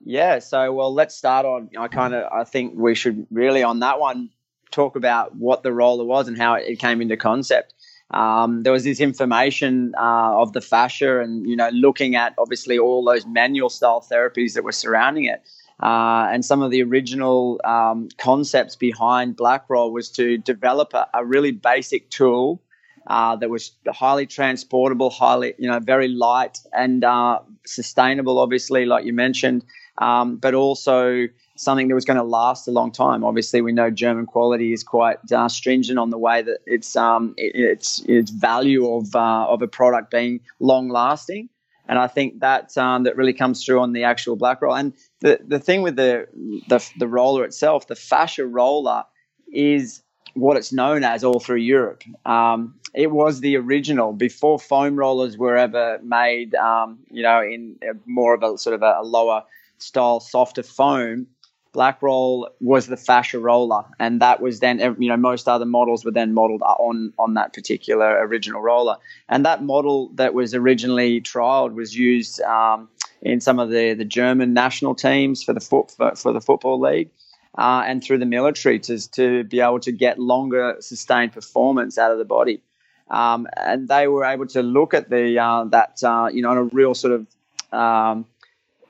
Yeah. 0.03 0.39
So, 0.39 0.71
well, 0.73 0.93
let's 0.93 1.15
start 1.15 1.45
on. 1.45 1.69
I 1.77 1.87
kind 1.87 2.13
of, 2.13 2.31
I 2.31 2.43
think 2.43 2.73
we 2.75 2.95
should 2.95 3.27
really 3.31 3.63
on 3.63 3.79
that 3.79 3.99
one 3.99 4.29
talk 4.71 4.95
about 4.95 5.35
what 5.35 5.63
the 5.63 5.73
roller 5.73 6.05
was 6.05 6.27
and 6.27 6.37
how 6.37 6.53
it 6.55 6.79
came 6.79 7.01
into 7.01 7.17
concept. 7.17 7.73
Um, 8.11 8.63
there 8.63 8.73
was 8.73 8.83
this 8.83 8.99
information 8.99 9.93
uh, 9.97 10.41
of 10.41 10.53
the 10.53 10.61
fascia, 10.61 11.19
and 11.19 11.47
you 11.47 11.55
know, 11.55 11.69
looking 11.69 12.15
at 12.15 12.33
obviously 12.37 12.79
all 12.79 13.03
those 13.03 13.25
manual 13.25 13.69
style 13.69 14.01
therapies 14.11 14.53
that 14.53 14.63
were 14.63 14.71
surrounding 14.71 15.25
it. 15.25 15.43
Uh, 15.81 16.27
and 16.31 16.43
some 16.43 16.61
of 16.61 16.71
the 16.71 16.83
original 16.83 17.61
um, 17.63 18.09
concepts 18.17 18.75
behind 18.75 19.37
Blackroll 19.37 19.91
was 19.93 20.09
to 20.11 20.37
develop 20.37 20.93
a, 20.93 21.07
a 21.13 21.23
really 21.23 21.51
basic 21.51 22.09
tool 22.09 22.61
uh, 23.07 23.35
that 23.37 23.49
was 23.49 23.71
highly 23.87 24.25
transportable, 24.25 25.09
highly, 25.09 25.53
you 25.57 25.69
know, 25.69 25.79
very 25.79 26.09
light 26.09 26.59
and 26.73 27.03
uh, 27.03 27.39
sustainable, 27.65 28.39
obviously, 28.39 28.85
like 28.85 29.05
you 29.05 29.13
mentioned, 29.13 29.63
um, 29.99 30.37
but 30.37 30.53
also 30.53 31.27
something 31.55 31.89
that 31.89 31.95
was 31.95 32.05
going 32.05 32.17
to 32.17 32.23
last 32.23 32.67
a 32.67 32.71
long 32.71 32.91
time. 32.91 33.23
Obviously, 33.23 33.61
we 33.61 33.73
know 33.73 33.89
German 33.91 34.25
quality 34.25 34.73
is 34.73 34.83
quite 34.83 35.19
uh, 35.31 35.49
stringent 35.49 35.99
on 35.99 36.09
the 36.09 36.17
way 36.17 36.41
that 36.41 36.59
it's 36.65 36.95
um, 36.95 37.33
it, 37.37 37.51
it's 37.55 38.01
its 38.07 38.31
value 38.31 38.91
of 38.91 39.15
uh, 39.15 39.45
of 39.47 39.61
a 39.61 39.67
product 39.67 40.09
being 40.09 40.39
long 40.59 40.89
lasting. 40.89 41.49
And 41.87 41.97
I 41.97 42.07
think 42.07 42.39
that 42.41 42.77
um, 42.77 43.03
that 43.03 43.17
really 43.17 43.33
comes 43.33 43.65
through 43.65 43.79
on 43.81 43.93
the 43.93 44.03
actual 44.03 44.35
black 44.35 44.61
roll. 44.61 44.75
And 44.75 44.93
the, 45.21 45.39
the 45.45 45.59
thing 45.59 45.81
with 45.81 45.95
the, 45.95 46.27
the 46.69 46.87
the 46.97 47.07
roller 47.07 47.43
itself, 47.43 47.87
the 47.87 47.95
fascia 47.95 48.45
roller, 48.45 49.03
is 49.51 50.01
what 50.35 50.55
it's 50.55 50.71
known 50.71 51.03
as 51.03 51.23
all 51.23 51.39
through 51.39 51.57
Europe. 51.57 52.03
Um, 52.25 52.75
it 52.93 53.11
was 53.11 53.41
the 53.41 53.57
original 53.57 54.13
before 54.13 54.59
foam 54.59 54.95
rollers 54.95 55.37
were 55.37 55.57
ever 55.57 55.99
made. 56.03 56.55
Um, 56.55 56.99
you 57.09 57.23
know, 57.23 57.41
in 57.41 57.77
more 58.05 58.35
of 58.35 58.43
a 58.43 58.57
sort 58.57 58.75
of 58.75 58.83
a, 58.83 58.99
a 59.01 59.03
lower 59.03 59.43
style, 59.81 60.19
softer 60.19 60.63
foam. 60.63 61.27
Black 61.71 62.01
roll 62.01 62.49
was 62.59 62.87
the 62.87 62.97
fascia 62.97 63.37
roller, 63.37 63.83
and 63.99 64.21
that 64.21 64.41
was 64.41 64.59
then 64.59 64.79
you 64.97 65.07
know 65.07 65.17
most 65.17 65.47
other 65.47 65.65
models 65.65 66.03
were 66.03 66.11
then 66.11 66.33
modeled 66.33 66.63
on 66.63 67.13
on 67.19 67.35
that 67.35 67.53
particular 67.53 68.25
original 68.25 68.59
roller. 68.61 68.97
And 69.27 69.45
that 69.45 69.63
model 69.63 70.09
that 70.15 70.33
was 70.33 70.55
originally 70.55 71.21
trialed 71.21 71.73
was 71.73 71.95
used 71.95 72.41
um, 72.41 72.89
in 73.21 73.39
some 73.39 73.59
of 73.59 73.69
the 73.69 73.93
the 73.93 74.05
German 74.05 74.53
national 74.53 74.95
teams 74.95 75.43
for 75.43 75.53
the 75.53 75.59
foot 75.59 75.91
for, 75.91 76.15
for 76.15 76.33
the 76.33 76.41
football 76.41 76.79
league. 76.79 77.11
Uh, 77.57 77.83
and 77.85 78.03
through 78.03 78.19
the 78.19 78.27
military 78.27 78.79
to, 78.79 79.09
to 79.11 79.43
be 79.43 79.59
able 79.59 79.79
to 79.79 79.91
get 79.91 80.19
longer 80.19 80.77
sustained 80.79 81.33
performance 81.33 81.97
out 81.97 82.11
of 82.11 82.19
the 82.19 82.23
body. 82.23 82.61
Um, 83.09 83.47
and 83.57 83.87
they 83.87 84.07
were 84.07 84.23
able 84.23 84.45
to 84.47 84.61
look 84.61 84.93
at 84.93 85.09
the 85.09 85.39
uh, 85.39 85.65
that 85.65 86.03
uh, 86.03 86.29
you 86.31 86.41
know 86.41 86.51
on 86.51 86.57
a 86.57 86.63
real 86.63 86.93
sort 86.93 87.13
of 87.13 87.27
um, 87.73 88.25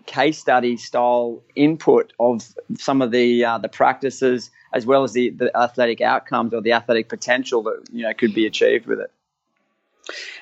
case 0.10 0.40
study 0.40 0.76
style 0.76 1.44
input 1.56 2.14
of 2.20 2.42
some 2.80 3.00
of 3.04 3.12
the 3.12 3.46
uh, 3.46 3.60
the 3.60 3.70
practices 3.70 4.50
as 4.74 4.84
well 4.84 5.04
as 5.04 5.14
the, 5.14 5.30
the 5.30 5.56
athletic 5.56 6.02
outcomes 6.02 6.52
or 6.52 6.62
the 6.62 6.72
athletic 6.72 7.10
potential 7.10 7.62
that 7.62 7.84
you 7.92 8.02
know 8.02 8.14
could 8.16 8.34
be 8.34 8.48
achieved 8.48 8.88
with 8.88 9.00
it. 9.00 9.12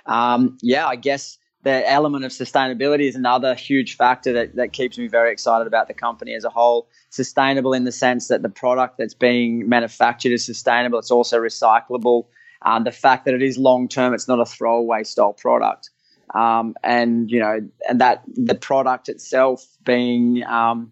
Um, 0.05 0.57
yeah, 0.61 0.87
I 0.87 0.95
guess 0.95 1.37
the 1.63 1.89
element 1.89 2.23
of 2.23 2.31
sustainability 2.31 3.09
is 3.09 3.15
another 3.15 3.55
huge 3.55 3.97
factor 3.97 4.31
that, 4.31 4.55
that 4.55 4.71
keeps 4.71 4.97
me 4.97 5.07
very 5.07 5.33
excited 5.33 5.67
about 5.67 5.89
the 5.89 5.93
company 5.93 6.33
as 6.33 6.45
a 6.45 6.49
whole. 6.49 6.87
Sustainable 7.09 7.73
in 7.73 7.83
the 7.83 7.91
sense 7.91 8.29
that 8.29 8.43
the 8.43 8.49
product 8.49 8.97
that's 8.97 9.13
being 9.13 9.67
manufactured 9.67 10.31
is 10.31 10.45
sustainable. 10.45 10.97
It's 10.97 11.11
also 11.11 11.39
recyclable. 11.39 12.27
Um, 12.61 12.85
the 12.85 12.93
fact 12.93 13.25
that 13.25 13.33
it 13.33 13.41
is 13.41 13.57
long 13.57 13.89
term, 13.89 14.13
it's 14.13 14.29
not 14.29 14.39
a 14.39 14.45
throwaway 14.45 15.03
style 15.03 15.33
product 15.33 15.89
um, 16.33 16.75
and 16.83 17.29
you 17.31 17.39
know, 17.39 17.67
and 17.87 18.01
that 18.01 18.23
the 18.27 18.55
product 18.55 19.09
itself 19.09 19.65
being, 19.83 20.43
um, 20.43 20.91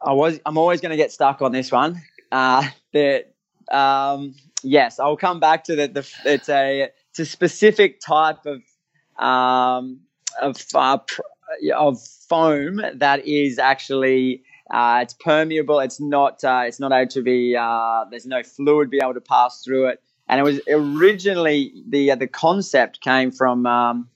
I 0.00 0.12
was, 0.12 0.38
I'm 0.46 0.58
always 0.58 0.80
going 0.80 0.90
to 0.90 0.96
get 0.96 1.12
stuck 1.12 1.42
on 1.42 1.52
this 1.52 1.72
one. 1.72 2.00
Uh, 2.30 2.68
that, 2.92 3.34
um, 3.70 4.34
yes, 4.62 5.00
I'll 5.00 5.16
come 5.16 5.40
back 5.40 5.64
to 5.64 5.76
that. 5.76 5.94
The, 5.94 6.08
it's 6.24 6.48
a, 6.48 6.90
it's 7.10 7.18
a 7.18 7.26
specific 7.26 8.00
type 8.00 8.46
of, 8.46 8.62
um, 9.22 10.00
of, 10.40 10.56
uh, 10.74 10.98
of 11.74 12.00
foam 12.28 12.80
that 12.94 13.26
is 13.26 13.58
actually 13.58 14.42
uh, 14.70 14.98
it's 15.02 15.14
permeable. 15.14 15.78
It's 15.78 16.00
not. 16.00 16.42
Uh, 16.42 16.64
it's 16.66 16.80
not 16.80 16.92
able 16.92 17.08
to 17.10 17.22
be. 17.22 17.56
Uh, 17.56 18.04
there's 18.10 18.26
no 18.26 18.42
fluid 18.42 18.90
be 18.90 18.98
able 19.00 19.14
to 19.14 19.20
pass 19.20 19.62
through 19.62 19.86
it 19.86 20.02
and 20.28 20.40
it 20.40 20.42
was 20.42 20.60
originally 20.68 21.72
the 21.88 22.10
uh, 22.10 22.16
the 22.16 22.26
concept 22.26 23.00
came 23.00 23.30
from 23.30 23.66
um, 23.66 24.08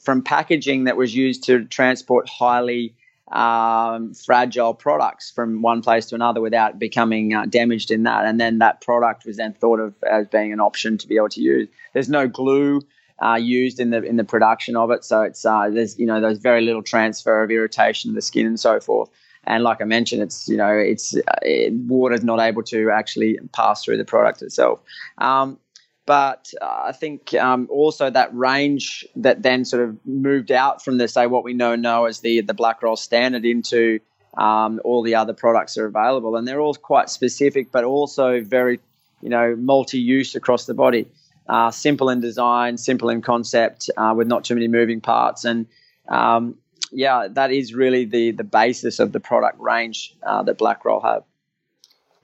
from 0.00 0.22
packaging 0.22 0.84
that 0.84 0.96
was 0.96 1.14
used 1.14 1.44
to 1.44 1.64
transport 1.64 2.28
highly 2.28 2.94
um, 3.32 4.14
fragile 4.14 4.74
products 4.74 5.30
from 5.30 5.60
one 5.62 5.82
place 5.82 6.06
to 6.06 6.14
another 6.14 6.40
without 6.40 6.78
becoming 6.78 7.34
uh, 7.34 7.44
damaged 7.46 7.90
in 7.90 8.04
that. 8.04 8.24
And 8.24 8.40
then 8.40 8.58
that 8.58 8.80
product 8.80 9.26
was 9.26 9.36
then 9.36 9.52
thought 9.52 9.80
of 9.80 9.94
as 10.04 10.26
being 10.28 10.52
an 10.52 10.60
option 10.60 10.96
to 10.98 11.06
be 11.06 11.16
able 11.16 11.28
to 11.30 11.40
use. 11.40 11.68
There's 11.92 12.08
no 12.08 12.26
glue 12.26 12.80
uh, 13.22 13.34
used 13.34 13.80
in 13.80 13.90
the 13.90 14.02
in 14.02 14.16
the 14.16 14.24
production 14.24 14.76
of 14.76 14.90
it, 14.90 15.04
so 15.04 15.22
it's 15.22 15.44
uh, 15.44 15.68
there's 15.70 15.98
you 15.98 16.06
know 16.06 16.20
there's 16.20 16.38
very 16.38 16.60
little 16.60 16.82
transfer 16.82 17.42
of 17.42 17.50
irritation 17.50 18.10
of 18.10 18.14
the 18.14 18.22
skin 18.22 18.46
and 18.46 18.60
so 18.60 18.80
forth. 18.80 19.10
And 19.48 19.64
like 19.64 19.80
I 19.80 19.84
mentioned, 19.84 20.22
it's 20.22 20.46
you 20.48 20.58
know 20.58 20.72
it's 20.72 21.14
it, 21.42 21.72
water's 21.72 22.22
not 22.22 22.38
able 22.38 22.62
to 22.64 22.90
actually 22.90 23.38
pass 23.52 23.82
through 23.82 23.96
the 23.96 24.04
product 24.04 24.42
itself. 24.42 24.80
Um, 25.16 25.58
but 26.04 26.52
uh, 26.60 26.84
I 26.86 26.92
think 26.92 27.34
um, 27.34 27.66
also 27.70 28.10
that 28.10 28.34
range 28.34 29.06
that 29.16 29.42
then 29.42 29.64
sort 29.64 29.88
of 29.88 30.06
moved 30.06 30.52
out 30.52 30.84
from 30.84 30.98
the 30.98 31.08
say 31.08 31.26
what 31.26 31.44
we 31.44 31.54
know 31.54 31.76
now 31.76 32.04
as 32.04 32.20
the 32.20 32.42
the 32.42 32.54
black 32.54 32.82
roll 32.82 32.96
standard 32.96 33.44
into 33.46 34.00
um, 34.36 34.80
all 34.84 35.02
the 35.02 35.14
other 35.14 35.32
products 35.32 35.78
are 35.78 35.86
available, 35.86 36.36
and 36.36 36.46
they're 36.46 36.60
all 36.60 36.74
quite 36.74 37.08
specific, 37.08 37.72
but 37.72 37.84
also 37.84 38.42
very 38.42 38.80
you 39.22 39.30
know 39.30 39.56
multi-use 39.56 40.34
across 40.34 40.66
the 40.66 40.74
body. 40.74 41.06
Uh, 41.48 41.70
simple 41.70 42.10
in 42.10 42.20
design, 42.20 42.76
simple 42.76 43.08
in 43.08 43.22
concept, 43.22 43.88
uh, 43.96 44.12
with 44.14 44.28
not 44.28 44.44
too 44.44 44.54
many 44.54 44.68
moving 44.68 45.00
parts, 45.00 45.46
and 45.46 45.66
um, 46.08 46.58
yeah, 46.90 47.28
that 47.30 47.50
is 47.50 47.74
really 47.74 48.04
the 48.04 48.32
the 48.32 48.44
basis 48.44 48.98
of 48.98 49.12
the 49.12 49.20
product 49.20 49.58
range 49.60 50.14
uh, 50.22 50.42
that 50.42 50.58
Blackroll 50.58 51.02
have. 51.02 51.24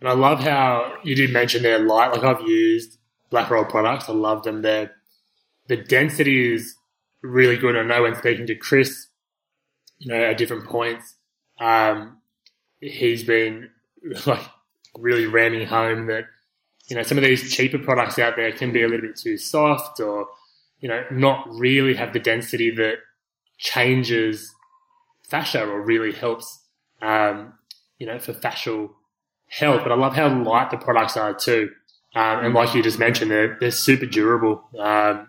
And 0.01 0.09
I 0.09 0.13
love 0.13 0.41
how 0.41 0.99
you 1.03 1.15
did 1.15 1.33
mention 1.33 1.63
they're 1.63 1.79
light. 1.79 2.13
Like 2.13 2.25
I've 2.25 2.47
used 2.47 2.99
Blackroll 3.31 3.69
products. 3.69 4.09
I 4.09 4.13
love 4.13 4.43
them. 4.43 4.63
They're, 4.63 4.93
the 5.69 5.77
density 5.77 6.55
is 6.55 6.77
really 7.23 7.57
good. 7.57 7.77
I 7.77 7.83
know 7.83 8.03
when 8.03 8.15
speaking 8.15 8.47
to 8.49 8.55
Chris, 8.55 9.07
you 9.99 10.13
know, 10.13 10.23
at 10.23 10.37
different 10.37 10.67
points, 10.67 11.15
um, 11.59 12.19
he's 12.81 13.25
been 13.25 13.71
like 14.27 14.47
really 14.99 15.27
ramming 15.27 15.67
home 15.67 16.07
that 16.07 16.25
you 16.89 16.97
know 16.97 17.03
some 17.03 17.19
of 17.19 17.25
these 17.25 17.53
cheaper 17.53 17.79
products 17.79 18.19
out 18.19 18.37
there 18.37 18.53
can 18.53 18.73
be 18.73 18.83
a 18.83 18.87
little 18.87 19.07
bit 19.07 19.17
too 19.17 19.37
soft 19.37 20.01
or 20.01 20.27
you 20.81 20.89
know 20.89 21.03
not 21.11 21.49
really 21.49 21.95
have 21.95 22.13
the 22.13 22.21
density 22.21 22.71
that 22.71 22.97
changes 23.59 24.54
fascia 25.29 25.65
or 25.65 25.81
really 25.81 26.13
helps, 26.13 26.61
um, 27.03 27.55
you 27.99 28.07
know, 28.07 28.19
for 28.19 28.33
fascial 28.33 28.91
health. 29.49 29.83
But 29.83 29.93
I 29.93 29.97
love 29.97 30.15
how 30.15 30.29
light 30.29 30.71
the 30.71 30.77
products 30.77 31.17
are 31.17 31.35
too. 31.35 31.71
Um, 32.15 32.45
and 32.45 32.55
like 32.55 32.75
you 32.75 32.83
just 32.83 32.99
mentioned, 32.99 33.31
they're, 33.31 33.57
they're 33.61 33.71
super 33.71 34.07
durable. 34.07 34.65
Um, 34.79 35.29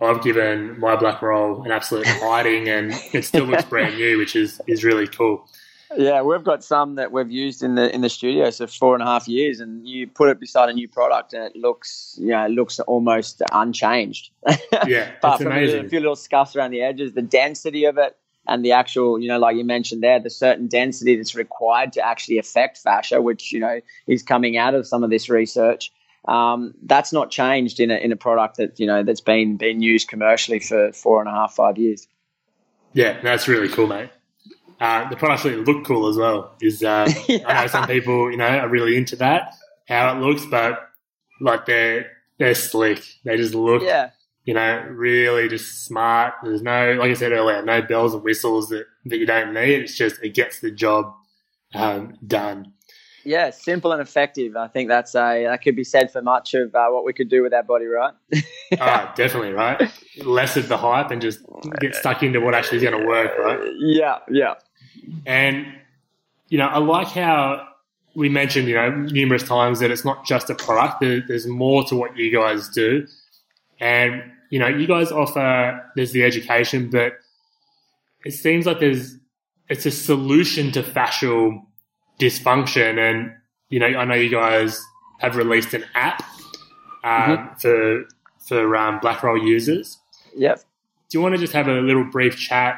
I've 0.00 0.22
given 0.22 0.78
my 0.78 0.94
black 0.96 1.22
roll 1.22 1.62
an 1.64 1.72
absolute 1.72 2.06
hiding 2.06 2.68
and 2.68 2.92
it 3.12 3.24
still 3.24 3.44
looks 3.44 3.64
brand 3.64 3.96
new, 3.96 4.18
which 4.18 4.36
is, 4.36 4.60
is 4.66 4.84
really 4.84 5.08
cool. 5.08 5.48
Yeah, 5.96 6.22
we've 6.22 6.42
got 6.44 6.64
some 6.64 6.96
that 6.96 7.12
we've 7.12 7.30
used 7.30 7.62
in 7.62 7.76
the 7.76 7.94
in 7.94 8.00
the 8.00 8.08
studio 8.08 8.50
for 8.50 8.66
four 8.66 8.94
and 8.94 9.02
a 9.02 9.06
half 9.06 9.28
years, 9.28 9.60
and 9.60 9.86
you 9.86 10.08
put 10.08 10.28
it 10.28 10.40
beside 10.40 10.68
a 10.68 10.72
new 10.72 10.88
product, 10.88 11.32
and 11.32 11.44
it 11.44 11.54
looks, 11.54 12.18
you 12.20 12.28
know, 12.28 12.44
it 12.44 12.50
looks 12.50 12.80
almost 12.80 13.42
unchanged. 13.52 14.30
Yeah, 14.86 15.12
apart 15.16 15.38
from 15.38 15.52
amazing. 15.52 15.86
a 15.86 15.88
few 15.88 16.00
little 16.00 16.16
scuffs 16.16 16.54
around 16.54 16.70
the 16.70 16.82
edges, 16.82 17.12
the 17.12 17.22
density 17.22 17.86
of 17.86 17.98
it, 17.98 18.16
and 18.48 18.64
the 18.64 18.72
actual, 18.72 19.20
you 19.20 19.28
know, 19.28 19.38
like 19.38 19.56
you 19.56 19.64
mentioned 19.64 20.02
there, 20.02 20.20
the 20.20 20.30
certain 20.30 20.66
density 20.68 21.16
that's 21.16 21.34
required 21.34 21.92
to 21.94 22.06
actually 22.06 22.38
affect 22.38 22.78
fascia, 22.78 23.20
which 23.20 23.52
you 23.52 23.60
know 23.60 23.80
is 24.06 24.22
coming 24.22 24.56
out 24.56 24.74
of 24.74 24.86
some 24.86 25.04
of 25.04 25.10
this 25.10 25.28
research. 25.28 25.92
Um, 26.26 26.74
that's 26.82 27.12
not 27.12 27.30
changed 27.30 27.78
in 27.78 27.90
a 27.90 27.96
in 27.96 28.12
a 28.12 28.16
product 28.16 28.56
that 28.56 28.80
you 28.80 28.86
know 28.86 29.02
that's 29.02 29.20
been 29.20 29.56
been 29.56 29.80
used 29.80 30.08
commercially 30.08 30.60
for 30.60 30.92
four 30.92 31.20
and 31.20 31.28
a 31.28 31.32
half 31.32 31.54
five 31.54 31.78
years. 31.78 32.08
Yeah, 32.92 33.20
that's 33.20 33.46
really 33.48 33.68
cool, 33.68 33.86
mate. 33.86 34.10
Uh, 34.80 35.08
the 35.08 35.16
products 35.16 35.44
really 35.44 35.64
look 35.64 35.84
cool 35.84 36.08
as 36.08 36.16
well. 36.16 36.54
Is 36.60 36.82
uh, 36.82 37.10
yeah. 37.28 37.38
I 37.46 37.62
know 37.62 37.66
some 37.68 37.86
people 37.86 38.30
you 38.30 38.36
know 38.36 38.46
are 38.46 38.68
really 38.68 38.96
into 38.96 39.16
that 39.16 39.54
how 39.88 40.16
it 40.16 40.20
looks, 40.20 40.44
but 40.46 40.90
like 41.40 41.66
they're 41.66 42.10
they're 42.38 42.54
slick. 42.54 43.02
They 43.24 43.36
just 43.36 43.54
look, 43.54 43.82
Yeah. 43.82 44.10
You 44.46 44.54
know, 44.54 44.86
really 44.90 45.48
just 45.48 45.84
smart. 45.84 46.34
There's 46.42 46.62
no, 46.62 46.94
like 46.94 47.10
I 47.10 47.14
said 47.14 47.32
earlier, 47.32 47.62
no 47.62 47.82
bells 47.82 48.14
and 48.14 48.22
whistles 48.22 48.68
that, 48.68 48.86
that 49.06 49.18
you 49.18 49.26
don't 49.26 49.52
need. 49.52 49.80
It's 49.82 49.96
just 49.96 50.22
it 50.22 50.34
gets 50.34 50.60
the 50.60 50.70
job 50.70 51.12
um, 51.74 52.16
done. 52.24 52.72
Yeah, 53.24 53.50
simple 53.50 53.90
and 53.90 54.00
effective. 54.00 54.56
I 54.56 54.68
think 54.68 54.88
that's 54.88 55.16
a 55.16 55.46
that 55.48 55.60
could 55.60 55.74
be 55.74 55.82
said 55.82 56.12
for 56.12 56.22
much 56.22 56.54
of 56.54 56.72
uh, 56.76 56.86
what 56.90 57.04
we 57.04 57.12
could 57.12 57.28
do 57.28 57.42
with 57.42 57.52
our 57.52 57.64
body, 57.64 57.86
right? 57.86 58.14
Ah, 58.78 59.12
definitely, 59.16 59.50
right? 59.50 59.92
Less 60.24 60.56
of 60.56 60.68
the 60.68 60.76
hype 60.76 61.10
and 61.10 61.20
just 61.20 61.40
get 61.80 61.96
stuck 61.96 62.22
into 62.22 62.40
what 62.40 62.54
actually 62.54 62.78
is 62.78 62.84
going 62.84 63.02
to 63.02 63.06
work, 63.06 63.36
right? 63.36 63.58
yeah, 63.78 64.18
yeah, 64.30 64.54
And, 65.26 65.66
you 66.50 66.58
know, 66.58 66.68
I 66.68 66.78
like 66.78 67.08
how 67.08 67.66
we 68.14 68.28
mentioned, 68.28 68.68
you 68.68 68.76
know, 68.76 68.90
numerous 68.90 69.42
times 69.42 69.80
that 69.80 69.90
it's 69.90 70.04
not 70.04 70.24
just 70.24 70.48
a 70.48 70.54
product, 70.54 71.00
there's 71.00 71.48
more 71.48 71.82
to 71.84 71.96
what 71.96 72.16
you 72.16 72.32
guys 72.32 72.68
do. 72.68 73.08
And, 73.80 74.22
you 74.50 74.58
know, 74.58 74.68
you 74.68 74.86
guys 74.86 75.12
offer, 75.12 75.82
there's 75.96 76.12
the 76.12 76.22
education, 76.22 76.90
but 76.90 77.14
it 78.24 78.32
seems 78.32 78.66
like 78.66 78.80
there's, 78.80 79.16
it's 79.68 79.86
a 79.86 79.90
solution 79.90 80.72
to 80.72 80.82
fascial 80.82 81.62
dysfunction. 82.20 82.98
And, 82.98 83.32
you 83.68 83.80
know, 83.80 83.86
I 83.86 84.04
know 84.04 84.14
you 84.14 84.30
guys 84.30 84.80
have 85.18 85.36
released 85.36 85.74
an 85.74 85.84
app 85.94 86.22
um, 87.04 87.50
for, 87.60 88.04
for 88.46 88.76
um, 88.76 89.00
Blackroll 89.00 89.42
users 89.44 89.98
yep. 90.36 90.58
do 91.08 91.18
you 91.18 91.22
want 91.22 91.34
to 91.34 91.40
just 91.40 91.52
have 91.52 91.68
a 91.68 91.80
little 91.80 92.04
brief 92.04 92.36
chat, 92.36 92.76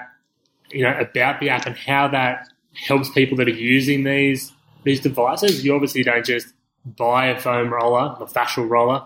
you 0.71 0.83
know, 0.83 0.95
about 0.99 1.41
the 1.41 1.51
app 1.51 1.67
and 1.67 1.77
how 1.77 2.09
that 2.09 2.49
helps 2.75 3.11
people 3.11 3.37
that 3.39 3.49
are 3.49 3.51
using 3.51 4.05
these 4.05 4.53
these 4.85 5.01
devices? 5.01 5.65
You 5.65 5.75
obviously 5.75 6.03
don't 6.03 6.25
just 6.25 6.55
buy 6.85 7.27
a 7.27 7.39
foam 7.39 7.73
roller, 7.73 8.17
a 8.21 8.27
fascial 8.27 8.69
roller, 8.69 9.05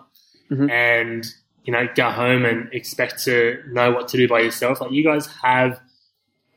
Mhm. 0.51 0.71
and 0.71 1.27
you 1.65 1.73
know 1.73 1.87
go 1.95 2.11
home 2.11 2.45
and 2.45 2.73
expect 2.73 3.23
to 3.25 3.63
know 3.69 3.93
what 3.93 4.09
to 4.09 4.17
do 4.17 4.29
by 4.29 4.41
yourself. 4.41 4.81
Like 4.81 4.93
you 4.93 5.05
guys 5.05 5.27
have, 5.43 5.81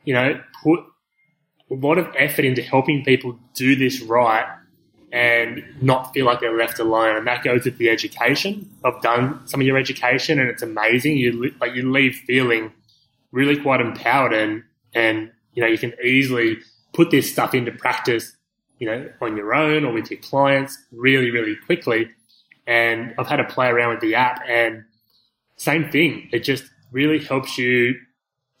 you 0.04 0.14
know, 0.14 0.40
put 0.62 0.80
a 1.70 1.74
lot 1.74 1.98
of 1.98 2.08
effort 2.16 2.44
into 2.44 2.62
helping 2.62 3.04
people 3.04 3.38
do 3.54 3.76
this 3.76 4.00
right 4.02 4.46
and 5.12 5.64
not 5.80 6.12
feel 6.12 6.26
like 6.26 6.40
they're 6.40 6.56
left 6.56 6.78
alone. 6.78 7.16
And 7.16 7.26
that 7.26 7.42
goes 7.42 7.64
with 7.64 7.78
the 7.78 7.88
education. 7.88 8.70
I've 8.84 9.00
done 9.00 9.46
some 9.46 9.60
of 9.60 9.66
your 9.66 9.78
education, 9.78 10.38
and 10.38 10.48
it's 10.48 10.62
amazing. 10.62 11.16
You 11.16 11.52
like 11.60 11.74
you 11.74 11.90
leave 11.90 12.16
feeling 12.26 12.72
really 13.32 13.56
quite 13.56 13.80
empowered, 13.80 14.32
and 14.32 14.64
and 14.94 15.30
you 15.54 15.62
know 15.62 15.68
you 15.68 15.78
can 15.78 15.94
easily 16.02 16.58
put 16.92 17.10
this 17.10 17.30
stuff 17.30 17.54
into 17.54 17.70
practice, 17.72 18.36
you 18.78 18.86
know, 18.86 19.08
on 19.20 19.36
your 19.36 19.54
own 19.54 19.84
or 19.84 19.92
with 19.92 20.10
your 20.10 20.20
clients 20.20 20.78
really, 20.92 21.30
really 21.30 21.56
quickly. 21.66 22.10
And 22.66 23.14
I've 23.18 23.26
had 23.26 23.36
to 23.36 23.44
play 23.44 23.68
around 23.68 23.90
with 23.90 24.00
the 24.00 24.16
app, 24.16 24.42
and 24.46 24.84
same 25.56 25.90
thing. 25.90 26.28
It 26.32 26.40
just 26.40 26.64
really 26.92 27.18
helps 27.18 27.58
you 27.58 27.94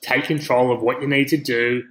take 0.00 0.24
control 0.24 0.72
of 0.72 0.82
what 0.82 1.00
you 1.00 1.08
need 1.08 1.28
to 1.28 1.36
do 1.36 1.82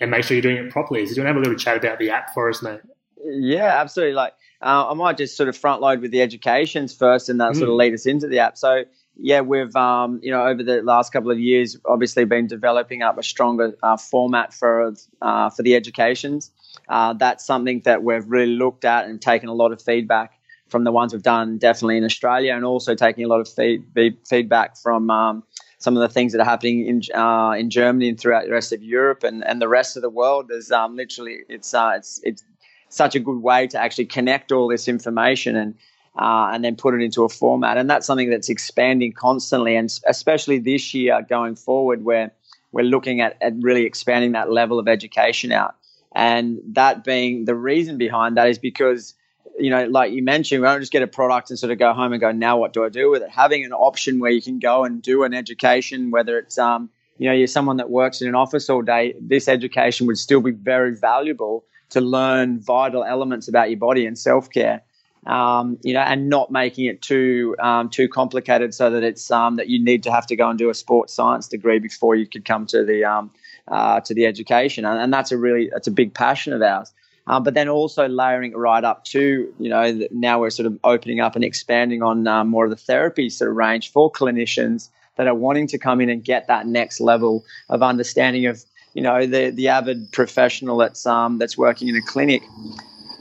and 0.00 0.10
make 0.10 0.24
sure 0.24 0.34
you're 0.34 0.42
doing 0.42 0.56
it 0.56 0.70
properly. 0.70 1.06
So, 1.06 1.14
do 1.14 1.20
you 1.20 1.24
want 1.24 1.34
to 1.34 1.38
have 1.38 1.46
a 1.46 1.48
little 1.48 1.58
chat 1.58 1.76
about 1.76 1.98
the 1.98 2.10
app 2.10 2.32
for 2.32 2.48
us, 2.48 2.62
mate? 2.62 2.80
Yeah, 3.22 3.80
absolutely. 3.80 4.14
Like, 4.14 4.32
uh, 4.62 4.90
I 4.90 4.94
might 4.94 5.18
just 5.18 5.36
sort 5.36 5.48
of 5.48 5.56
front 5.56 5.80
load 5.82 6.00
with 6.00 6.10
the 6.10 6.22
educations 6.22 6.94
first, 6.94 7.28
and 7.28 7.40
that 7.40 7.56
sort 7.56 7.68
of 7.68 7.74
lead 7.74 7.92
us 7.92 8.06
into 8.06 8.28
the 8.28 8.38
app. 8.38 8.56
So, 8.56 8.84
yeah, 9.16 9.42
we've 9.42 9.74
um, 9.76 10.20
you 10.22 10.30
know 10.30 10.46
over 10.46 10.62
the 10.62 10.82
last 10.82 11.12
couple 11.12 11.30
of 11.30 11.38
years, 11.38 11.76
obviously 11.84 12.24
been 12.24 12.46
developing 12.46 13.02
up 13.02 13.18
a 13.18 13.22
stronger 13.22 13.76
uh, 13.82 13.96
format 13.96 14.54
for 14.54 14.94
uh, 15.20 15.50
for 15.50 15.62
the 15.62 15.76
educations. 15.76 16.50
Uh, 16.88 17.12
that's 17.12 17.44
something 17.44 17.82
that 17.84 18.02
we've 18.02 18.26
really 18.26 18.54
looked 18.54 18.84
at 18.84 19.06
and 19.06 19.20
taken 19.20 19.48
a 19.48 19.54
lot 19.54 19.72
of 19.72 19.82
feedback 19.82 20.39
from 20.70 20.84
the 20.84 20.92
ones 20.92 21.12
we've 21.12 21.22
done, 21.22 21.58
definitely 21.58 21.96
in 21.96 22.04
Australia, 22.04 22.54
and 22.54 22.64
also 22.64 22.94
taking 22.94 23.24
a 23.24 23.28
lot 23.28 23.40
of 23.40 23.48
feed, 23.48 23.84
feed, 23.94 24.16
feedback 24.26 24.76
from 24.76 25.10
um, 25.10 25.42
some 25.78 25.96
of 25.96 26.00
the 26.00 26.08
things 26.08 26.32
that 26.32 26.40
are 26.40 26.44
happening 26.44 26.86
in 26.86 27.02
uh, 27.14 27.52
in 27.52 27.70
Germany 27.70 28.10
and 28.10 28.20
throughout 28.20 28.44
the 28.44 28.52
rest 28.52 28.72
of 28.72 28.82
Europe 28.82 29.24
and, 29.24 29.44
and 29.44 29.60
the 29.60 29.68
rest 29.68 29.96
of 29.96 30.02
the 30.02 30.10
world. 30.10 30.46
There's 30.48 30.70
um, 30.70 30.96
literally 30.96 31.38
it's 31.48 31.74
uh, 31.74 31.92
it's 31.96 32.20
it's 32.22 32.44
such 32.88 33.14
a 33.14 33.20
good 33.20 33.42
way 33.42 33.66
to 33.68 33.78
actually 33.78 34.06
connect 34.06 34.52
all 34.52 34.68
this 34.68 34.88
information 34.88 35.56
and 35.56 35.74
uh, 36.18 36.50
and 36.52 36.64
then 36.64 36.76
put 36.76 36.94
it 36.94 37.02
into 37.02 37.24
a 37.24 37.28
format. 37.28 37.78
And 37.78 37.88
that's 37.88 38.06
something 38.06 38.30
that's 38.30 38.48
expanding 38.48 39.12
constantly, 39.12 39.76
and 39.76 39.90
especially 40.06 40.58
this 40.58 40.92
year 40.94 41.24
going 41.28 41.56
forward, 41.56 42.04
where 42.04 42.32
we're 42.72 42.84
looking 42.84 43.20
at, 43.20 43.36
at 43.40 43.54
really 43.60 43.84
expanding 43.84 44.32
that 44.32 44.50
level 44.50 44.78
of 44.78 44.88
education 44.88 45.52
out. 45.52 45.74
And 46.14 46.60
that 46.72 47.04
being 47.04 47.44
the 47.44 47.54
reason 47.54 47.98
behind 47.98 48.36
that 48.36 48.48
is 48.48 48.58
because, 48.58 49.14
you 49.60 49.70
know, 49.70 49.86
like 49.86 50.12
you 50.12 50.22
mentioned, 50.22 50.62
we 50.62 50.66
don't 50.66 50.80
just 50.80 50.92
get 50.92 51.02
a 51.02 51.06
product 51.06 51.50
and 51.50 51.58
sort 51.58 51.72
of 51.72 51.78
go 51.78 51.92
home 51.92 52.12
and 52.12 52.20
go, 52.20 52.32
now 52.32 52.58
what 52.58 52.72
do 52.72 52.84
I 52.84 52.88
do 52.88 53.10
with 53.10 53.22
it? 53.22 53.30
Having 53.30 53.64
an 53.64 53.72
option 53.72 54.18
where 54.18 54.30
you 54.30 54.42
can 54.42 54.58
go 54.58 54.84
and 54.84 55.02
do 55.02 55.22
an 55.24 55.34
education, 55.34 56.10
whether 56.10 56.38
it's, 56.38 56.58
um, 56.58 56.90
you 57.18 57.28
know, 57.28 57.34
you're 57.34 57.46
someone 57.46 57.76
that 57.76 57.90
works 57.90 58.22
in 58.22 58.28
an 58.28 58.34
office 58.34 58.70
all 58.70 58.82
day, 58.82 59.14
this 59.20 59.48
education 59.48 60.06
would 60.06 60.18
still 60.18 60.40
be 60.40 60.52
very 60.52 60.96
valuable 60.96 61.64
to 61.90 62.00
learn 62.00 62.60
vital 62.60 63.04
elements 63.04 63.48
about 63.48 63.70
your 63.70 63.78
body 63.78 64.06
and 64.06 64.18
self 64.18 64.50
care. 64.50 64.82
Um, 65.26 65.76
you 65.82 65.92
know, 65.92 66.00
and 66.00 66.30
not 66.30 66.50
making 66.50 66.86
it 66.86 67.02
too 67.02 67.54
um, 67.58 67.90
too 67.90 68.08
complicated 68.08 68.72
so 68.72 68.88
that 68.88 69.02
it's 69.02 69.30
um, 69.30 69.56
that 69.56 69.68
you 69.68 69.84
need 69.84 70.04
to 70.04 70.10
have 70.10 70.26
to 70.28 70.36
go 70.36 70.48
and 70.48 70.58
do 70.58 70.70
a 70.70 70.74
sports 70.74 71.12
science 71.12 71.46
degree 71.46 71.78
before 71.78 72.14
you 72.14 72.26
could 72.26 72.46
come 72.46 72.64
to 72.68 72.86
the 72.86 73.04
um, 73.04 73.30
uh, 73.68 74.00
to 74.00 74.14
the 74.14 74.24
education, 74.24 74.86
and, 74.86 74.98
and 74.98 75.12
that's 75.12 75.30
a 75.30 75.36
really 75.36 75.68
that's 75.70 75.88
a 75.88 75.90
big 75.90 76.14
passion 76.14 76.54
of 76.54 76.62
ours. 76.62 76.90
Um, 77.30 77.44
but 77.44 77.54
then 77.54 77.68
also 77.68 78.08
layering 78.08 78.50
it 78.50 78.56
right 78.56 78.82
up 78.82 79.04
to 79.04 79.54
you 79.60 79.68
know 79.68 80.00
now 80.10 80.40
we're 80.40 80.50
sort 80.50 80.66
of 80.66 80.76
opening 80.82 81.20
up 81.20 81.36
and 81.36 81.44
expanding 81.44 82.02
on 82.02 82.26
um, 82.26 82.48
more 82.48 82.64
of 82.64 82.70
the 82.70 82.76
therapy 82.76 83.30
sort 83.30 83.50
of 83.50 83.56
range 83.56 83.92
for 83.92 84.10
clinicians 84.10 84.88
that 85.16 85.28
are 85.28 85.34
wanting 85.34 85.68
to 85.68 85.78
come 85.78 86.00
in 86.00 86.10
and 86.10 86.24
get 86.24 86.48
that 86.48 86.66
next 86.66 87.00
level 87.00 87.44
of 87.68 87.84
understanding 87.84 88.46
of 88.46 88.64
you 88.94 89.02
know 89.02 89.26
the 89.26 89.50
the 89.50 89.68
avid 89.68 90.10
professional 90.10 90.76
that's 90.76 91.06
um, 91.06 91.38
that's 91.38 91.56
working 91.56 91.86
in 91.86 91.94
a 91.94 92.02
clinic 92.02 92.42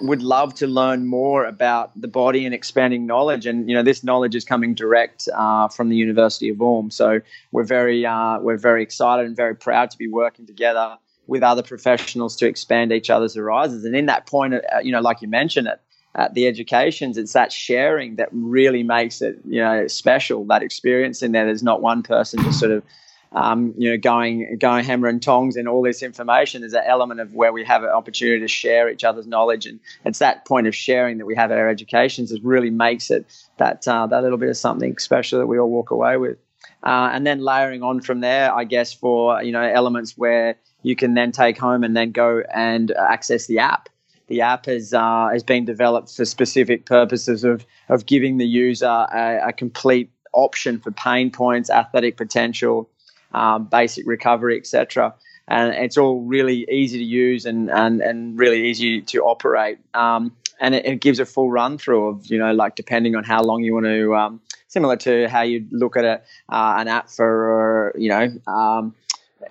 would 0.02 0.24
love 0.24 0.56
to 0.56 0.66
learn 0.66 1.06
more 1.06 1.46
about 1.46 1.92
the 2.02 2.08
body 2.08 2.46
and 2.46 2.56
expanding 2.56 3.06
knowledge. 3.06 3.46
And 3.46 3.70
you 3.70 3.76
know, 3.76 3.84
this 3.84 4.02
knowledge 4.02 4.34
is 4.34 4.46
coming 4.46 4.74
direct 4.74 5.28
uh, 5.36 5.68
from 5.68 5.90
the 5.90 5.98
University 5.98 6.48
of 6.48 6.62
Ulm. 6.62 6.90
So 6.90 7.20
we're 7.52 7.66
very 7.66 8.06
uh, 8.06 8.40
we're 8.40 8.58
very 8.58 8.82
excited 8.82 9.28
and 9.28 9.36
very 9.36 9.56
proud 9.56 9.92
to 9.92 9.98
be 9.98 10.08
working 10.08 10.48
together 10.48 10.98
with 11.30 11.44
other 11.44 11.64
professionals 11.64 12.36
to 12.38 12.48
expand 12.48 12.92
each 12.92 13.10
other's 13.10 13.36
horizons. 13.36 13.86
And 13.86 13.96
in 13.96 14.08
that 14.08 14.26
point, 14.26 14.54
uh, 14.56 14.80
you 14.84 14.92
know, 14.92 15.02
like 15.02 15.22
you 15.22 15.28
mentioned 15.28 15.68
it. 15.68 15.80
At 16.16 16.34
the 16.34 16.48
educations, 16.48 17.20
it's 17.20 17.34
that 17.34 17.54
sharing 17.54 18.16
that 18.16 18.30
really 18.32 18.82
makes 18.82 19.22
it, 19.22 19.38
you 19.46 19.62
know, 19.62 19.86
special. 19.86 20.44
That 20.46 20.64
experience 20.64 21.22
in 21.22 21.34
there. 21.34 21.46
There's 21.46 21.62
not 21.62 21.84
one 21.84 22.02
person 22.02 22.44
just 22.44 22.60
sort 22.60 22.72
of 22.72 22.84
um, 23.32 23.74
you 23.78 23.92
know, 23.92 23.98
going 23.98 24.58
going 24.60 24.84
hammer 24.84 25.08
and 25.08 25.22
tongs 25.22 25.56
and 25.56 25.68
all 25.68 25.82
this 25.82 26.02
information. 26.02 26.62
There's 26.62 26.74
an 26.74 26.84
element 26.86 27.20
of 27.20 27.34
where 27.34 27.54
we 27.54 27.64
have 27.64 27.84
an 27.84 27.90
opportunity 27.90 28.42
to 28.42 28.48
share 28.48 28.90
each 28.90 29.04
other's 29.04 29.28
knowledge, 29.28 29.66
and 29.66 29.80
it's 30.04 30.20
that 30.20 30.46
point 30.46 30.68
of 30.68 30.76
sharing 30.76 31.20
that 31.20 31.26
we 31.26 31.36
have 31.36 31.52
at 31.52 31.58
our 31.58 31.70
educations 31.70 32.32
that 32.32 32.42
really 32.44 32.72
makes 32.72 33.12
it 33.12 33.26
that 33.58 33.88
uh, 33.88 34.08
that 34.08 34.24
little 34.24 34.38
bit 34.38 34.50
of 34.50 34.58
something 34.58 34.98
special 34.98 35.40
that 35.40 35.48
we 35.48 35.60
all 35.60 35.70
walk 35.70 35.92
away 35.92 36.18
with. 36.18 36.38
Uh, 36.82 37.10
and 37.14 37.28
then 37.28 37.40
layering 37.40 37.84
on 37.84 38.02
from 38.02 38.22
there, 38.22 38.54
I 38.54 38.64
guess 38.64 38.94
for 38.94 39.44
you 39.44 39.52
know 39.52 39.62
elements 39.62 40.18
where 40.18 40.58
you 40.82 40.96
can 40.96 41.14
then 41.14 41.32
take 41.32 41.58
home 41.58 41.84
and 41.84 41.96
then 41.96 42.12
go 42.12 42.44
and 42.54 42.92
access 42.92 43.48
the 43.48 43.60
app. 43.60 43.90
The 44.28 44.42
app 44.42 44.68
has 44.68 44.94
uh, 44.94 45.30
has 45.32 45.44
been 45.44 45.66
developed 45.66 46.16
for 46.16 46.24
specific 46.24 46.86
purposes 46.86 47.44
of 47.44 47.66
of 47.90 48.06
giving 48.06 48.38
the 48.38 48.46
user 48.46 48.86
a, 48.86 49.42
a 49.48 49.54
complete 49.54 50.12
option 50.34 50.80
for 50.80 50.92
pain 50.92 51.32
points, 51.32 51.70
athletic 51.70 52.16
potential, 52.16 52.90
um, 53.34 53.66
basic 53.66 54.06
recovery, 54.06 54.58
etc. 54.58 55.16
And 55.48 55.74
it's 55.74 55.98
all 55.98 56.22
really 56.22 56.68
easy 56.70 57.00
to 57.00 57.04
use 57.04 57.46
and 57.46 57.72
and, 57.72 58.02
and 58.02 58.38
really 58.38 58.70
easy 58.70 59.02
to 59.02 59.22
operate. 59.24 59.80
Um, 59.96 60.36
and 60.62 60.76
it, 60.76 60.86
it, 60.86 61.02
gives 61.02 61.20
a 61.20 61.26
full 61.26 61.50
run 61.50 61.78
through 61.78 62.10
of 62.10 62.28
you 62.28 62.38
know 62.38 62.54
like 62.54 62.76
depending 62.76 63.16
on 63.16 63.24
how 63.24 63.42
long 63.42 63.64
you 63.64 63.74
want 63.74 63.88
to. 63.88 64.16
Um, 64.16 64.42
similar 64.68 64.96
to 64.98 65.28
how 65.28 65.42
you 65.42 65.66
look 65.72 65.98
at 65.98 66.06
a, 66.06 66.22
uh, 66.50 66.76
an 66.78 66.88
app 66.88 67.10
for 67.10 67.94
you 67.98 68.10
know 68.10 68.30
um, 68.46 68.94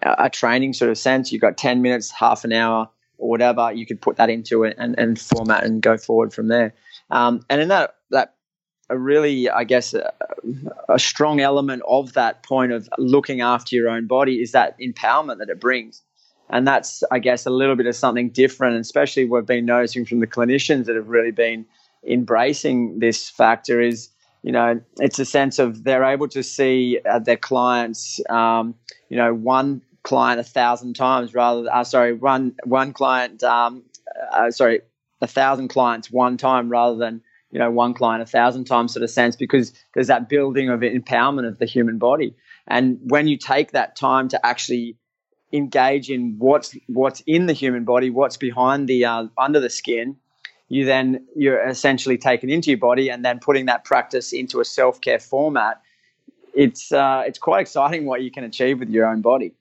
a 0.03 0.31
training 0.31 0.73
sort 0.73 0.91
of 0.91 0.99
sense. 0.99 1.33
You've 1.33 1.43
got 1.43 1.57
ten 1.57 1.83
minutes, 1.83 2.11
half 2.11 2.45
an 2.45 2.53
hour, 2.53 2.89
or 3.19 3.29
whatever. 3.29 3.73
You 3.73 3.87
could 3.87 4.01
put 4.01 4.17
that 4.17 4.31
into 4.31 4.65
it 4.65 4.77
and, 4.79 4.99
and 4.99 5.19
format 5.19 5.65
and 5.65 5.83
go 5.83 5.97
forward 5.97 6.33
from 6.33 6.49
there. 6.49 6.75
Um, 7.11 7.41
and 7.49 7.61
in 7.61 7.69
that 7.69 7.95
that 8.11 8.35
a 8.91 8.99
really, 8.99 9.51
I 9.51 9.65
guess, 9.65 9.95
a, 9.95 10.13
a, 10.89 10.99
strong 10.99 11.41
element 11.41 11.83
of 11.87 12.15
that 12.15 12.43
point 12.43 12.73
of 12.73 12.89
looking 12.97 13.41
after 13.41 13.77
your 13.77 13.91
own 13.91 14.07
body 14.07 14.41
is 14.41 14.53
that 14.53 14.79
empowerment 14.81 15.39
that 15.39 15.51
it 15.51 15.61
brings. 15.61 16.03
And 16.51 16.67
that's, 16.67 17.03
I 17.11 17.19
guess, 17.19 17.45
a 17.45 17.51
little 17.51 17.77
bit 17.77 17.87
of 17.87 17.95
something 17.95 18.31
different, 18.31 18.77
and 18.77 18.81
especially 18.81 19.27
we've 19.27 19.45
been 19.45 19.67
noticing 19.67 20.07
from 20.07 20.21
the 20.21 20.27
clinicians 20.27 20.87
that 20.87 20.97
have 20.97 21.09
really 21.09 21.31
been 21.31 21.67
embracing 22.07 23.01
this 23.01 23.29
factor 23.29 23.81
is, 23.81 24.09
you 24.43 24.53
know, 24.53 24.81
it's 24.99 25.19
a 25.19 25.27
sense 25.27 25.59
of 25.59 25.85
they're 25.85 26.05
able 26.05 26.29
to 26.29 26.43
see 26.43 26.99
uh, 27.09 27.19
their 27.19 27.37
clients, 27.37 28.21
um, 28.31 28.75
you 29.11 29.19
know, 29.19 29.35
one 29.35 29.83
client 30.09 30.41
a 30.41 30.45
thousand 30.45 30.95
times 30.95 31.35
rather, 31.35 31.71
uh, 31.71 31.85
sorry, 31.85 32.15
one 32.15 32.55
one 32.65 32.95
client, 32.95 33.45
um, 33.45 33.83
uh, 34.33 34.51
sorry, 34.51 34.81
a 35.21 35.27
thousand 35.27 35.69
clients 35.69 36.11
one 36.11 36.39
time 36.39 36.71
rather 36.71 36.97
than 36.97 37.21
you 37.51 37.59
know 37.59 37.71
one 37.71 37.93
client 37.93 38.23
a 38.23 38.27
thousand 38.27 38.65
times 38.65 38.95
sort 38.95 39.03
of 39.03 39.11
sense 39.11 39.37
because 39.37 39.75
there's 39.93 40.07
that 40.07 40.31
building 40.31 40.71
of 40.71 40.81
empowerment 40.81 41.47
of 41.47 41.59
the 41.59 41.67
human 41.67 41.99
body. 41.99 42.35
And 42.67 42.99
when 43.03 43.29
you 43.29 43.37
take 43.37 43.73
that 43.73 43.97
time 43.97 44.29
to 44.29 44.47
actually 44.47 44.97
engage 45.53 46.11
in 46.11 46.37
what's 46.39 46.75
what's 46.87 47.23
in 47.27 47.47
the 47.47 47.53
human 47.53 47.85
body 47.85 48.11
what's 48.11 48.37
behind 48.37 48.89
the 48.89 49.05
uh, 49.05 49.27
under 49.39 49.61
the 49.61 49.71
skin 49.71 50.17
you 50.69 50.85
then 50.85 51.27
you're 51.35 51.67
essentially 51.67 52.19
taken 52.19 52.51
into 52.51 52.71
your 52.71 52.79
body 52.79 53.09
and 53.09 53.25
then 53.25 53.39
putting 53.39 53.65
that 53.65 53.83
practice 53.83 54.35
into 54.35 54.61
a 54.61 54.65
self-care 54.65 55.19
format 55.19 55.81
it's 56.55 56.93
uh, 56.93 57.23
it's 57.27 57.39
quite 57.39 57.63
exciting 57.63 58.05
what 58.05 58.21
you 58.21 58.31
can 58.31 58.45
achieve 58.45 58.79
with 58.79 58.91
your 58.91 59.07
own 59.07 59.23
body 59.23 59.55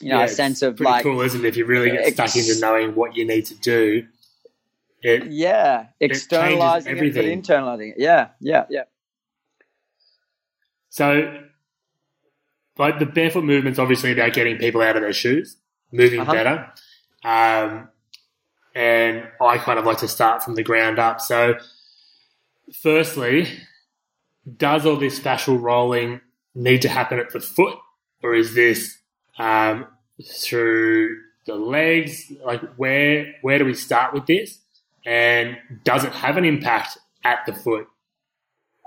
you 0.00 0.08
know 0.10 0.18
Yeah, 0.18 0.24
a 0.24 0.28
sense 0.28 0.62
of 0.62 0.80
like 0.80 1.02
cool, 1.02 1.20
isn't 1.20 1.44
it? 1.44 1.48
If 1.48 1.56
you 1.56 1.66
really 1.66 1.90
get 1.90 2.12
stuck 2.14 2.26
Ex- 2.36 2.48
into 2.48 2.60
knowing 2.60 2.94
what 2.94 3.16
you 3.16 3.26
need 3.26 3.46
to 3.46 3.54
do, 3.54 4.06
it 5.02 5.30
yeah 5.30 5.86
externalizing 6.00 6.92
it, 6.92 6.96
everything. 6.96 7.42
but 7.42 7.52
internalizing 7.52 7.90
it 7.90 7.96
yeah 7.98 8.28
yeah 8.40 8.66
yeah 8.70 8.84
So, 10.88 11.40
like 12.78 12.98
the 12.98 13.06
barefoot 13.06 13.44
movement's 13.44 13.78
obviously 13.78 14.12
about 14.12 14.32
getting 14.32 14.56
people 14.58 14.80
out 14.82 14.96
of 14.96 15.02
their 15.02 15.12
shoes, 15.12 15.56
moving 15.92 16.20
Uh-huh. 16.20 16.32
better. 16.32 16.72
Um, 17.24 17.88
and 18.74 19.28
I 19.40 19.58
kind 19.58 19.78
of 19.78 19.84
like 19.84 19.98
to 19.98 20.08
start 20.08 20.42
from 20.42 20.54
the 20.54 20.62
ground 20.62 20.98
up. 20.98 21.20
So, 21.20 21.54
firstly, 22.82 23.46
does 24.56 24.86
all 24.86 24.96
this 24.96 25.18
fascial 25.20 25.60
rolling 25.60 26.20
need 26.54 26.82
to 26.82 26.88
happen 26.88 27.18
at 27.18 27.30
the 27.30 27.40
foot, 27.40 27.78
or 28.22 28.34
is 28.34 28.54
this 28.54 28.98
um, 29.38 29.86
through 30.24 31.16
the 31.46 31.54
legs? 31.54 32.32
Like, 32.44 32.62
where 32.76 33.34
where 33.42 33.58
do 33.58 33.64
we 33.64 33.74
start 33.74 34.14
with 34.14 34.26
this? 34.26 34.58
And 35.06 35.56
does 35.84 36.04
it 36.04 36.12
have 36.12 36.36
an 36.36 36.44
impact 36.44 36.98
at 37.24 37.40
the 37.46 37.52
foot? 37.52 37.86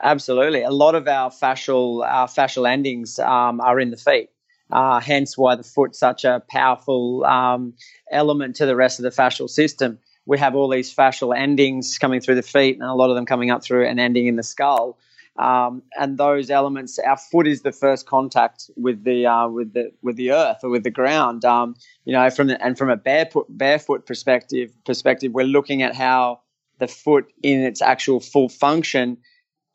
Absolutely. 0.01 0.63
A 0.63 0.71
lot 0.71 0.95
of 0.95 1.07
our 1.07 1.29
fascial 1.29 2.05
our 2.05 2.27
fascial 2.27 2.69
endings 2.69 3.19
um, 3.19 3.61
are 3.61 3.79
in 3.79 3.89
the 3.89 3.97
feet. 3.97 4.29
Uh, 4.71 4.99
hence 4.99 5.37
why 5.37 5.55
the 5.55 5.63
foot's 5.63 5.99
such 5.99 6.25
a 6.25 6.41
powerful 6.49 7.23
um, 7.25 7.73
element 8.11 8.55
to 8.55 8.65
the 8.65 8.75
rest 8.75 8.97
of 8.99 9.03
the 9.03 9.09
fascial 9.09 9.49
system. 9.49 9.99
We 10.25 10.39
have 10.39 10.55
all 10.55 10.69
these 10.69 10.93
fascial 10.93 11.37
endings 11.37 11.97
coming 11.97 12.21
through 12.21 12.35
the 12.35 12.41
feet, 12.41 12.79
and 12.79 12.89
a 12.89 12.93
lot 12.93 13.09
of 13.09 13.15
them 13.15 13.25
coming 13.25 13.51
up 13.51 13.63
through 13.63 13.85
and 13.87 13.99
ending 13.99 14.25
in 14.27 14.35
the 14.35 14.43
skull. 14.43 14.97
Um, 15.37 15.81
and 15.99 16.17
those 16.17 16.51
elements, 16.51 16.99
our 16.99 17.17
foot 17.17 17.47
is 17.47 17.61
the 17.63 17.71
first 17.71 18.05
contact 18.05 18.69
with 18.75 19.03
the 19.03 19.25
uh, 19.25 19.47
with 19.47 19.73
the 19.73 19.91
with 20.03 20.15
the 20.15 20.31
earth 20.31 20.59
or 20.63 20.69
with 20.69 20.83
the 20.83 20.91
ground. 20.91 21.43
Um, 21.43 21.75
you 22.05 22.13
know, 22.13 22.29
from 22.29 22.47
the, 22.47 22.63
and 22.63 22.77
from 22.77 22.89
a 22.89 22.95
barefoot 22.95 23.47
barefoot 23.49 24.05
perspective 24.05 24.71
perspective, 24.85 25.31
we're 25.33 25.45
looking 25.45 25.81
at 25.81 25.95
how 25.95 26.41
the 26.77 26.87
foot 26.87 27.25
in 27.41 27.61
its 27.61 27.81
actual 27.81 28.19
full 28.19 28.47
function 28.47 29.17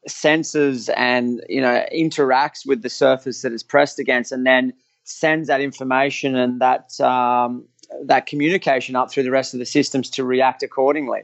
senses 0.07 0.89
and 0.91 1.43
you 1.49 1.61
know 1.61 1.85
interacts 1.93 2.65
with 2.65 2.83
the 2.83 2.91
surface 2.91 3.43
that 3.43 3.53
it's 3.53 3.65
pressed 3.65 3.99
against, 3.99 4.31
and 4.31 4.47
then 4.47 4.73
sends 5.03 5.49
that 5.49 5.61
information 5.61 6.37
and 6.37 6.61
that 6.61 7.01
um, 7.01 7.67
that 8.05 8.27
communication 8.27 8.95
up 8.95 9.11
through 9.11 9.25
the 9.25 9.33
rest 9.33 9.55
of 9.55 9.59
the 9.59 9.67
systems 9.67 10.09
to 10.11 10.23
react 10.23 10.63
accordingly. 10.63 11.23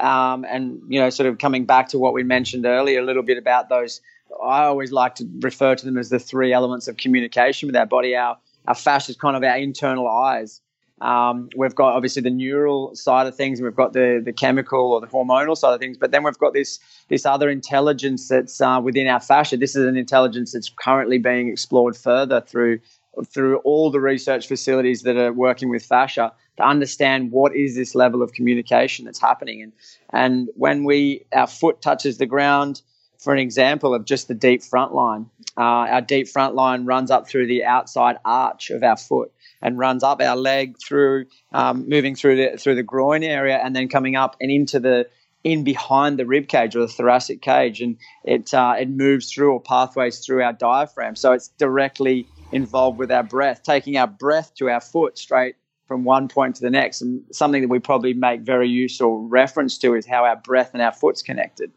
Um, 0.00 0.44
and 0.48 0.80
you 0.88 0.98
know, 1.00 1.10
sort 1.10 1.28
of 1.28 1.38
coming 1.38 1.64
back 1.64 1.88
to 1.88 1.98
what 1.98 2.14
we 2.14 2.22
mentioned 2.22 2.66
earlier, 2.66 3.00
a 3.00 3.04
little 3.04 3.22
bit 3.22 3.38
about 3.38 3.68
those. 3.68 4.00
I 4.42 4.64
always 4.64 4.92
like 4.92 5.14
to 5.16 5.28
refer 5.40 5.74
to 5.74 5.84
them 5.84 5.98
as 5.98 6.08
the 6.08 6.18
three 6.18 6.52
elements 6.52 6.88
of 6.88 6.96
communication 6.96 7.66
with 7.66 7.76
our 7.76 7.86
body. 7.86 8.16
Our 8.16 8.38
our 8.66 8.74
fascia 8.74 9.10
is 9.10 9.16
kind 9.16 9.36
of 9.36 9.42
our 9.42 9.56
internal 9.56 10.08
eyes. 10.08 10.60
Um, 11.00 11.48
we've 11.56 11.74
got 11.74 11.94
obviously 11.94 12.22
the 12.22 12.30
neural 12.30 12.94
side 12.94 13.26
of 13.26 13.34
things, 13.34 13.58
and 13.58 13.66
we've 13.66 13.76
got 13.76 13.92
the 13.92 14.22
the 14.24 14.32
chemical 14.32 14.92
or 14.92 15.00
the 15.00 15.08
hormonal 15.08 15.56
side 15.56 15.74
of 15.74 15.80
things. 15.80 15.98
But 15.98 16.12
then 16.12 16.22
we've 16.22 16.38
got 16.38 16.54
this 16.54 16.78
this 17.08 17.26
other 17.26 17.50
intelligence 17.50 18.28
that's 18.28 18.60
uh, 18.60 18.80
within 18.82 19.08
our 19.08 19.20
fascia. 19.20 19.56
This 19.56 19.74
is 19.74 19.84
an 19.84 19.96
intelligence 19.96 20.52
that's 20.52 20.70
currently 20.70 21.18
being 21.18 21.48
explored 21.48 21.96
further 21.96 22.40
through 22.40 22.78
through 23.26 23.58
all 23.58 23.90
the 23.90 24.00
research 24.00 24.46
facilities 24.46 25.02
that 25.02 25.16
are 25.16 25.32
working 25.32 25.68
with 25.68 25.84
fascia 25.84 26.32
to 26.56 26.64
understand 26.64 27.30
what 27.30 27.54
is 27.56 27.74
this 27.74 27.94
level 27.94 28.22
of 28.22 28.32
communication 28.32 29.04
that's 29.04 29.20
happening. 29.20 29.62
And 29.62 29.72
and 30.10 30.48
when 30.54 30.84
we 30.84 31.24
our 31.32 31.46
foot 31.46 31.80
touches 31.80 32.18
the 32.18 32.26
ground, 32.26 32.82
for 33.18 33.32
an 33.32 33.38
example 33.38 33.94
of 33.94 34.04
just 34.04 34.28
the 34.28 34.34
deep 34.34 34.62
front 34.62 34.92
line, 34.94 35.30
uh, 35.56 35.60
our 35.60 36.00
deep 36.00 36.28
front 36.28 36.54
line 36.54 36.84
runs 36.84 37.10
up 37.10 37.28
through 37.28 37.46
the 37.46 37.64
outside 37.64 38.16
arch 38.24 38.70
of 38.70 38.82
our 38.82 38.96
foot 38.96 39.32
and 39.60 39.78
runs 39.78 40.02
up 40.02 40.20
our 40.20 40.36
leg 40.36 40.76
through, 40.78 41.26
um, 41.52 41.88
moving 41.88 42.16
through 42.16 42.36
the 42.36 42.58
through 42.58 42.74
the 42.74 42.82
groin 42.82 43.22
area, 43.22 43.58
and 43.62 43.74
then 43.74 43.88
coming 43.88 44.16
up 44.16 44.36
and 44.40 44.50
into 44.50 44.80
the 44.80 45.08
in 45.44 45.64
behind 45.64 46.18
the 46.18 46.26
rib 46.26 46.46
cage 46.46 46.76
or 46.76 46.80
the 46.80 46.88
thoracic 46.88 47.40
cage, 47.42 47.80
and 47.80 47.96
it 48.24 48.52
uh, 48.52 48.74
it 48.78 48.90
moves 48.90 49.32
through 49.32 49.52
or 49.52 49.60
pathways 49.60 50.18
through 50.18 50.42
our 50.42 50.52
diaphragm. 50.52 51.16
So 51.16 51.32
it's 51.32 51.48
directly 51.48 52.26
involved 52.50 52.98
with 52.98 53.10
our 53.10 53.22
breath, 53.22 53.62
taking 53.62 53.96
our 53.96 54.06
breath 54.06 54.54
to 54.56 54.68
our 54.68 54.80
foot 54.80 55.16
straight 55.16 55.56
from 55.92 56.04
one 56.04 56.26
point 56.26 56.56
to 56.56 56.62
the 56.62 56.70
next. 56.70 57.02
And 57.02 57.22
something 57.32 57.60
that 57.60 57.68
we 57.68 57.78
probably 57.78 58.14
make 58.14 58.40
very 58.40 58.66
useful 58.66 59.28
reference 59.28 59.76
to 59.76 59.94
is 59.94 60.06
how 60.06 60.24
our 60.24 60.36
breath 60.36 60.70
and 60.72 60.80
our 60.80 60.90
foot's 60.90 61.20
connected. 61.20 61.70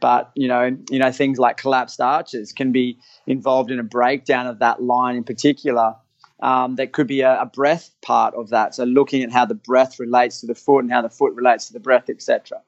But 0.00 0.30
you 0.34 0.48
know, 0.48 0.74
you 0.88 0.98
know, 0.98 1.12
things 1.12 1.38
like 1.38 1.58
collapsed 1.58 2.00
arches 2.00 2.50
can 2.50 2.72
be 2.72 2.98
involved 3.26 3.70
in 3.70 3.78
a 3.78 3.82
breakdown 3.82 4.46
of 4.46 4.60
that 4.60 4.82
line 4.82 5.16
in 5.16 5.24
particular. 5.24 5.96
Um, 6.40 6.76
that 6.76 6.92
could 6.92 7.08
be 7.08 7.20
a, 7.20 7.42
a 7.42 7.44
breath 7.44 7.90
part 8.00 8.34
of 8.34 8.48
that. 8.50 8.74
So 8.74 8.84
looking 8.84 9.22
at 9.22 9.32
how 9.32 9.44
the 9.44 9.56
breath 9.56 10.00
relates 10.00 10.40
to 10.40 10.46
the 10.46 10.54
foot 10.54 10.84
and 10.84 10.90
how 10.90 11.02
the 11.02 11.10
foot 11.10 11.34
relates 11.34 11.66
to 11.66 11.74
the 11.74 11.80
breath, 11.80 12.08
etc. 12.08 12.62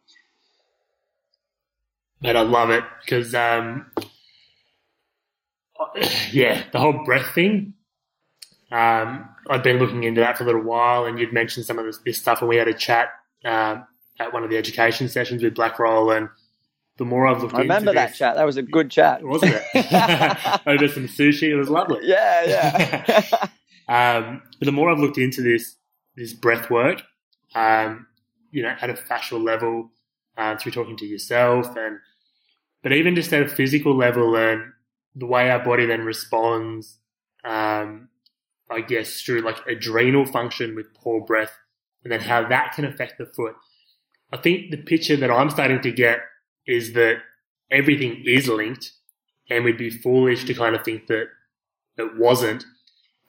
And 2.22 2.36
I 2.36 2.42
love 2.42 2.68
it 2.68 2.84
because, 3.02 3.34
um, 3.34 3.90
yeah, 6.30 6.62
the 6.72 6.78
whole 6.78 7.04
breath 7.06 7.34
thing. 7.34 7.72
Um, 8.70 9.28
I've 9.48 9.62
been 9.62 9.78
looking 9.78 10.04
into 10.04 10.20
that 10.20 10.38
for 10.38 10.44
a 10.44 10.46
little 10.46 10.62
while, 10.62 11.04
and 11.04 11.18
you'd 11.18 11.32
mentioned 11.32 11.66
some 11.66 11.78
of 11.78 11.86
this, 11.86 11.98
this 11.98 12.18
stuff 12.18 12.40
and 12.40 12.48
we 12.48 12.56
had 12.56 12.68
a 12.68 12.74
chat 12.74 13.08
um, 13.44 13.84
at 14.18 14.32
one 14.32 14.44
of 14.44 14.50
the 14.50 14.56
education 14.56 15.08
sessions 15.08 15.42
with 15.42 15.54
Blackroll. 15.54 16.16
And 16.16 16.28
the 16.98 17.04
more 17.04 17.26
I've 17.26 17.42
looked 17.42 17.54
I 17.54 17.60
remember 17.60 17.92
that 17.94 18.10
this, 18.10 18.18
chat. 18.18 18.36
That 18.36 18.44
was 18.44 18.56
a 18.56 18.62
good 18.62 18.90
chat, 18.90 19.22
wasn't 19.24 19.54
it? 19.74 20.60
Over 20.66 20.88
some 20.88 21.08
sushi, 21.08 21.48
it 21.50 21.56
was 21.56 21.68
lovely. 21.70 22.00
yeah, 22.02 22.44
yeah. 22.44 23.24
Um, 23.88 24.42
but 24.60 24.66
the 24.66 24.72
more 24.72 24.88
I've 24.88 25.00
looked 25.00 25.18
into 25.18 25.42
this 25.42 25.74
this 26.14 26.32
breath 26.32 26.70
work, 26.70 27.02
um, 27.56 28.06
you 28.52 28.62
know, 28.62 28.72
at 28.80 28.88
a 28.88 28.94
fascial 28.94 29.44
level, 29.44 29.90
uh, 30.38 30.56
through 30.56 30.70
talking 30.70 30.96
to 30.98 31.06
yourself, 31.06 31.76
and 31.76 31.98
but 32.84 32.92
even 32.92 33.16
just 33.16 33.32
at 33.32 33.42
a 33.42 33.48
physical 33.48 33.96
level, 33.96 34.36
and 34.36 34.62
the 35.16 35.26
way 35.26 35.50
our 35.50 35.58
body 35.58 35.86
then 35.86 36.04
responds, 36.04 36.98
um, 37.44 38.09
I 38.70 38.80
guess 38.80 39.20
through 39.20 39.40
like 39.40 39.66
adrenal 39.66 40.24
function 40.24 40.74
with 40.74 40.94
poor 40.94 41.20
breath, 41.20 41.52
and 42.04 42.12
then 42.12 42.20
how 42.20 42.48
that 42.48 42.72
can 42.74 42.84
affect 42.84 43.18
the 43.18 43.26
foot. 43.26 43.54
I 44.32 44.36
think 44.36 44.70
the 44.70 44.76
picture 44.76 45.16
that 45.16 45.30
I'm 45.30 45.50
starting 45.50 45.80
to 45.82 45.90
get 45.90 46.20
is 46.66 46.92
that 46.92 47.16
everything 47.70 48.22
is 48.24 48.48
linked, 48.48 48.92
and 49.48 49.64
we'd 49.64 49.76
be 49.78 49.90
foolish 49.90 50.44
to 50.44 50.54
kind 50.54 50.76
of 50.76 50.84
think 50.84 51.08
that 51.08 51.26
it 51.96 52.16
wasn't. 52.16 52.64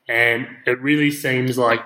And 0.08 0.48
it 0.66 0.80
really 0.82 1.12
seems 1.12 1.58
like, 1.58 1.82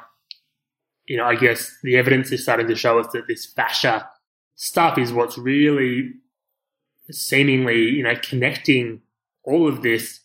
you 1.05 1.17
know, 1.17 1.25
I 1.25 1.35
guess 1.35 1.77
the 1.83 1.97
evidence 1.97 2.31
is 2.31 2.43
starting 2.43 2.67
to 2.67 2.75
show 2.75 2.99
us 2.99 3.07
that 3.13 3.27
this 3.27 3.45
fascia 3.45 4.09
stuff 4.55 4.97
is 4.97 5.13
what's 5.13 5.37
really 5.37 6.13
seemingly, 7.11 7.83
you 7.83 8.03
know, 8.03 8.15
connecting 8.21 9.01
all 9.43 9.67
of 9.67 9.81
this 9.81 10.21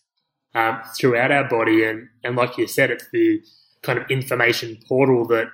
um, 0.55 0.81
throughout 0.97 1.31
our 1.31 1.47
body. 1.47 1.83
And, 1.83 2.07
and 2.23 2.35
like 2.35 2.57
you 2.57 2.67
said, 2.67 2.91
it's 2.91 3.09
the 3.11 3.41
kind 3.81 3.97
of 3.97 4.09
information 4.09 4.77
portal 4.87 5.25
that 5.27 5.47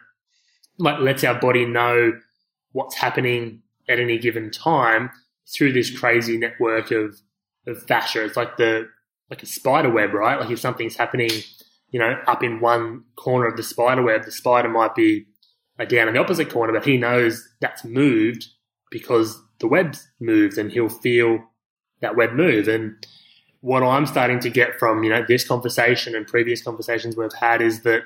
like 0.78 1.00
lets 1.00 1.24
our 1.24 1.40
body 1.40 1.66
know 1.66 2.14
what's 2.72 2.96
happening 2.96 3.62
at 3.90 4.00
any 4.00 4.18
given 4.18 4.52
time 4.52 5.10
through 5.54 5.74
this 5.74 5.98
crazy 5.98 6.38
network 6.38 6.92
of, 6.92 7.20
of 7.66 7.82
fascia. 7.84 8.24
It's 8.24 8.38
like 8.38 8.58
the, 8.58 8.88
like 9.30 9.44
a 9.44 9.46
spider 9.46 9.90
web, 9.90 10.14
right? 10.14 10.40
Like 10.40 10.52
if 10.52 10.60
something's 10.60 10.96
happening, 10.96 11.32
you 11.90 12.00
know, 12.00 12.20
up 12.28 12.44
in 12.44 12.60
one 12.60 13.04
corner 13.16 13.48
of 13.48 13.58
the 13.58 13.64
spider 13.64 14.04
web, 14.04 14.26
the 14.26 14.32
spider 14.32 14.70
might 14.70 14.96
be 14.96 15.26
down 15.86 16.08
in 16.08 16.16
the 16.16 16.20
opposite 16.20 16.50
corner, 16.50 16.74
but 16.74 16.86
he 16.86 16.98
knows 16.98 17.48
that's 17.62 17.86
moved 17.86 18.48
because 18.90 19.40
the 19.60 19.68
web's 19.68 20.08
moved 20.20 20.58
and 20.58 20.72
he'll 20.72 20.90
feel 20.90 21.40
that 22.02 22.16
web 22.16 22.34
move. 22.34 22.68
And 22.68 22.96
what 23.68 23.84
I'm 23.84 24.06
starting 24.06 24.40
to 24.40 24.50
get 24.50 24.80
from, 24.80 25.04
you 25.04 25.10
know, 25.10 25.26
this 25.28 25.46
conversation 25.46 26.16
and 26.16 26.26
previous 26.26 26.62
conversations 26.62 27.18
we've 27.18 27.34
had 27.34 27.62
is 27.62 27.82
that 27.82 28.04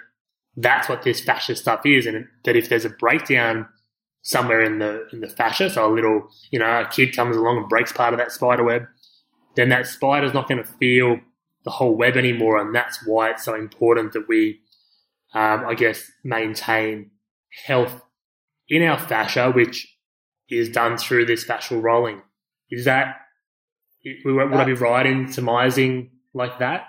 that's 0.57 0.89
what 0.89 1.03
this 1.03 1.21
fascia 1.21 1.55
stuff 1.55 1.85
is. 1.85 2.07
And 2.07 2.27
that 2.45 2.55
if 2.55 2.67
there's 2.67 2.83
a 2.83 2.89
breakdown 2.89 3.67
somewhere 4.23 4.63
in 4.63 4.79
the, 4.79 5.05
in 5.13 5.19
the 5.19 5.29
fascia, 5.29 5.69
so 5.69 5.85
a 5.85 5.93
little, 5.93 6.27
you 6.49 6.57
know, 6.57 6.65
a 6.65 6.87
kid 6.87 7.15
comes 7.15 7.37
along 7.37 7.59
and 7.59 7.69
breaks 7.69 7.91
part 7.91 8.11
of 8.11 8.17
that 8.17 8.31
spider 8.31 8.63
web, 8.63 8.87
then 9.55 9.69
that 9.69 9.85
spider's 9.85 10.33
not 10.33 10.49
going 10.49 10.63
to 10.63 10.69
feel 10.79 11.19
the 11.63 11.69
whole 11.69 11.95
web 11.95 12.17
anymore. 12.17 12.57
And 12.59 12.73
that's 12.73 13.05
why 13.05 13.29
it's 13.29 13.45
so 13.45 13.53
important 13.53 14.13
that 14.13 14.27
we, 14.27 14.61
um, 15.35 15.63
I 15.67 15.75
guess, 15.75 16.11
maintain 16.23 17.11
health 17.67 18.01
in 18.67 18.81
our 18.81 18.97
fascia, 18.97 19.51
which 19.51 19.95
is 20.49 20.69
done 20.69 20.97
through 20.97 21.27
this 21.27 21.45
fascial 21.45 21.83
rolling. 21.83 22.23
Is 22.71 22.85
that 22.85 23.17
would 24.25 24.53
I 24.53 24.65
be 24.65 24.73
right 24.73 25.05
in 25.05 25.31
surmising 25.31 26.11
like 26.33 26.59
that? 26.59 26.87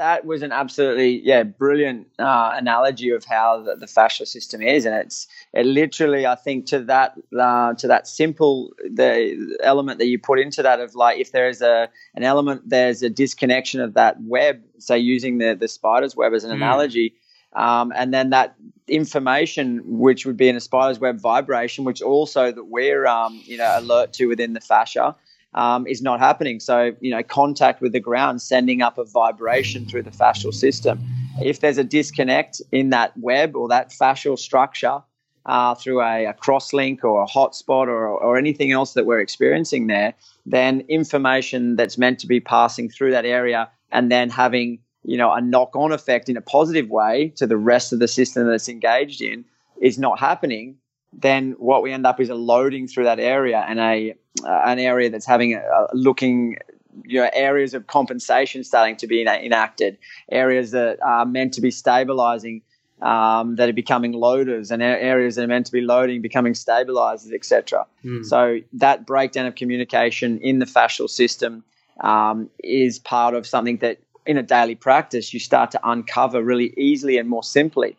that 0.00 0.24
was 0.24 0.40
an 0.40 0.50
absolutely 0.50 1.20
yeah 1.22 1.42
brilliant 1.42 2.06
uh, 2.18 2.52
analogy 2.54 3.10
of 3.10 3.22
how 3.26 3.62
the, 3.62 3.76
the, 3.76 3.84
fascial 3.84 4.26
system 4.26 4.62
is, 4.62 4.86
and 4.86 4.94
it's 4.94 5.28
it 5.52 5.66
literally 5.66 6.26
I 6.26 6.36
think 6.36 6.64
to 6.66 6.80
that 6.84 7.12
uh, 7.38 7.74
to 7.74 7.86
that 7.86 8.08
simple 8.08 8.72
the 8.78 9.58
element 9.62 9.98
that 9.98 10.06
you 10.06 10.18
put 10.18 10.40
into 10.40 10.62
that 10.62 10.80
of 10.80 10.94
like 10.94 11.18
if 11.18 11.32
there 11.32 11.50
is 11.50 11.60
a 11.60 11.90
an 12.14 12.24
element 12.24 12.62
there's 12.66 13.02
a 13.02 13.10
disconnection 13.10 13.82
of 13.82 13.92
that 13.92 14.16
web, 14.22 14.62
say 14.78 14.98
using 14.98 15.36
the 15.36 15.54
the 15.54 15.68
spider's 15.68 16.16
web 16.16 16.32
as 16.32 16.44
an 16.44 16.50
mm. 16.50 16.56
analogy. 16.56 17.14
Um, 17.52 17.92
and 17.96 18.14
then 18.14 18.30
that 18.30 18.54
information, 18.86 19.80
which 19.84 20.24
would 20.24 20.36
be 20.36 20.48
in 20.48 20.56
a 20.56 20.60
spider's 20.60 21.00
web 21.00 21.20
vibration, 21.20 21.84
which 21.84 22.00
also 22.00 22.52
that 22.52 22.64
we're 22.64 23.06
um, 23.06 23.38
you 23.44 23.58
know 23.58 23.70
alert 23.76 24.14
to 24.14 24.26
within 24.26 24.54
the 24.54 24.60
fascia, 24.60 25.14
um, 25.54 25.86
is 25.86 26.02
not 26.02 26.20
happening. 26.20 26.60
So, 26.60 26.92
you 27.00 27.10
know, 27.10 27.22
contact 27.22 27.80
with 27.80 27.92
the 27.92 28.00
ground, 28.00 28.42
sending 28.42 28.82
up 28.82 28.98
a 28.98 29.04
vibration 29.04 29.86
through 29.86 30.02
the 30.02 30.10
fascial 30.10 30.54
system. 30.54 31.00
If 31.42 31.60
there's 31.60 31.78
a 31.78 31.84
disconnect 31.84 32.60
in 32.72 32.90
that 32.90 33.16
web 33.16 33.56
or 33.56 33.68
that 33.68 33.90
fascial 33.90 34.38
structure 34.38 35.02
uh, 35.46 35.74
through 35.74 36.02
a, 36.02 36.26
a 36.26 36.34
crosslink 36.34 37.02
or 37.02 37.22
a 37.22 37.26
hotspot 37.26 37.88
or, 37.88 38.08
or 38.08 38.36
anything 38.36 38.72
else 38.72 38.92
that 38.94 39.06
we're 39.06 39.20
experiencing 39.20 39.86
there, 39.86 40.14
then 40.46 40.84
information 40.88 41.76
that's 41.76 41.98
meant 41.98 42.18
to 42.20 42.26
be 42.26 42.40
passing 42.40 42.88
through 42.88 43.10
that 43.12 43.24
area 43.24 43.68
and 43.90 44.10
then 44.10 44.30
having 44.30 44.78
you 45.02 45.16
know 45.16 45.32
a 45.32 45.40
knock-on 45.40 45.92
effect 45.92 46.28
in 46.28 46.36
a 46.36 46.42
positive 46.42 46.90
way 46.90 47.32
to 47.36 47.46
the 47.46 47.56
rest 47.56 47.92
of 47.92 47.98
the 48.00 48.08
system 48.08 48.46
that's 48.46 48.68
engaged 48.68 49.22
in 49.22 49.44
is 49.80 49.98
not 49.98 50.18
happening 50.18 50.76
then 51.12 51.52
what 51.58 51.82
we 51.82 51.92
end 51.92 52.06
up 52.06 52.20
is 52.20 52.28
a 52.28 52.34
loading 52.34 52.86
through 52.86 53.04
that 53.04 53.18
area 53.18 53.64
and 53.68 53.80
a 53.80 54.14
an 54.44 54.78
area 54.78 55.10
that's 55.10 55.26
having 55.26 55.54
a, 55.54 55.60
a 55.60 55.88
looking 55.94 56.56
you 57.04 57.20
know 57.20 57.30
areas 57.32 57.74
of 57.74 57.86
compensation 57.86 58.64
starting 58.64 58.96
to 58.96 59.06
be 59.06 59.22
enacted 59.22 59.96
areas 60.30 60.72
that 60.72 61.00
are 61.02 61.24
meant 61.26 61.54
to 61.54 61.60
be 61.60 61.70
stabilizing 61.70 62.62
um, 63.02 63.56
that 63.56 63.68
are 63.68 63.72
becoming 63.72 64.12
loaders 64.12 64.70
and 64.70 64.82
areas 64.82 65.36
that 65.36 65.44
are 65.44 65.48
meant 65.48 65.66
to 65.66 65.72
be 65.72 65.80
loading 65.80 66.20
becoming 66.20 66.54
stabilizers 66.54 67.32
etc 67.32 67.86
mm. 68.04 68.24
so 68.24 68.58
that 68.72 69.06
breakdown 69.06 69.46
of 69.46 69.54
communication 69.54 70.38
in 70.38 70.58
the 70.58 70.66
fascial 70.66 71.08
system 71.08 71.64
um, 72.00 72.50
is 72.62 72.98
part 72.98 73.34
of 73.34 73.46
something 73.46 73.78
that 73.78 73.98
in 74.26 74.36
a 74.36 74.42
daily 74.42 74.74
practice 74.74 75.32
you 75.32 75.40
start 75.40 75.70
to 75.70 75.80
uncover 75.88 76.42
really 76.42 76.74
easily 76.76 77.18
and 77.18 77.28
more 77.28 77.42
simply 77.42 77.96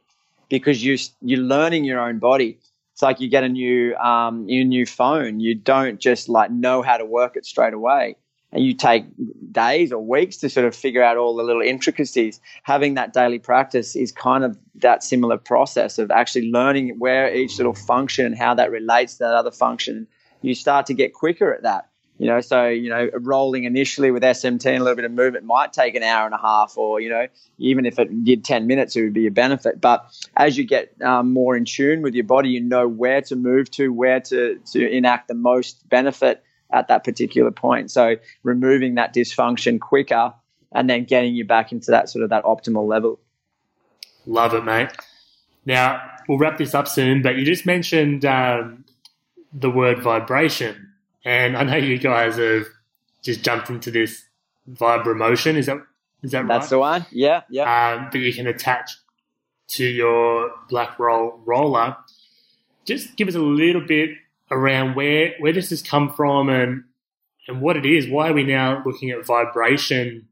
because 0.49 0.83
you 0.83 0.97
you're 1.21 1.39
learning 1.39 1.83
your 1.83 1.99
own 1.99 2.19
body 2.19 2.57
it's 3.01 3.03
like 3.03 3.19
you 3.19 3.29
get 3.29 3.43
a 3.43 3.49
new 3.49 3.95
um, 3.95 4.47
your 4.47 4.63
new 4.63 4.85
phone. 4.85 5.39
You 5.39 5.55
don't 5.55 5.99
just 5.99 6.29
like 6.29 6.51
know 6.51 6.83
how 6.83 6.97
to 6.97 7.05
work 7.05 7.35
it 7.35 7.47
straight 7.47 7.73
away, 7.73 8.15
and 8.51 8.63
you 8.63 8.75
take 8.75 9.05
days 9.51 9.91
or 9.91 9.97
weeks 9.97 10.37
to 10.37 10.49
sort 10.49 10.67
of 10.67 10.75
figure 10.75 11.01
out 11.01 11.17
all 11.17 11.35
the 11.35 11.41
little 11.41 11.63
intricacies. 11.63 12.39
Having 12.61 12.93
that 12.93 13.11
daily 13.11 13.39
practice 13.39 13.95
is 13.95 14.11
kind 14.11 14.43
of 14.43 14.55
that 14.75 15.03
similar 15.03 15.39
process 15.39 15.97
of 15.97 16.11
actually 16.11 16.51
learning 16.51 16.99
where 16.99 17.33
each 17.33 17.57
little 17.57 17.73
function 17.73 18.27
and 18.27 18.37
how 18.37 18.53
that 18.53 18.69
relates 18.69 19.13
to 19.13 19.23
that 19.23 19.33
other 19.33 19.51
function. 19.51 20.05
You 20.43 20.53
start 20.53 20.85
to 20.85 20.93
get 20.93 21.15
quicker 21.15 21.51
at 21.51 21.63
that. 21.63 21.89
You 22.21 22.27
know, 22.27 22.39
so 22.39 22.67
you 22.67 22.91
know, 22.91 23.09
rolling 23.15 23.63
initially 23.63 24.11
with 24.11 24.21
SMT 24.21 24.67
and 24.67 24.77
a 24.77 24.83
little 24.83 24.95
bit 24.95 25.05
of 25.05 25.11
movement 25.11 25.43
might 25.43 25.73
take 25.73 25.95
an 25.95 26.03
hour 26.03 26.27
and 26.27 26.35
a 26.35 26.37
half, 26.37 26.77
or 26.77 26.99
you 26.99 27.09
know, 27.09 27.25
even 27.57 27.87
if 27.87 27.97
it 27.97 28.23
did 28.23 28.45
ten 28.45 28.67
minutes, 28.67 28.95
it 28.95 29.01
would 29.01 29.13
be 29.13 29.25
a 29.25 29.31
benefit. 29.31 29.81
But 29.81 30.05
as 30.37 30.55
you 30.55 30.63
get 30.63 30.93
um, 31.01 31.33
more 31.33 31.57
in 31.57 31.65
tune 31.65 32.03
with 32.03 32.13
your 32.13 32.25
body, 32.25 32.49
you 32.49 32.61
know 32.61 32.87
where 32.87 33.23
to 33.23 33.35
move 33.35 33.71
to, 33.71 33.91
where 33.91 34.19
to 34.19 34.59
to 34.73 34.87
enact 34.87 35.29
the 35.29 35.33
most 35.33 35.89
benefit 35.89 36.43
at 36.71 36.89
that 36.89 37.03
particular 37.03 37.49
point. 37.49 37.89
So 37.89 38.17
removing 38.43 38.93
that 38.95 39.15
dysfunction 39.15 39.79
quicker, 39.79 40.31
and 40.71 40.87
then 40.87 41.05
getting 41.05 41.33
you 41.33 41.43
back 41.43 41.71
into 41.71 41.89
that 41.89 42.07
sort 42.07 42.23
of 42.23 42.29
that 42.29 42.43
optimal 42.43 42.87
level. 42.87 43.19
Love 44.27 44.53
it, 44.53 44.63
mate. 44.63 44.89
Now 45.65 45.99
we'll 46.29 46.37
wrap 46.37 46.59
this 46.59 46.75
up 46.75 46.87
soon, 46.87 47.23
but 47.23 47.37
you 47.37 47.45
just 47.45 47.65
mentioned 47.65 48.25
um, 48.25 48.85
the 49.51 49.71
word 49.71 50.03
vibration 50.03 50.90
and 51.23 51.57
I 51.57 51.63
know 51.63 51.77
you 51.77 51.97
guys 51.97 52.37
have 52.37 52.67
just 53.21 53.43
jumped 53.43 53.69
into 53.69 53.91
this 53.91 54.25
vibromotion. 54.69 55.55
Is 55.55 55.67
that 55.67 55.77
is 56.23 56.31
that 56.31 56.39
right? 56.39 56.47
That's 56.47 56.69
the 56.69 56.79
one. 56.79 57.05
Yeah, 57.11 57.41
yeah. 57.49 57.63
Um, 57.95 58.09
that 58.11 58.19
you 58.19 58.33
can 58.33 58.47
attach 58.47 58.91
to 59.69 59.85
your 59.85 60.51
Blackroll 60.69 61.41
roller. 61.45 61.97
Just 62.85 63.15
give 63.15 63.27
us 63.27 63.35
a 63.35 63.39
little 63.39 63.85
bit 63.85 64.11
around 64.49 64.95
where 64.95 65.33
where 65.39 65.53
does 65.53 65.69
this 65.69 65.81
come 65.81 66.13
from 66.13 66.49
and 66.49 66.83
and 67.47 67.61
what 67.61 67.77
it 67.77 67.85
is. 67.85 68.07
Why 68.09 68.29
are 68.29 68.33
we 68.33 68.43
now 68.43 68.83
looking 68.85 69.11
at 69.11 69.25
vibration 69.25 70.27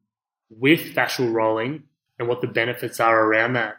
with 0.50 0.94
fascial 0.96 1.32
rolling 1.32 1.84
and 2.18 2.28
what 2.28 2.42
the 2.42 2.48
benefits 2.48 3.00
are 3.00 3.26
around 3.26 3.54
that? 3.54 3.76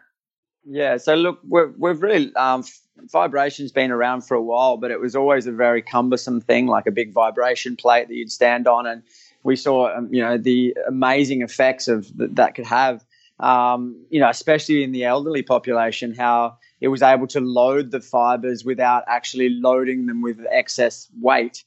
Yeah, 0.65 0.99
so 0.99 1.15
look, 1.15 1.41
we've, 1.49 1.73
we've 1.79 2.03
really 2.03 2.35
um, 2.37 2.65
vibration's 3.11 3.73
been 3.73 3.91
around 3.91 4.23
for 4.23 4.35
a 4.35 4.43
while, 4.43 4.77
but 4.77 4.91
it 4.91 5.01
was 5.01 5.17
always 5.17 5.47
a 5.47 5.53
very 5.53 5.83
cumbersome 5.83 6.41
thing, 6.41 6.67
like 6.67 6.87
a 6.87 6.91
big 6.91 7.13
vibration 7.13 7.77
plate 7.77 8.09
that 8.09 8.15
you'd 8.15 8.33
stand 8.33 8.67
on, 8.67 8.87
and 8.87 9.03
we 9.43 9.57
saw, 9.57 9.97
um, 9.97 10.09
you 10.13 10.23
know, 10.23 10.37
the 10.37 10.77
amazing 10.87 11.43
effects 11.43 11.89
of 11.89 12.07
th- 12.17 12.31
that 12.35 12.55
could 12.55 12.67
have, 12.67 13.05
um, 13.39 14.05
you 14.11 14.21
know, 14.21 14.29
especially 14.29 14.83
in 14.83 14.93
the 14.93 15.05
elderly 15.05 15.43
population, 15.43 16.15
how 16.15 16.59
it 16.81 16.89
was 16.89 17.03
able 17.03 17.27
to 17.29 17.41
load 17.41 17.91
the 17.91 18.01
fibers 18.01 18.65
without 18.65 19.05
actually 19.07 19.49
loading 19.49 20.07
them 20.07 20.23
with 20.23 20.39
excess 20.51 21.09
weight. 21.21 21.65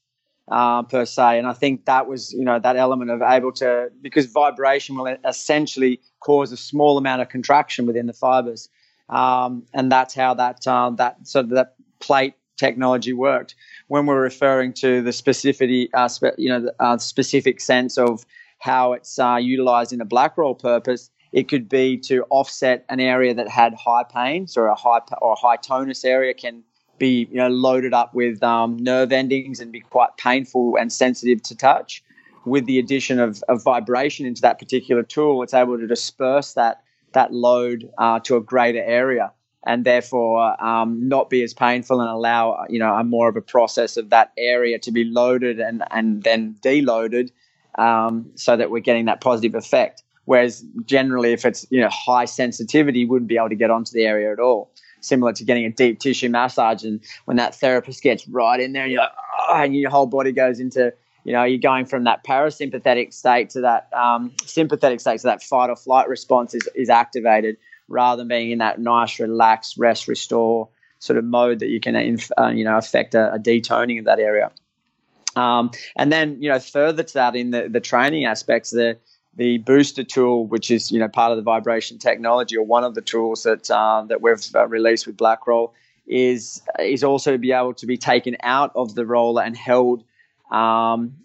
Uh, 0.50 0.84
per 0.84 1.06
se, 1.06 1.38
and 1.38 1.48
I 1.48 1.54
think 1.54 1.86
that 1.86 2.06
was, 2.06 2.34
you 2.34 2.44
know, 2.44 2.60
that 2.60 2.76
element 2.76 3.10
of 3.10 3.22
able 3.22 3.54
to 3.54 3.90
because 4.02 4.26
vibration 4.26 4.98
will 4.98 5.16
essentially 5.26 6.02
cause 6.20 6.52
a 6.52 6.58
small 6.58 6.98
amount 6.98 7.22
of 7.22 7.30
contraction 7.30 7.86
within 7.86 8.08
the 8.08 8.14
fibers, 8.14 8.68
um, 9.10 9.66
and 9.74 9.92
that's 9.92 10.14
how 10.14 10.34
that 10.36 10.66
uh, 10.68 10.90
that 10.92 11.18
of 11.36 11.50
that 11.50 11.76
plate 12.00 12.36
technology 12.58 13.14
worked. 13.14 13.56
When 13.88 14.06
we're 14.06 14.22
referring 14.22 14.74
to 14.74 15.02
the 15.02 15.12
specificity, 15.12 15.90
uh, 15.94 16.08
spe- 16.08 16.38
you 16.38 16.50
know, 16.50 16.62
the 16.62 16.76
uh, 16.80 16.98
specific 16.98 17.60
sense 17.60 17.98
of 17.98 18.26
how 18.60 18.94
it's 18.94 19.20
uh, 19.20 19.36
utilized 19.36 19.92
in 19.92 20.02
a 20.02 20.06
Blackroll 20.06 20.58
purpose, 20.58 21.10
it 21.34 21.50
could 21.50 21.68
be 21.68 21.98
to 21.98 22.24
offset 22.30 22.86
an 22.90 23.00
area 23.00 23.34
that 23.34 23.50
had 23.50 23.74
high 23.74 24.04
pains 24.04 24.56
or 24.56 24.68
a 24.68 24.76
high 24.76 25.02
or 25.22 25.34
a 25.34 25.36
high 25.36 25.58
tonus 25.58 26.06
area 26.06 26.34
can 26.34 26.64
be 27.00 27.28
you 27.32 27.38
know 27.38 27.50
loaded 27.50 27.94
up 27.94 28.14
with 28.14 28.42
um, 28.44 28.78
nerve 28.78 29.12
endings 29.12 29.60
and 29.60 29.72
be 29.72 29.82
quite 29.82 30.16
painful 30.18 30.78
and 30.80 30.94
sensitive 30.94 31.42
to 31.44 31.56
touch. 31.56 32.04
With 32.46 32.66
the 32.66 32.78
addition 32.78 33.20
of, 33.20 33.42
of 33.48 33.64
vibration 33.64 34.26
into 34.26 34.42
that 34.42 34.60
particular 34.60 35.02
tool, 35.02 35.44
it's 35.44 35.54
able 35.54 35.78
to 35.78 35.88
disperse 35.88 36.54
that 36.54 36.83
that 37.14 37.34
load 37.34 37.90
uh, 37.98 38.20
to 38.22 38.36
a 38.36 38.42
greater 38.42 38.84
area 38.84 39.32
and 39.66 39.86
therefore 39.86 40.62
um, 40.64 41.08
not 41.08 41.30
be 41.30 41.42
as 41.44 41.54
painful 41.54 42.02
and 42.02 42.10
allow 42.10 42.66
you 42.70 42.80
know 42.80 42.94
a 42.94 43.04
more 43.04 43.30
of 43.30 43.36
a 43.36 43.42
process 43.42 43.98
of 43.98 44.10
that 44.10 44.32
area 44.38 44.78
to 44.80 44.92
be 44.92 45.04
loaded 45.04 45.60
and 45.60 45.84
and 45.92 46.24
then 46.24 46.56
deloaded 46.62 47.32
um, 47.78 48.30
so 48.36 48.56
that 48.56 48.70
we're 48.70 48.80
getting 48.80 49.06
that 49.06 49.22
positive 49.22 49.56
effect. 49.56 50.04
Whereas 50.26 50.64
generally 50.86 51.34
if 51.34 51.46
it's 51.46 51.66
you 51.70 51.82
know 51.82 51.90
high 51.90 52.26
sensitivity 52.26 53.06
wouldn't 53.06 53.30
be 53.30 53.38
able 53.38 53.50
to 53.50 53.56
get 53.56 53.72
onto 53.72 53.92
the 53.94 54.06
area 54.06 54.32
at 54.32 54.40
all. 54.40 54.72
Similar 55.02 55.34
to 55.34 55.44
getting 55.44 55.66
a 55.66 55.70
deep 55.70 56.00
tissue 56.00 56.30
massage 56.30 56.84
and 56.84 57.02
when 57.26 57.38
that 57.38 57.56
therapist 57.56 58.02
gets 58.04 58.26
right 58.28 58.60
in 58.60 58.72
there 58.72 58.84
and 58.84 58.92
you're 58.92 59.02
like 59.02 59.12
oh, 59.50 59.62
and 59.62 59.76
your 59.76 59.90
whole 59.90 60.06
body 60.06 60.32
goes 60.32 60.60
into 60.60 60.94
you 61.24 61.34
know, 61.34 61.44
you're 61.44 61.60
going 61.60 61.86
from 61.86 62.04
that 62.06 62.24
parasympathetic 62.24 63.14
state 63.14 63.52
to 63.52 63.62
that 63.62 63.90
um, 63.94 64.34
sympathetic 64.46 65.00
state, 65.00 65.22
so 65.22 65.28
that 65.30 65.44
fight 65.44 65.70
or 65.70 65.76
flight 65.76 66.08
response 66.10 66.54
is, 66.54 66.68
is 66.76 66.90
activated 66.90 67.58
rather 67.88 68.22
than 68.22 68.28
being 68.28 68.52
in 68.52 68.60
that 68.60 68.80
nice, 68.80 69.20
relaxed, 69.20 69.78
rest, 69.78 70.08
restore 70.08 70.70
sort 71.00 71.18
of 71.18 71.26
mode 71.26 71.60
that 71.60 71.68
you 71.68 71.80
can, 71.80 72.18
uh, 72.38 72.48
you 72.48 72.64
know, 72.64 72.78
affect 72.78 73.14
a, 73.14 73.34
a, 73.34 73.40
detoning 73.40 74.00
of 74.00 74.06
that 74.06 74.20
area. 74.20 74.52
Um, 75.36 75.72
and 75.98 76.12
then, 76.12 76.42
you 76.42 76.50
know, 76.50 76.60
further 76.60 77.04
to 77.04 77.14
that 77.16 77.36
in 77.36 77.52
the, 77.52 77.68
the 77.68 77.82
training 77.82 78.26
aspects, 78.26 78.70
the 78.70 78.98
the 79.36 79.58
booster 79.60 80.04
tool, 80.04 80.46
which 80.46 80.70
is 80.70 80.92
you 80.92 81.00
know 81.00 81.08
part 81.08 81.32
of 81.32 81.38
the 81.38 81.44
vibration 81.44 81.98
technology, 81.98 82.58
or 82.58 82.64
one 82.64 82.84
of 82.84 82.96
the 82.96 83.02
tools 83.02 83.44
that 83.44 83.70
uh, 83.72 84.04
that 84.08 84.22
we've 84.22 84.44
uh, 84.56 84.68
released 84.68 85.08
with 85.08 85.18
Blackroll, 85.18 85.74
is 86.06 86.62
is 86.80 87.04
also 87.04 87.32
to 87.32 87.38
be 87.38 87.52
able 87.52 87.74
to 87.76 87.86
be 87.86 87.98
taken 87.98 88.38
out 88.44 88.72
of 88.76 88.96
the 88.96 89.06
roller 89.06 89.42
and 89.42 89.58
held 89.58 90.04
um, 90.52 91.16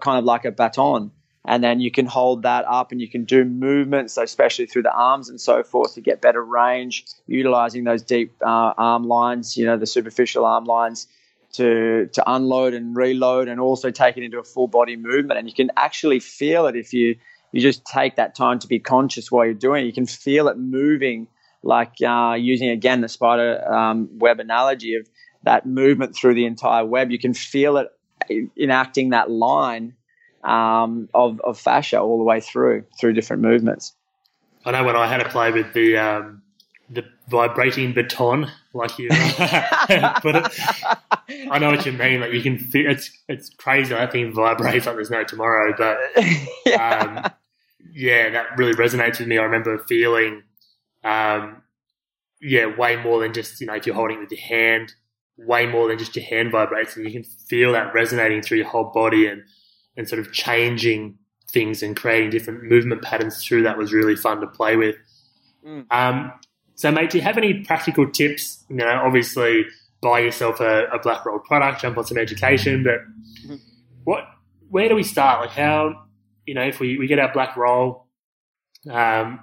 kind 0.00 0.18
of 0.18 0.24
like 0.24 0.44
a 0.44 0.50
baton. 0.50 1.10
And 1.44 1.64
then 1.64 1.80
you 1.80 1.90
can 1.90 2.04
hold 2.04 2.42
that 2.42 2.66
up 2.66 2.92
and 2.92 3.00
you 3.00 3.08
can 3.08 3.24
do 3.24 3.42
movements, 3.44 4.18
especially 4.18 4.66
through 4.66 4.82
the 4.82 4.92
arms 4.92 5.30
and 5.30 5.40
so 5.40 5.62
forth, 5.62 5.94
to 5.94 6.02
get 6.02 6.20
better 6.20 6.44
range, 6.44 7.06
utilizing 7.26 7.84
those 7.84 8.02
deep 8.02 8.34
uh, 8.42 8.74
arm 8.76 9.04
lines, 9.04 9.56
you 9.56 9.64
know, 9.64 9.78
the 9.78 9.86
superficial 9.86 10.44
arm 10.44 10.64
lines 10.64 11.06
to, 11.54 12.06
to 12.12 12.22
unload 12.30 12.74
and 12.74 12.94
reload 12.94 13.48
and 13.48 13.60
also 13.60 13.90
take 13.90 14.18
it 14.18 14.24
into 14.24 14.38
a 14.38 14.44
full 14.44 14.68
body 14.68 14.96
movement. 14.96 15.38
And 15.38 15.48
you 15.48 15.54
can 15.54 15.70
actually 15.74 16.20
feel 16.20 16.66
it 16.66 16.76
if 16.76 16.92
you, 16.92 17.16
you 17.52 17.62
just 17.62 17.86
take 17.86 18.16
that 18.16 18.34
time 18.34 18.58
to 18.58 18.66
be 18.66 18.78
conscious 18.78 19.32
while 19.32 19.46
you're 19.46 19.54
doing 19.54 19.84
it. 19.84 19.86
You 19.86 19.94
can 19.94 20.06
feel 20.06 20.48
it 20.48 20.58
moving, 20.58 21.28
like 21.62 21.94
uh, 22.06 22.36
using 22.38 22.68
again 22.68 23.00
the 23.00 23.08
spider 23.08 23.66
um, 23.72 24.10
web 24.18 24.38
analogy 24.38 24.96
of 24.96 25.08
that 25.44 25.64
movement 25.64 26.14
through 26.14 26.34
the 26.34 26.44
entire 26.44 26.84
web. 26.84 27.10
You 27.10 27.18
can 27.18 27.32
feel 27.32 27.78
it 27.78 27.88
enacting 28.56 29.10
that 29.10 29.30
line 29.30 29.94
um, 30.44 31.08
of, 31.14 31.40
of 31.40 31.58
fascia 31.58 32.00
all 32.00 32.18
the 32.18 32.24
way 32.24 32.40
through 32.40 32.84
through 32.98 33.12
different 33.12 33.42
movements. 33.42 33.94
I 34.64 34.72
know 34.72 34.84
when 34.84 34.96
I 34.96 35.06
had 35.06 35.18
to 35.18 35.28
play 35.28 35.50
with 35.50 35.72
the 35.72 35.96
um, 35.96 36.42
the 36.90 37.04
vibrating 37.28 37.92
baton, 37.92 38.50
like 38.72 38.98
you 38.98 39.08
put 40.20 40.36
it. 40.36 40.60
I 41.50 41.58
know 41.58 41.70
what 41.70 41.84
you 41.84 41.92
mean. 41.92 42.20
Like 42.20 42.32
you 42.32 42.42
can, 42.42 42.58
feel, 42.58 42.90
it's 42.90 43.10
it's 43.28 43.50
crazy. 43.50 43.94
That 43.94 44.12
thing 44.12 44.32
vibrates 44.32 44.86
like 44.86 44.96
there's 44.96 45.10
no 45.10 45.24
tomorrow. 45.24 45.74
But 45.76 45.98
yeah. 46.66 47.24
Um, 47.24 47.32
yeah, 47.92 48.30
that 48.30 48.58
really 48.58 48.74
resonates 48.74 49.18
with 49.18 49.28
me. 49.28 49.38
I 49.38 49.42
remember 49.42 49.78
feeling, 49.78 50.42
um, 51.02 51.62
yeah, 52.40 52.66
way 52.66 52.96
more 52.96 53.20
than 53.20 53.32
just 53.32 53.60
you 53.60 53.66
know 53.66 53.74
if 53.74 53.86
you're 53.86 53.94
holding 53.94 54.18
it 54.18 54.20
with 54.20 54.30
your 54.30 54.40
hand, 54.40 54.92
way 55.38 55.66
more 55.66 55.88
than 55.88 55.98
just 55.98 56.16
your 56.16 56.24
hand 56.24 56.52
vibrates, 56.52 56.96
and 56.96 57.04
you 57.04 57.12
can 57.12 57.24
feel 57.24 57.72
that 57.72 57.94
resonating 57.94 58.42
through 58.42 58.58
your 58.58 58.68
whole 58.68 58.90
body 58.92 59.26
and 59.26 59.42
and 59.96 60.08
sort 60.08 60.20
of 60.20 60.32
changing 60.32 61.18
things 61.50 61.82
and 61.82 61.96
creating 61.96 62.30
different 62.30 62.62
movement 62.62 63.02
patterns 63.02 63.44
through 63.44 63.62
that 63.62 63.78
was 63.78 63.92
really 63.92 64.14
fun 64.14 64.40
to 64.40 64.46
play 64.46 64.76
with. 64.76 64.96
Mm. 65.66 65.86
Um, 65.90 66.32
so, 66.74 66.90
mate, 66.92 67.10
do 67.10 67.18
you 67.18 67.24
have 67.24 67.36
any 67.36 67.64
practical 67.64 68.08
tips? 68.08 68.64
You 68.68 68.76
know, 68.76 69.02
obviously, 69.04 69.64
buy 70.00 70.20
yourself 70.20 70.60
a, 70.60 70.84
a 70.86 70.98
Blackroll 71.00 71.42
product, 71.42 71.82
jump 71.82 71.98
on 71.98 72.04
some 72.04 72.18
education, 72.18 72.84
but 72.84 73.00
mm-hmm. 73.44 73.56
what, 74.04 74.24
where 74.68 74.88
do 74.88 74.94
we 74.94 75.02
start? 75.02 75.40
Like, 75.40 75.50
how, 75.50 76.04
you 76.46 76.54
know, 76.54 76.62
if 76.62 76.78
we, 76.78 76.98
we 76.98 77.08
get 77.08 77.18
our 77.18 77.32
Blackroll, 77.32 78.04
um, 78.88 79.40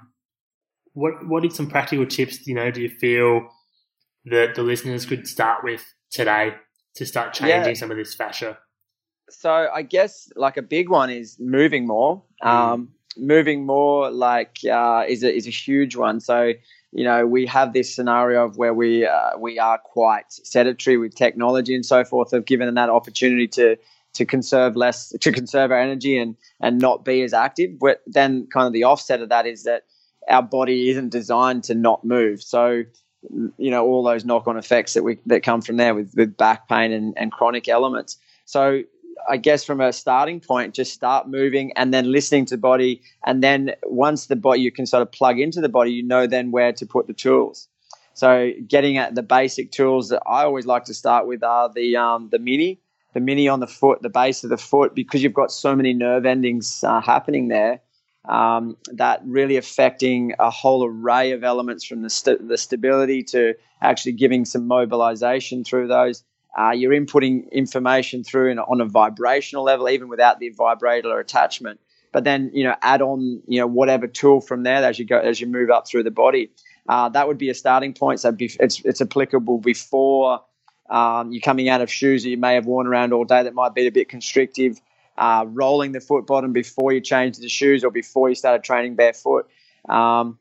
what 0.94 1.26
what 1.28 1.44
are 1.44 1.50
some 1.50 1.68
practical 1.68 2.06
tips? 2.06 2.46
You 2.46 2.54
know, 2.54 2.70
do 2.70 2.80
you 2.80 2.88
feel 2.88 3.48
that 4.26 4.54
the 4.54 4.62
listeners 4.62 5.06
could 5.06 5.26
start 5.26 5.64
with 5.64 5.94
today 6.10 6.54
to 6.96 7.06
start 7.06 7.34
changing 7.34 7.74
yeah. 7.74 7.74
some 7.74 7.90
of 7.90 7.96
this 7.96 8.14
fascia? 8.14 8.58
So 9.30 9.50
I 9.50 9.82
guess 9.82 10.28
like 10.36 10.56
a 10.56 10.62
big 10.62 10.88
one 10.88 11.10
is 11.10 11.36
moving 11.40 11.86
more. 11.86 12.22
Mm. 12.42 12.48
Um, 12.48 12.88
moving 13.16 13.64
more 13.64 14.10
like 14.10 14.58
uh, 14.70 15.04
is 15.08 15.22
a 15.22 15.34
is 15.34 15.46
a 15.46 15.50
huge 15.50 15.96
one. 15.96 16.20
So 16.20 16.52
you 16.92 17.04
know 17.04 17.26
we 17.26 17.46
have 17.46 17.72
this 17.72 17.94
scenario 17.94 18.44
of 18.44 18.56
where 18.56 18.74
we 18.74 19.06
uh, 19.06 19.38
we 19.38 19.58
are 19.58 19.78
quite 19.78 20.30
sedentary 20.30 20.96
with 20.96 21.14
technology 21.14 21.74
and 21.74 21.84
so 21.84 22.04
forth. 22.04 22.32
Have 22.32 22.44
given 22.44 22.72
that 22.74 22.90
opportunity 22.90 23.48
to 23.48 23.76
to 24.14 24.24
conserve 24.24 24.76
less 24.76 25.12
to 25.20 25.32
conserve 25.32 25.70
our 25.70 25.80
energy 25.80 26.18
and 26.18 26.36
and 26.60 26.78
not 26.78 27.04
be 27.04 27.22
as 27.22 27.32
active. 27.32 27.78
But 27.78 28.02
then 28.06 28.46
kind 28.52 28.66
of 28.66 28.72
the 28.72 28.84
offset 28.84 29.20
of 29.20 29.28
that 29.28 29.46
is 29.46 29.64
that 29.64 29.84
our 30.28 30.42
body 30.42 30.90
isn't 30.90 31.10
designed 31.10 31.64
to 31.64 31.74
not 31.74 32.04
move. 32.04 32.42
So 32.42 32.84
you 33.58 33.70
know 33.70 33.84
all 33.84 34.02
those 34.02 34.24
knock-on 34.24 34.56
effects 34.56 34.94
that 34.94 35.02
we 35.02 35.18
that 35.26 35.42
come 35.42 35.60
from 35.60 35.76
there 35.76 35.94
with, 35.94 36.14
with 36.16 36.36
back 36.36 36.68
pain 36.68 36.92
and, 36.92 37.14
and 37.16 37.32
chronic 37.32 37.68
elements. 37.68 38.18
So 38.44 38.82
I 39.28 39.36
guess 39.36 39.64
from 39.64 39.80
a 39.80 39.92
starting 39.92 40.40
point, 40.40 40.74
just 40.74 40.92
start 40.92 41.28
moving 41.28 41.72
and 41.76 41.92
then 41.92 42.10
listening 42.12 42.46
to 42.46 42.56
body. 42.56 43.02
And 43.24 43.42
then 43.42 43.72
once 43.84 44.26
the 44.26 44.36
body, 44.36 44.60
you 44.60 44.70
can 44.70 44.86
sort 44.86 45.02
of 45.02 45.10
plug 45.10 45.40
into 45.40 45.60
the 45.60 45.68
body, 45.68 45.92
you 45.92 46.02
know 46.02 46.26
then 46.26 46.50
where 46.50 46.72
to 46.72 46.86
put 46.86 47.06
the 47.06 47.12
tools. 47.12 47.68
So 48.14 48.52
getting 48.66 48.96
at 48.96 49.14
the 49.14 49.22
basic 49.22 49.72
tools 49.72 50.08
that 50.08 50.22
I 50.26 50.44
always 50.44 50.64
like 50.64 50.84
to 50.84 50.94
start 50.94 51.26
with 51.26 51.42
are 51.42 51.70
the 51.72 51.96
um, 51.96 52.28
the 52.30 52.38
mini, 52.38 52.80
the 53.14 53.20
mini 53.20 53.48
on 53.48 53.60
the 53.60 53.66
foot, 53.66 54.02
the 54.02 54.08
base 54.08 54.42
of 54.44 54.50
the 54.50 54.56
foot, 54.56 54.94
because 54.94 55.22
you've 55.22 55.34
got 55.34 55.52
so 55.52 55.76
many 55.76 55.92
nerve 55.92 56.24
endings 56.24 56.82
uh, 56.82 57.00
happening 57.00 57.48
there. 57.48 57.80
Um, 58.28 58.76
that 58.94 59.22
really 59.24 59.56
affecting 59.56 60.34
a 60.40 60.50
whole 60.50 60.84
array 60.84 61.30
of 61.30 61.44
elements 61.44 61.84
from 61.84 62.02
the, 62.02 62.10
st- 62.10 62.48
the 62.48 62.58
stability 62.58 63.22
to 63.24 63.54
actually 63.80 64.12
giving 64.12 64.44
some 64.44 64.66
mobilization 64.66 65.62
through 65.62 65.86
those 65.86 66.24
uh, 66.56 66.70
you're 66.70 66.92
inputting 66.92 67.50
information 67.52 68.24
through 68.24 68.50
in, 68.50 68.58
on 68.58 68.80
a 68.80 68.86
vibrational 68.86 69.62
level, 69.62 69.88
even 69.88 70.08
without 70.08 70.40
the 70.40 70.48
vibrator 70.50 71.18
attachment. 71.20 71.78
But 72.12 72.24
then, 72.24 72.50
you 72.54 72.64
know, 72.64 72.74
add 72.80 73.02
on, 73.02 73.42
you 73.46 73.60
know, 73.60 73.66
whatever 73.66 74.06
tool 74.06 74.40
from 74.40 74.62
there 74.62 74.82
as 74.82 74.98
you 74.98 75.04
go 75.04 75.18
as 75.18 75.38
you 75.38 75.46
move 75.46 75.68
up 75.70 75.86
through 75.86 76.04
the 76.04 76.10
body. 76.10 76.50
Uh, 76.88 77.10
that 77.10 77.28
would 77.28 77.36
be 77.36 77.50
a 77.50 77.54
starting 77.54 77.92
point. 77.92 78.20
So 78.20 78.34
it's 78.38 78.80
it's 78.84 79.02
applicable 79.02 79.58
before 79.58 80.40
um, 80.88 81.30
you're 81.30 81.42
coming 81.42 81.68
out 81.68 81.82
of 81.82 81.90
shoes 81.90 82.22
that 82.22 82.30
you 82.30 82.38
may 82.38 82.54
have 82.54 82.64
worn 82.64 82.86
around 82.86 83.12
all 83.12 83.24
day 83.24 83.42
that 83.42 83.52
might 83.52 83.74
be 83.74 83.86
a 83.86 83.92
bit 83.92 84.08
constrictive. 84.08 84.80
Uh, 85.18 85.46
rolling 85.48 85.92
the 85.92 86.00
foot 86.00 86.26
bottom 86.26 86.52
before 86.52 86.92
you 86.92 87.00
change 87.00 87.38
the 87.38 87.48
shoes 87.48 87.82
or 87.82 87.90
before 87.90 88.28
you 88.28 88.34
started 88.34 88.62
training 88.62 88.94
barefoot. 88.94 89.48
Um, 89.88 90.38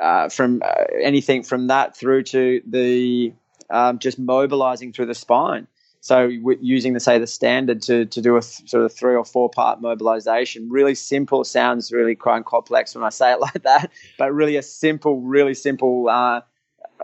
uh, 0.00 0.28
from 0.28 0.62
uh, 0.64 0.84
anything 1.02 1.42
from 1.42 1.68
that 1.68 1.96
through 1.96 2.22
to 2.22 2.60
the 2.66 3.32
um, 3.70 3.98
just 3.98 4.18
mobilizing 4.18 4.92
through 4.92 5.06
the 5.06 5.14
spine. 5.14 5.66
So 6.00 6.26
using 6.26 6.92
the 6.92 7.00
say 7.00 7.18
the 7.18 7.26
standard 7.26 7.80
to 7.82 8.04
to 8.04 8.20
do 8.20 8.36
a 8.36 8.42
th- 8.42 8.68
sort 8.68 8.84
of 8.84 8.92
three 8.92 9.14
or 9.14 9.24
four 9.24 9.48
part 9.48 9.80
mobilization, 9.80 10.68
really 10.68 10.94
simple. 10.94 11.44
Sounds 11.44 11.92
really 11.92 12.14
quite 12.14 12.44
complex 12.44 12.94
when 12.94 13.04
I 13.04 13.08
say 13.08 13.32
it 13.32 13.40
like 13.40 13.62
that, 13.62 13.90
but 14.18 14.32
really 14.34 14.56
a 14.56 14.62
simple, 14.62 15.20
really 15.20 15.54
simple 15.54 16.08
uh, 16.10 16.42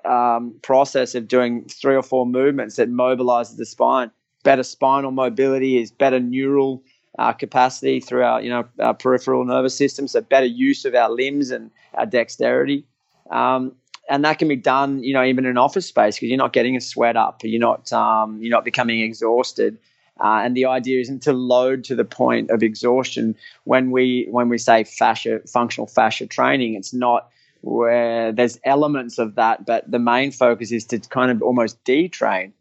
um, 0.05 0.55
process 0.63 1.15
of 1.15 1.29
doing 1.29 1.65
three 1.65 1.95
or 1.95 2.03
four 2.03 2.27
movements 2.27 2.77
that 2.77 2.91
mobilizes 2.91 3.57
the 3.57 3.65
spine. 3.65 4.11
Better 4.43 4.63
spinal 4.63 5.13
mobility 5.13 5.81
is 5.81 5.91
better 5.91 6.21
neural 6.21 6.83
uh, 7.19 7.33
capacity 7.33 8.01
through 8.01 8.23
our 8.23 8.41
you 8.41 8.51
know 8.51 8.65
our 8.79 8.95
peripheral 8.95 9.45
nervous 9.45 9.77
system, 9.77 10.09
so 10.09 10.21
better 10.21 10.47
use 10.47 10.85
of 10.85 10.95
our 10.95 11.11
limbs 11.11 11.51
and 11.51 11.71
our 11.95 12.07
dexterity. 12.07 12.85
Um, 13.31 13.73
and 14.11 14.25
that 14.25 14.41
can 14.41 14.49
be 14.49 14.57
done, 14.57 15.05
you 15.05 15.15
know, 15.15 15.23
even 15.23 15.47
in 15.47 15.57
office 15.57 15.87
space 15.87 16.17
because 16.17 16.29
you're 16.29 16.37
not 16.37 16.53
getting 16.53 16.77
a 16.77 16.81
sweat 16.81 17.17
up, 17.17 17.41
you're 17.45 17.61
not, 17.61 17.93
um, 17.93 18.43
you're 18.43 18.51
not 18.51 18.65
becoming 18.65 19.01
exhausted. 19.01 19.79
Uh, 20.21 20.43
and 20.45 20.57
the 20.57 20.67
idea 20.67 21.01
isn't 21.01 21.23
to 21.23 21.33
load 21.33 21.85
to 21.85 21.95
the 21.95 22.05
point 22.05 22.51
of 22.51 22.63
exhaustion. 22.63 23.37
When 23.65 23.91
we 23.91 24.27
when 24.31 24.49
we 24.51 24.59
say 24.59 24.85
fascia, 24.85 25.41
functional 25.47 25.87
fascia 25.87 26.27
training, 26.27 26.75
it's 26.75 26.93
not 26.93 27.31
where 27.63 28.33
there's 28.33 28.59
elements 28.65 29.19
of 29.19 29.37
that, 29.37 29.65
but 29.65 29.91
the 29.91 29.99
main 29.99 30.31
focus 30.31 30.73
is 30.73 30.85
to 30.87 30.99
kind 30.99 31.31
of 31.31 31.41
almost 31.41 31.83
detrain. 31.85 32.53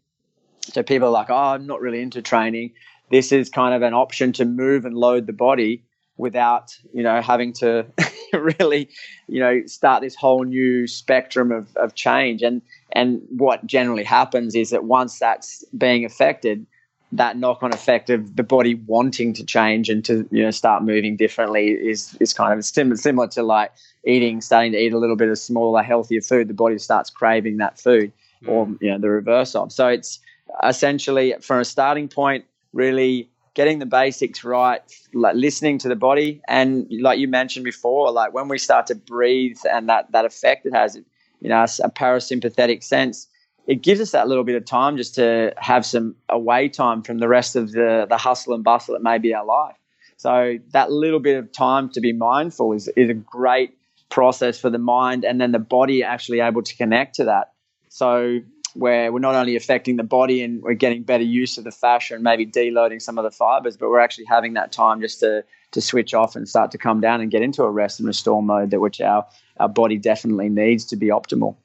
So 0.72 0.82
people 0.82 1.08
are 1.08 1.12
like, 1.12 1.28
oh, 1.30 1.34
I'm 1.34 1.66
not 1.66 1.80
really 1.80 2.00
into 2.00 2.22
training. 2.22 2.72
This 3.10 3.32
is 3.32 3.48
kind 3.50 3.74
of 3.74 3.82
an 3.82 3.94
option 3.94 4.32
to 4.34 4.44
move 4.44 4.84
and 4.84 4.96
load 4.96 5.26
the 5.26 5.32
body 5.32 5.84
without 6.20 6.76
you 6.92 7.02
know 7.02 7.20
having 7.20 7.52
to 7.52 7.86
really 8.32 8.88
you 9.26 9.40
know 9.40 9.62
start 9.66 10.02
this 10.02 10.14
whole 10.14 10.44
new 10.44 10.86
spectrum 10.86 11.50
of, 11.50 11.74
of 11.76 11.94
change 11.94 12.42
and 12.42 12.60
and 12.92 13.22
what 13.30 13.66
generally 13.66 14.04
happens 14.04 14.54
is 14.54 14.70
that 14.70 14.84
once 14.84 15.18
that's 15.18 15.64
being 15.76 16.04
affected 16.04 16.66
that 17.12 17.36
knock-on 17.36 17.72
effect 17.72 18.08
of 18.10 18.36
the 18.36 18.42
body 18.42 18.74
wanting 18.74 19.32
to 19.32 19.44
change 19.44 19.88
and 19.88 20.04
to 20.04 20.28
you 20.30 20.42
know 20.42 20.50
start 20.50 20.84
moving 20.84 21.16
differently 21.16 21.68
is 21.68 22.16
is 22.20 22.32
kind 22.32 22.56
of 22.56 22.64
similar 22.64 22.96
similar 22.96 23.26
to 23.26 23.42
like 23.42 23.72
eating 24.06 24.40
starting 24.40 24.72
to 24.72 24.78
eat 24.78 24.92
a 24.92 24.98
little 24.98 25.16
bit 25.16 25.28
of 25.28 25.38
smaller 25.38 25.82
healthier 25.82 26.20
food 26.20 26.48
the 26.48 26.54
body 26.54 26.78
starts 26.78 27.10
craving 27.10 27.56
that 27.56 27.80
food 27.80 28.12
mm. 28.44 28.48
or 28.48 28.68
you 28.80 28.90
know 28.90 28.98
the 28.98 29.08
reverse 29.08 29.54
of 29.54 29.72
so 29.72 29.88
it's 29.88 30.20
essentially 30.64 31.34
from 31.40 31.60
a 31.60 31.64
starting 31.64 32.08
point 32.08 32.44
really 32.72 33.30
getting 33.54 33.78
the 33.78 33.86
basics 33.86 34.44
right, 34.44 34.80
like 35.12 35.34
listening 35.34 35.78
to 35.78 35.88
the 35.88 35.96
body, 35.96 36.40
and 36.48 36.86
like 37.00 37.18
you 37.18 37.28
mentioned 37.28 37.64
before, 37.64 38.10
like 38.12 38.32
when 38.32 38.48
we 38.48 38.58
start 38.58 38.86
to 38.86 38.94
breathe 38.94 39.58
and 39.70 39.88
that 39.88 40.12
that 40.12 40.24
effect 40.24 40.66
it 40.66 40.72
has, 40.74 40.96
you 41.40 41.48
know, 41.48 41.62
a 41.62 41.90
parasympathetic 41.90 42.82
sense, 42.82 43.28
it 43.66 43.82
gives 43.82 44.00
us 44.00 44.12
that 44.12 44.28
little 44.28 44.44
bit 44.44 44.56
of 44.56 44.64
time 44.64 44.96
just 44.96 45.14
to 45.16 45.52
have 45.58 45.84
some 45.84 46.14
away 46.28 46.68
time 46.68 47.02
from 47.02 47.18
the 47.18 47.28
rest 47.28 47.56
of 47.56 47.72
the 47.72 48.06
the 48.08 48.16
hustle 48.16 48.54
and 48.54 48.64
bustle 48.64 48.94
that 48.94 49.02
may 49.02 49.18
be 49.18 49.34
our 49.34 49.44
life. 49.44 49.76
So 50.16 50.58
that 50.72 50.92
little 50.92 51.20
bit 51.20 51.38
of 51.38 51.50
time 51.50 51.88
to 51.90 52.00
be 52.00 52.12
mindful 52.12 52.72
is 52.72 52.88
is 52.96 53.10
a 53.10 53.14
great 53.14 53.76
process 54.10 54.58
for 54.60 54.70
the 54.70 54.78
mind 54.78 55.24
and 55.24 55.40
then 55.40 55.52
the 55.52 55.58
body 55.58 56.02
actually 56.02 56.40
able 56.40 56.62
to 56.62 56.76
connect 56.76 57.14
to 57.16 57.24
that. 57.24 57.52
So 57.88 58.40
where 58.74 59.12
we're 59.12 59.18
not 59.18 59.34
only 59.34 59.56
affecting 59.56 59.96
the 59.96 60.02
body 60.04 60.42
and 60.42 60.62
we're 60.62 60.74
getting 60.74 61.02
better 61.02 61.24
use 61.24 61.58
of 61.58 61.64
the 61.64 61.70
fascia 61.70 62.14
and 62.14 62.22
maybe 62.22 62.46
deloading 62.46 63.00
some 63.00 63.18
of 63.18 63.24
the 63.24 63.30
fibers, 63.30 63.76
but 63.76 63.90
we're 63.90 64.00
actually 64.00 64.24
having 64.26 64.54
that 64.54 64.72
time 64.72 65.00
just 65.00 65.20
to 65.20 65.44
to 65.72 65.80
switch 65.80 66.14
off 66.14 66.34
and 66.34 66.48
start 66.48 66.72
to 66.72 66.78
come 66.78 67.00
down 67.00 67.20
and 67.20 67.30
get 67.30 67.42
into 67.42 67.62
a 67.62 67.70
rest 67.70 68.00
and 68.00 68.06
restore 68.06 68.42
mode 68.42 68.70
that 68.70 68.80
which 68.80 69.00
our 69.00 69.26
our 69.58 69.68
body 69.68 69.98
definitely 69.98 70.48
needs 70.48 70.86
to 70.86 70.96
be 70.96 71.08
optimal. 71.08 71.56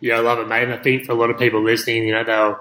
Yeah, 0.00 0.16
I 0.16 0.20
love 0.20 0.38
it, 0.38 0.48
mate. 0.48 0.68
I 0.68 0.76
think 0.76 1.04
for 1.04 1.12
a 1.12 1.14
lot 1.14 1.30
of 1.30 1.38
people 1.38 1.62
listening, 1.62 2.06
you 2.06 2.12
know, 2.12 2.24
they'll 2.24 2.58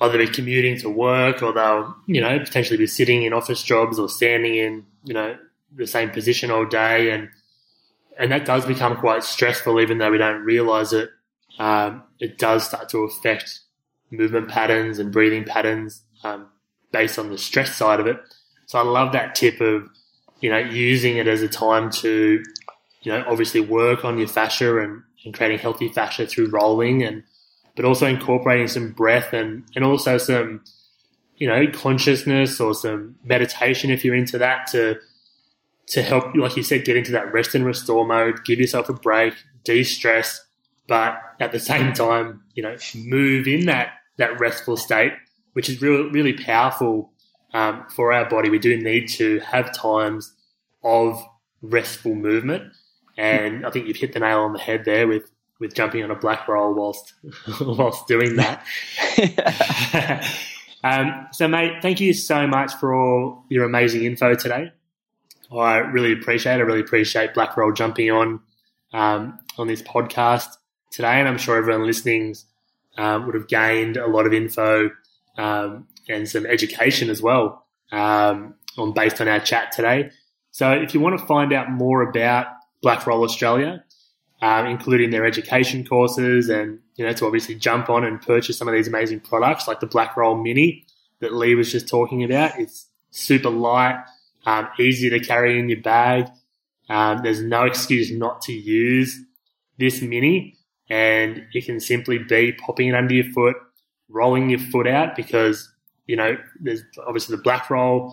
either 0.00 0.18
be 0.18 0.28
commuting 0.28 0.78
to 0.78 0.88
work 0.88 1.42
or 1.42 1.52
they'll, 1.52 1.96
you 2.06 2.20
know, 2.20 2.38
potentially 2.38 2.76
be 2.76 2.86
sitting 2.86 3.24
in 3.24 3.32
office 3.32 3.62
jobs 3.62 3.98
or 3.98 4.08
standing 4.08 4.54
in, 4.54 4.86
you 5.04 5.14
know, 5.14 5.36
the 5.74 5.86
same 5.86 6.10
position 6.10 6.50
all 6.50 6.64
day 6.64 7.10
and 7.10 7.28
and 8.18 8.32
that 8.32 8.44
does 8.44 8.66
become 8.66 8.96
quite 8.96 9.22
stressful 9.22 9.80
even 9.80 9.98
though 9.98 10.10
we 10.10 10.18
don't 10.18 10.42
realize 10.42 10.92
it 10.92 11.10
um, 11.58 12.02
it 12.18 12.38
does 12.38 12.66
start 12.66 12.88
to 12.90 12.98
affect 12.98 13.60
movement 14.10 14.48
patterns 14.48 14.98
and 14.98 15.12
breathing 15.12 15.44
patterns 15.44 16.02
um, 16.24 16.48
based 16.92 17.18
on 17.18 17.30
the 17.30 17.38
stress 17.38 17.74
side 17.74 18.00
of 18.00 18.06
it. 18.06 18.18
So 18.66 18.78
I 18.78 18.82
love 18.82 19.12
that 19.12 19.34
tip 19.34 19.60
of 19.60 19.88
you 20.40 20.50
know 20.50 20.58
using 20.58 21.16
it 21.16 21.26
as 21.26 21.42
a 21.42 21.48
time 21.48 21.90
to 21.90 22.42
you 23.02 23.12
know 23.12 23.24
obviously 23.26 23.60
work 23.60 24.04
on 24.04 24.18
your 24.18 24.28
fascia 24.28 24.78
and, 24.78 25.02
and 25.24 25.34
creating 25.34 25.58
healthy 25.58 25.88
fascia 25.88 26.26
through 26.26 26.50
rolling 26.50 27.02
and 27.02 27.24
but 27.76 27.84
also 27.84 28.06
incorporating 28.06 28.68
some 28.68 28.92
breath 28.92 29.32
and 29.32 29.64
and 29.74 29.84
also 29.84 30.18
some 30.18 30.62
you 31.40 31.48
know, 31.48 31.66
consciousness 31.72 32.60
or 32.60 32.74
some 32.74 33.16
meditation 33.24 33.90
if 33.90 34.04
you're 34.04 34.14
into 34.14 34.38
that 34.38 34.68
to 34.68 35.00
to 35.88 36.02
help, 36.02 36.36
like 36.36 36.56
you 36.56 36.62
said, 36.62 36.84
get 36.84 36.96
into 36.96 37.10
that 37.10 37.32
rest 37.32 37.52
and 37.52 37.66
restore 37.66 38.06
mode, 38.06 38.44
give 38.44 38.60
yourself 38.60 38.88
a 38.88 38.92
break, 38.92 39.34
de-stress, 39.64 40.46
but 40.90 41.22
at 41.38 41.52
the 41.52 41.60
same 41.60 41.92
time, 41.92 42.42
you 42.54 42.64
know, 42.64 42.76
move 42.96 43.46
in 43.46 43.66
that 43.66 43.92
that 44.16 44.40
restful 44.40 44.76
state, 44.76 45.12
which 45.52 45.68
is 45.68 45.80
really 45.80 46.10
really 46.10 46.32
powerful 46.32 47.12
um, 47.54 47.86
for 47.94 48.12
our 48.12 48.28
body. 48.28 48.50
We 48.50 48.58
do 48.58 48.76
need 48.76 49.08
to 49.10 49.38
have 49.38 49.72
times 49.72 50.34
of 50.82 51.22
restful 51.62 52.16
movement, 52.16 52.72
and 53.16 53.64
I 53.64 53.70
think 53.70 53.86
you've 53.86 53.98
hit 53.98 54.14
the 54.14 54.18
nail 54.18 54.40
on 54.40 54.52
the 54.52 54.58
head 54.58 54.84
there 54.84 55.06
with 55.06 55.30
with 55.60 55.74
jumping 55.74 56.02
on 56.02 56.10
a 56.10 56.16
Blackroll 56.16 56.74
whilst 56.74 57.14
whilst 57.60 58.08
doing 58.08 58.34
that. 58.34 58.66
um, 60.82 61.28
so, 61.30 61.46
mate, 61.46 61.74
thank 61.82 62.00
you 62.00 62.12
so 62.14 62.48
much 62.48 62.74
for 62.74 62.92
all 62.92 63.44
your 63.48 63.64
amazing 63.64 64.02
info 64.02 64.34
today. 64.34 64.72
I 65.56 65.76
really 65.76 66.12
appreciate 66.12 66.54
it. 66.54 66.58
I 66.58 66.62
really 66.62 66.80
appreciate 66.80 67.32
Blackroll 67.32 67.76
jumping 67.76 68.10
on 68.10 68.40
um, 68.92 69.38
on 69.56 69.68
this 69.68 69.82
podcast 69.82 70.56
today, 70.90 71.18
and 71.20 71.28
I'm 71.28 71.38
sure 71.38 71.56
everyone 71.56 71.86
listening 71.86 72.34
um, 72.96 73.26
would 73.26 73.34
have 73.34 73.48
gained 73.48 73.96
a 73.96 74.06
lot 74.06 74.26
of 74.26 74.32
info 74.32 74.90
um, 75.38 75.86
and 76.08 76.28
some 76.28 76.46
education 76.46 77.10
as 77.10 77.22
well 77.22 77.66
um, 77.92 78.54
on 78.76 78.92
based 78.92 79.20
on 79.20 79.28
our 79.28 79.40
chat 79.40 79.72
today. 79.72 80.10
So, 80.50 80.72
if 80.72 80.94
you 80.94 81.00
want 81.00 81.18
to 81.18 81.26
find 81.26 81.52
out 81.52 81.70
more 81.70 82.02
about 82.02 82.46
Blackroll 82.82 83.24
Australia, 83.24 83.84
um, 84.42 84.66
including 84.66 85.10
their 85.10 85.24
education 85.24 85.86
courses, 85.86 86.48
and 86.48 86.80
you 86.96 87.04
know 87.04 87.12
to 87.12 87.26
obviously 87.26 87.54
jump 87.54 87.88
on 87.88 88.04
and 88.04 88.20
purchase 88.20 88.58
some 88.58 88.68
of 88.68 88.74
these 88.74 88.88
amazing 88.88 89.20
products 89.20 89.68
like 89.68 89.80
the 89.80 89.86
Blackroll 89.86 90.42
Mini 90.42 90.86
that 91.20 91.34
Leigh 91.34 91.54
was 91.54 91.70
just 91.70 91.86
talking 91.86 92.24
about, 92.24 92.58
it's 92.58 92.86
super 93.10 93.50
light 93.50 94.02
um, 94.46 94.68
easy 94.78 95.10
to 95.10 95.20
carry 95.20 95.58
in 95.58 95.68
your 95.68 95.80
bag. 95.80 96.28
Um, 96.88 97.20
there's 97.22 97.42
no 97.42 97.64
excuse 97.64 98.10
not 98.10 98.42
to 98.42 98.52
use 98.52 99.18
this 99.78 100.02
mini, 100.02 100.56
and 100.90 101.46
it 101.54 101.64
can 101.64 101.78
simply 101.80 102.18
be 102.18 102.52
popping 102.52 102.88
it 102.88 102.94
under 102.94 103.14
your 103.14 103.32
foot, 103.32 103.56
rolling 104.08 104.50
your 104.50 104.58
foot 104.58 104.86
out 104.86 105.16
because 105.16 105.72
you 106.06 106.16
know 106.16 106.36
there's 106.60 106.82
obviously 107.06 107.36
the 107.36 107.42
Blackroll 107.42 108.12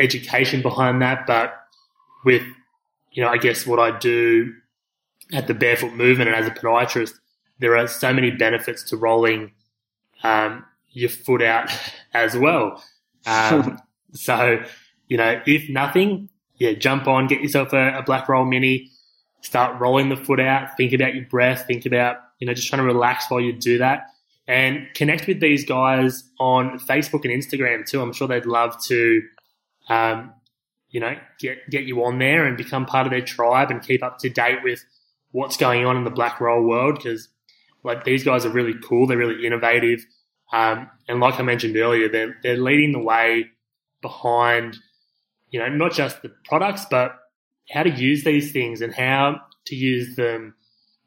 education 0.00 0.62
behind 0.62 1.02
that, 1.02 1.26
but 1.26 1.54
with 2.24 2.42
you 3.12 3.22
know 3.22 3.28
I 3.28 3.36
guess 3.36 3.66
what 3.66 3.78
I 3.78 3.96
do 3.96 4.52
at 5.32 5.46
the 5.46 5.54
barefoot 5.54 5.92
movement 5.92 6.30
and 6.30 6.36
as 6.36 6.46
a 6.46 6.50
podiatrist, 6.50 7.14
there 7.58 7.76
are 7.76 7.86
so 7.86 8.12
many 8.12 8.30
benefits 8.30 8.82
to 8.84 8.96
rolling 8.96 9.52
um, 10.22 10.64
your 10.90 11.10
foot 11.10 11.42
out 11.42 11.70
as 12.14 12.36
well. 12.36 12.82
Um, 13.26 13.78
so 14.12 14.64
you 15.08 15.18
know, 15.18 15.40
if 15.46 15.68
nothing, 15.68 16.30
yeah, 16.56 16.72
jump 16.72 17.06
on, 17.06 17.26
get 17.26 17.42
yourself 17.42 17.74
a, 17.74 17.98
a 17.98 18.02
Blackroll 18.02 18.48
mini, 18.48 18.90
start 19.44 19.80
rolling 19.80 20.08
the 20.08 20.16
foot 20.16 20.40
out, 20.40 20.76
think 20.76 20.92
about 20.92 21.14
your 21.14 21.26
breath, 21.26 21.66
think 21.66 21.86
about, 21.86 22.16
you 22.38 22.46
know, 22.46 22.54
just 22.54 22.68
trying 22.68 22.80
to 22.80 22.86
relax 22.86 23.30
while 23.30 23.40
you 23.40 23.52
do 23.52 23.78
that. 23.78 24.06
And 24.46 24.88
connect 24.94 25.26
with 25.26 25.40
these 25.40 25.64
guys 25.64 26.24
on 26.38 26.78
Facebook 26.80 27.24
and 27.24 27.32
Instagram 27.32 27.88
too. 27.88 28.02
I'm 28.02 28.12
sure 28.12 28.28
they'd 28.28 28.46
love 28.46 28.82
to, 28.86 29.22
um, 29.88 30.32
you 30.90 31.00
know, 31.00 31.16
get 31.38 31.58
get 31.70 31.84
you 31.84 32.04
on 32.04 32.18
there 32.18 32.46
and 32.46 32.56
become 32.56 32.84
part 32.84 33.06
of 33.06 33.10
their 33.10 33.22
tribe 33.22 33.70
and 33.70 33.82
keep 33.82 34.02
up 34.02 34.18
to 34.18 34.28
date 34.28 34.58
with 34.62 34.84
what's 35.32 35.56
going 35.56 35.86
on 35.86 35.96
in 35.96 36.04
the 36.04 36.10
Blackroll 36.10 36.66
world 36.66 36.96
because 36.96 37.28
like 37.82 38.04
these 38.04 38.22
guys 38.22 38.44
are 38.44 38.50
really 38.50 38.74
cool. 38.82 39.06
They're 39.06 39.18
really 39.18 39.46
innovative. 39.46 40.04
Um, 40.52 40.90
and 41.08 41.20
like 41.20 41.40
I 41.40 41.42
mentioned 41.42 41.76
earlier, 41.76 42.08
they're, 42.08 42.36
they're 42.42 42.56
leading 42.56 42.92
the 42.92 43.02
way 43.02 43.50
behind 44.02 44.78
you 45.54 45.60
know, 45.60 45.68
not 45.68 45.92
just 45.92 46.20
the 46.20 46.32
products, 46.46 46.84
but 46.90 47.14
how 47.70 47.82
to 47.82 47.90
use 47.90 48.24
these 48.24 48.52
things 48.52 48.80
and 48.80 48.94
how 48.94 49.40
to 49.66 49.74
use 49.74 50.16
them 50.16 50.54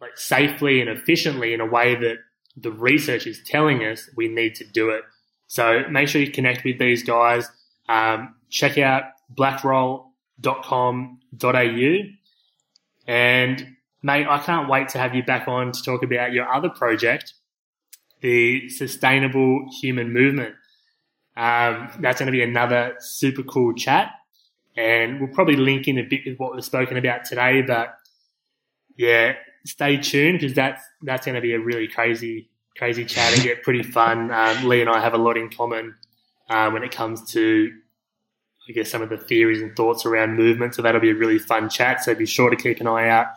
like 0.02 0.18
safely 0.18 0.82
and 0.82 0.90
efficiently 0.90 1.54
in 1.54 1.62
a 1.62 1.66
way 1.66 1.96
that 1.96 2.18
the 2.56 2.72
research 2.72 3.28
is 3.28 3.42
telling 3.46 3.84
us 3.84 4.10
we 4.16 4.28
need 4.28 4.56
to 4.56 4.66
do 4.66 4.90
it. 4.90 5.04
So 5.48 5.84
make 5.90 6.08
sure 6.08 6.22
you 6.22 6.32
connect 6.32 6.64
with 6.64 6.80
these 6.80 7.04
guys. 7.04 7.50
Um, 7.88 8.36
check 8.50 8.78
out 8.78 9.04
blackroll.com.au. 9.34 11.98
And 13.08 13.76
mate, 14.04 14.28
I 14.28 14.40
can't 14.40 14.70
wait 14.70 14.90
to 14.90 14.98
have 14.98 15.16
you 15.16 15.24
back 15.24 15.48
on 15.48 15.72
to 15.72 15.84
talk 15.84 16.04
about 16.04 16.34
your 16.34 16.52
other 16.52 16.70
project, 16.70 17.34
the 18.22 18.70
Sustainable 18.70 19.68
Human 19.82 20.12
Movement. 20.12 20.56
Um, 21.38 21.90
that's 22.00 22.20
going 22.20 22.28
to 22.28 22.32
be 22.32 22.42
another 22.42 22.96
super 23.00 23.44
cool 23.44 23.76
chat 23.76 24.12
and 24.78 25.20
we'll 25.20 25.34
probably 25.34 25.56
link 25.56 25.88
in 25.88 25.98
a 25.98 26.04
bit 26.04 26.22
with 26.26 26.38
what 26.38 26.54
we've 26.54 26.64
spoken 26.64 26.96
about 26.96 27.26
today. 27.26 27.64
But 27.64 27.98
yeah, 28.96 29.34
stay 29.66 29.98
tuned 29.98 30.40
because 30.40 30.54
that's 30.54 30.84
that's 31.02 31.26
going 31.26 31.36
to 31.36 31.42
be 31.42 31.54
a 31.54 31.60
really 31.60 31.88
crazy 31.88 32.50
crazy 32.78 33.04
chat 33.04 33.34
and 33.34 33.42
get 33.42 33.64
pretty 33.64 33.84
fun. 33.84 34.32
Um, 34.32 34.68
Leigh 34.68 34.82
and 34.82 34.90
I 34.90 35.02
have 35.02 35.16
a 35.16 35.18
lot 35.18 35.36
in 35.36 35.50
common 35.50 35.96
uh, 36.50 36.70
when 36.70 36.84
it 36.84 36.92
comes 36.92 37.32
to 37.32 37.72
I 38.70 38.74
guess 38.74 38.92
some 38.92 39.02
of 39.02 39.10
the 39.10 39.18
theories 39.18 39.62
and 39.62 39.76
thoughts 39.76 40.06
around 40.06 40.36
movement. 40.36 40.76
So 40.76 40.82
that'll 40.82 41.02
be 41.02 41.10
a 41.10 41.16
really 41.16 41.40
fun 41.40 41.70
chat. 41.70 42.04
So 42.04 42.14
be 42.14 42.26
sure 42.26 42.50
to 42.50 42.56
keep 42.56 42.80
an 42.80 42.88
eye 42.88 43.10
out 43.10 43.28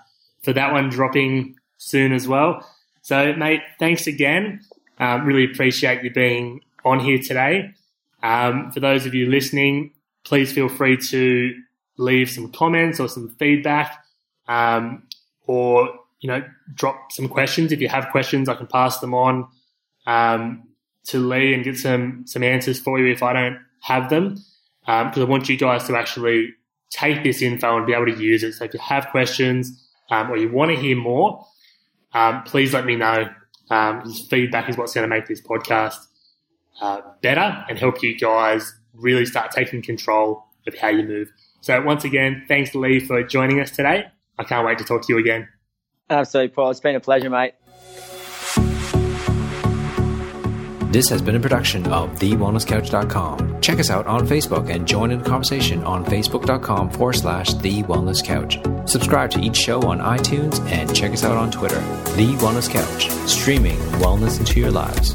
for 0.42 0.52
that 0.52 0.72
one 0.72 0.90
dropping 0.90 1.56
soon 1.78 2.12
as 2.12 2.28
well. 2.28 2.66
So 3.02 3.32
mate, 3.32 3.62
thanks 3.78 4.06
again. 4.06 4.60
Um, 4.98 5.24
really 5.24 5.50
appreciate 5.50 6.02
you 6.02 6.10
being 6.10 6.60
on 6.84 7.00
here 7.00 7.18
today. 7.18 7.74
Um, 8.22 8.70
for 8.72 8.80
those 8.80 9.06
of 9.06 9.14
you 9.14 9.30
listening, 9.30 9.92
please 10.24 10.52
feel 10.52 10.68
free 10.68 10.96
to 10.96 11.54
leave 11.98 12.30
some 12.30 12.50
comments 12.50 13.00
or 13.00 13.08
some 13.08 13.28
feedback, 13.38 14.04
um, 14.48 15.04
or 15.46 15.88
you 16.20 16.28
know, 16.28 16.44
drop 16.74 17.12
some 17.12 17.28
questions. 17.28 17.72
If 17.72 17.80
you 17.80 17.88
have 17.88 18.08
questions, 18.10 18.48
I 18.48 18.54
can 18.54 18.66
pass 18.66 19.00
them 19.00 19.14
on 19.14 19.48
um, 20.06 20.68
to 21.06 21.18
Leigh 21.18 21.54
and 21.54 21.64
get 21.64 21.78
some 21.78 22.24
some 22.26 22.42
answers 22.42 22.78
for 22.78 22.98
you 22.98 23.12
if 23.12 23.22
I 23.22 23.32
don't 23.32 23.58
have 23.80 24.10
them, 24.10 24.34
because 24.80 25.16
um, 25.16 25.22
I 25.22 25.24
want 25.24 25.48
you 25.48 25.56
guys 25.56 25.86
to 25.86 25.96
actually 25.96 26.54
take 26.90 27.22
this 27.22 27.40
info 27.40 27.76
and 27.76 27.86
be 27.86 27.94
able 27.94 28.06
to 28.06 28.22
use 28.22 28.42
it. 28.42 28.52
So 28.54 28.64
if 28.64 28.74
you 28.74 28.80
have 28.80 29.08
questions 29.08 29.88
um, 30.10 30.30
or 30.30 30.36
you 30.36 30.50
want 30.50 30.70
to 30.72 30.76
hear 30.76 30.96
more, 30.96 31.46
um, 32.12 32.42
please 32.42 32.74
let 32.74 32.84
me 32.84 32.96
know. 32.96 33.30
Um, 33.70 34.12
feedback 34.28 34.68
is 34.68 34.76
what's 34.76 34.94
going 34.94 35.08
to 35.08 35.16
make 35.16 35.28
this 35.28 35.40
podcast 35.40 35.98
uh, 36.80 37.00
better 37.22 37.64
and 37.68 37.78
help 37.78 38.02
you 38.02 38.18
guys 38.18 38.74
really 38.94 39.26
start 39.26 39.50
taking 39.50 39.82
control 39.82 40.44
of 40.66 40.74
how 40.74 40.88
you 40.88 41.04
move. 41.04 41.32
So 41.60 41.80
once 41.82 42.04
again, 42.04 42.44
thanks 42.48 42.74
Leigh 42.74 43.00
for 43.00 43.22
joining 43.22 43.60
us 43.60 43.70
today. 43.70 44.06
I 44.38 44.44
can't 44.44 44.66
wait 44.66 44.78
to 44.78 44.84
talk 44.84 45.06
to 45.06 45.12
you 45.12 45.18
again. 45.18 45.48
Absolutely, 46.08 46.54
Paul. 46.54 46.70
It's 46.70 46.80
been 46.80 46.96
a 46.96 47.00
pleasure, 47.00 47.30
mate. 47.30 47.54
This 50.90 51.08
has 51.10 51.22
been 51.22 51.36
a 51.36 51.40
production 51.40 51.86
of 51.86 52.10
TheWellnessCouch.com. 52.18 53.60
Check 53.60 53.78
us 53.78 53.90
out 53.90 54.08
on 54.08 54.26
Facebook 54.26 54.74
and 54.74 54.88
join 54.88 55.12
in 55.12 55.20
the 55.20 55.24
conversation 55.24 55.84
on 55.84 56.04
Facebook.com 56.04 56.90
forward 56.90 57.12
slash 57.12 57.54
The 57.54 57.84
Wellness 57.84 58.24
Couch. 58.24 58.58
Subscribe 58.90 59.30
to 59.30 59.40
each 59.40 59.54
show 59.54 59.80
on 59.82 60.00
iTunes 60.00 60.58
and 60.68 60.92
check 60.92 61.12
us 61.12 61.22
out 61.22 61.36
on 61.36 61.52
Twitter. 61.52 61.78
The 62.16 62.34
Wellness 62.40 62.68
Couch, 62.68 63.08
streaming 63.28 63.78
wellness 64.00 64.40
into 64.40 64.58
your 64.58 64.72
lives. 64.72 65.14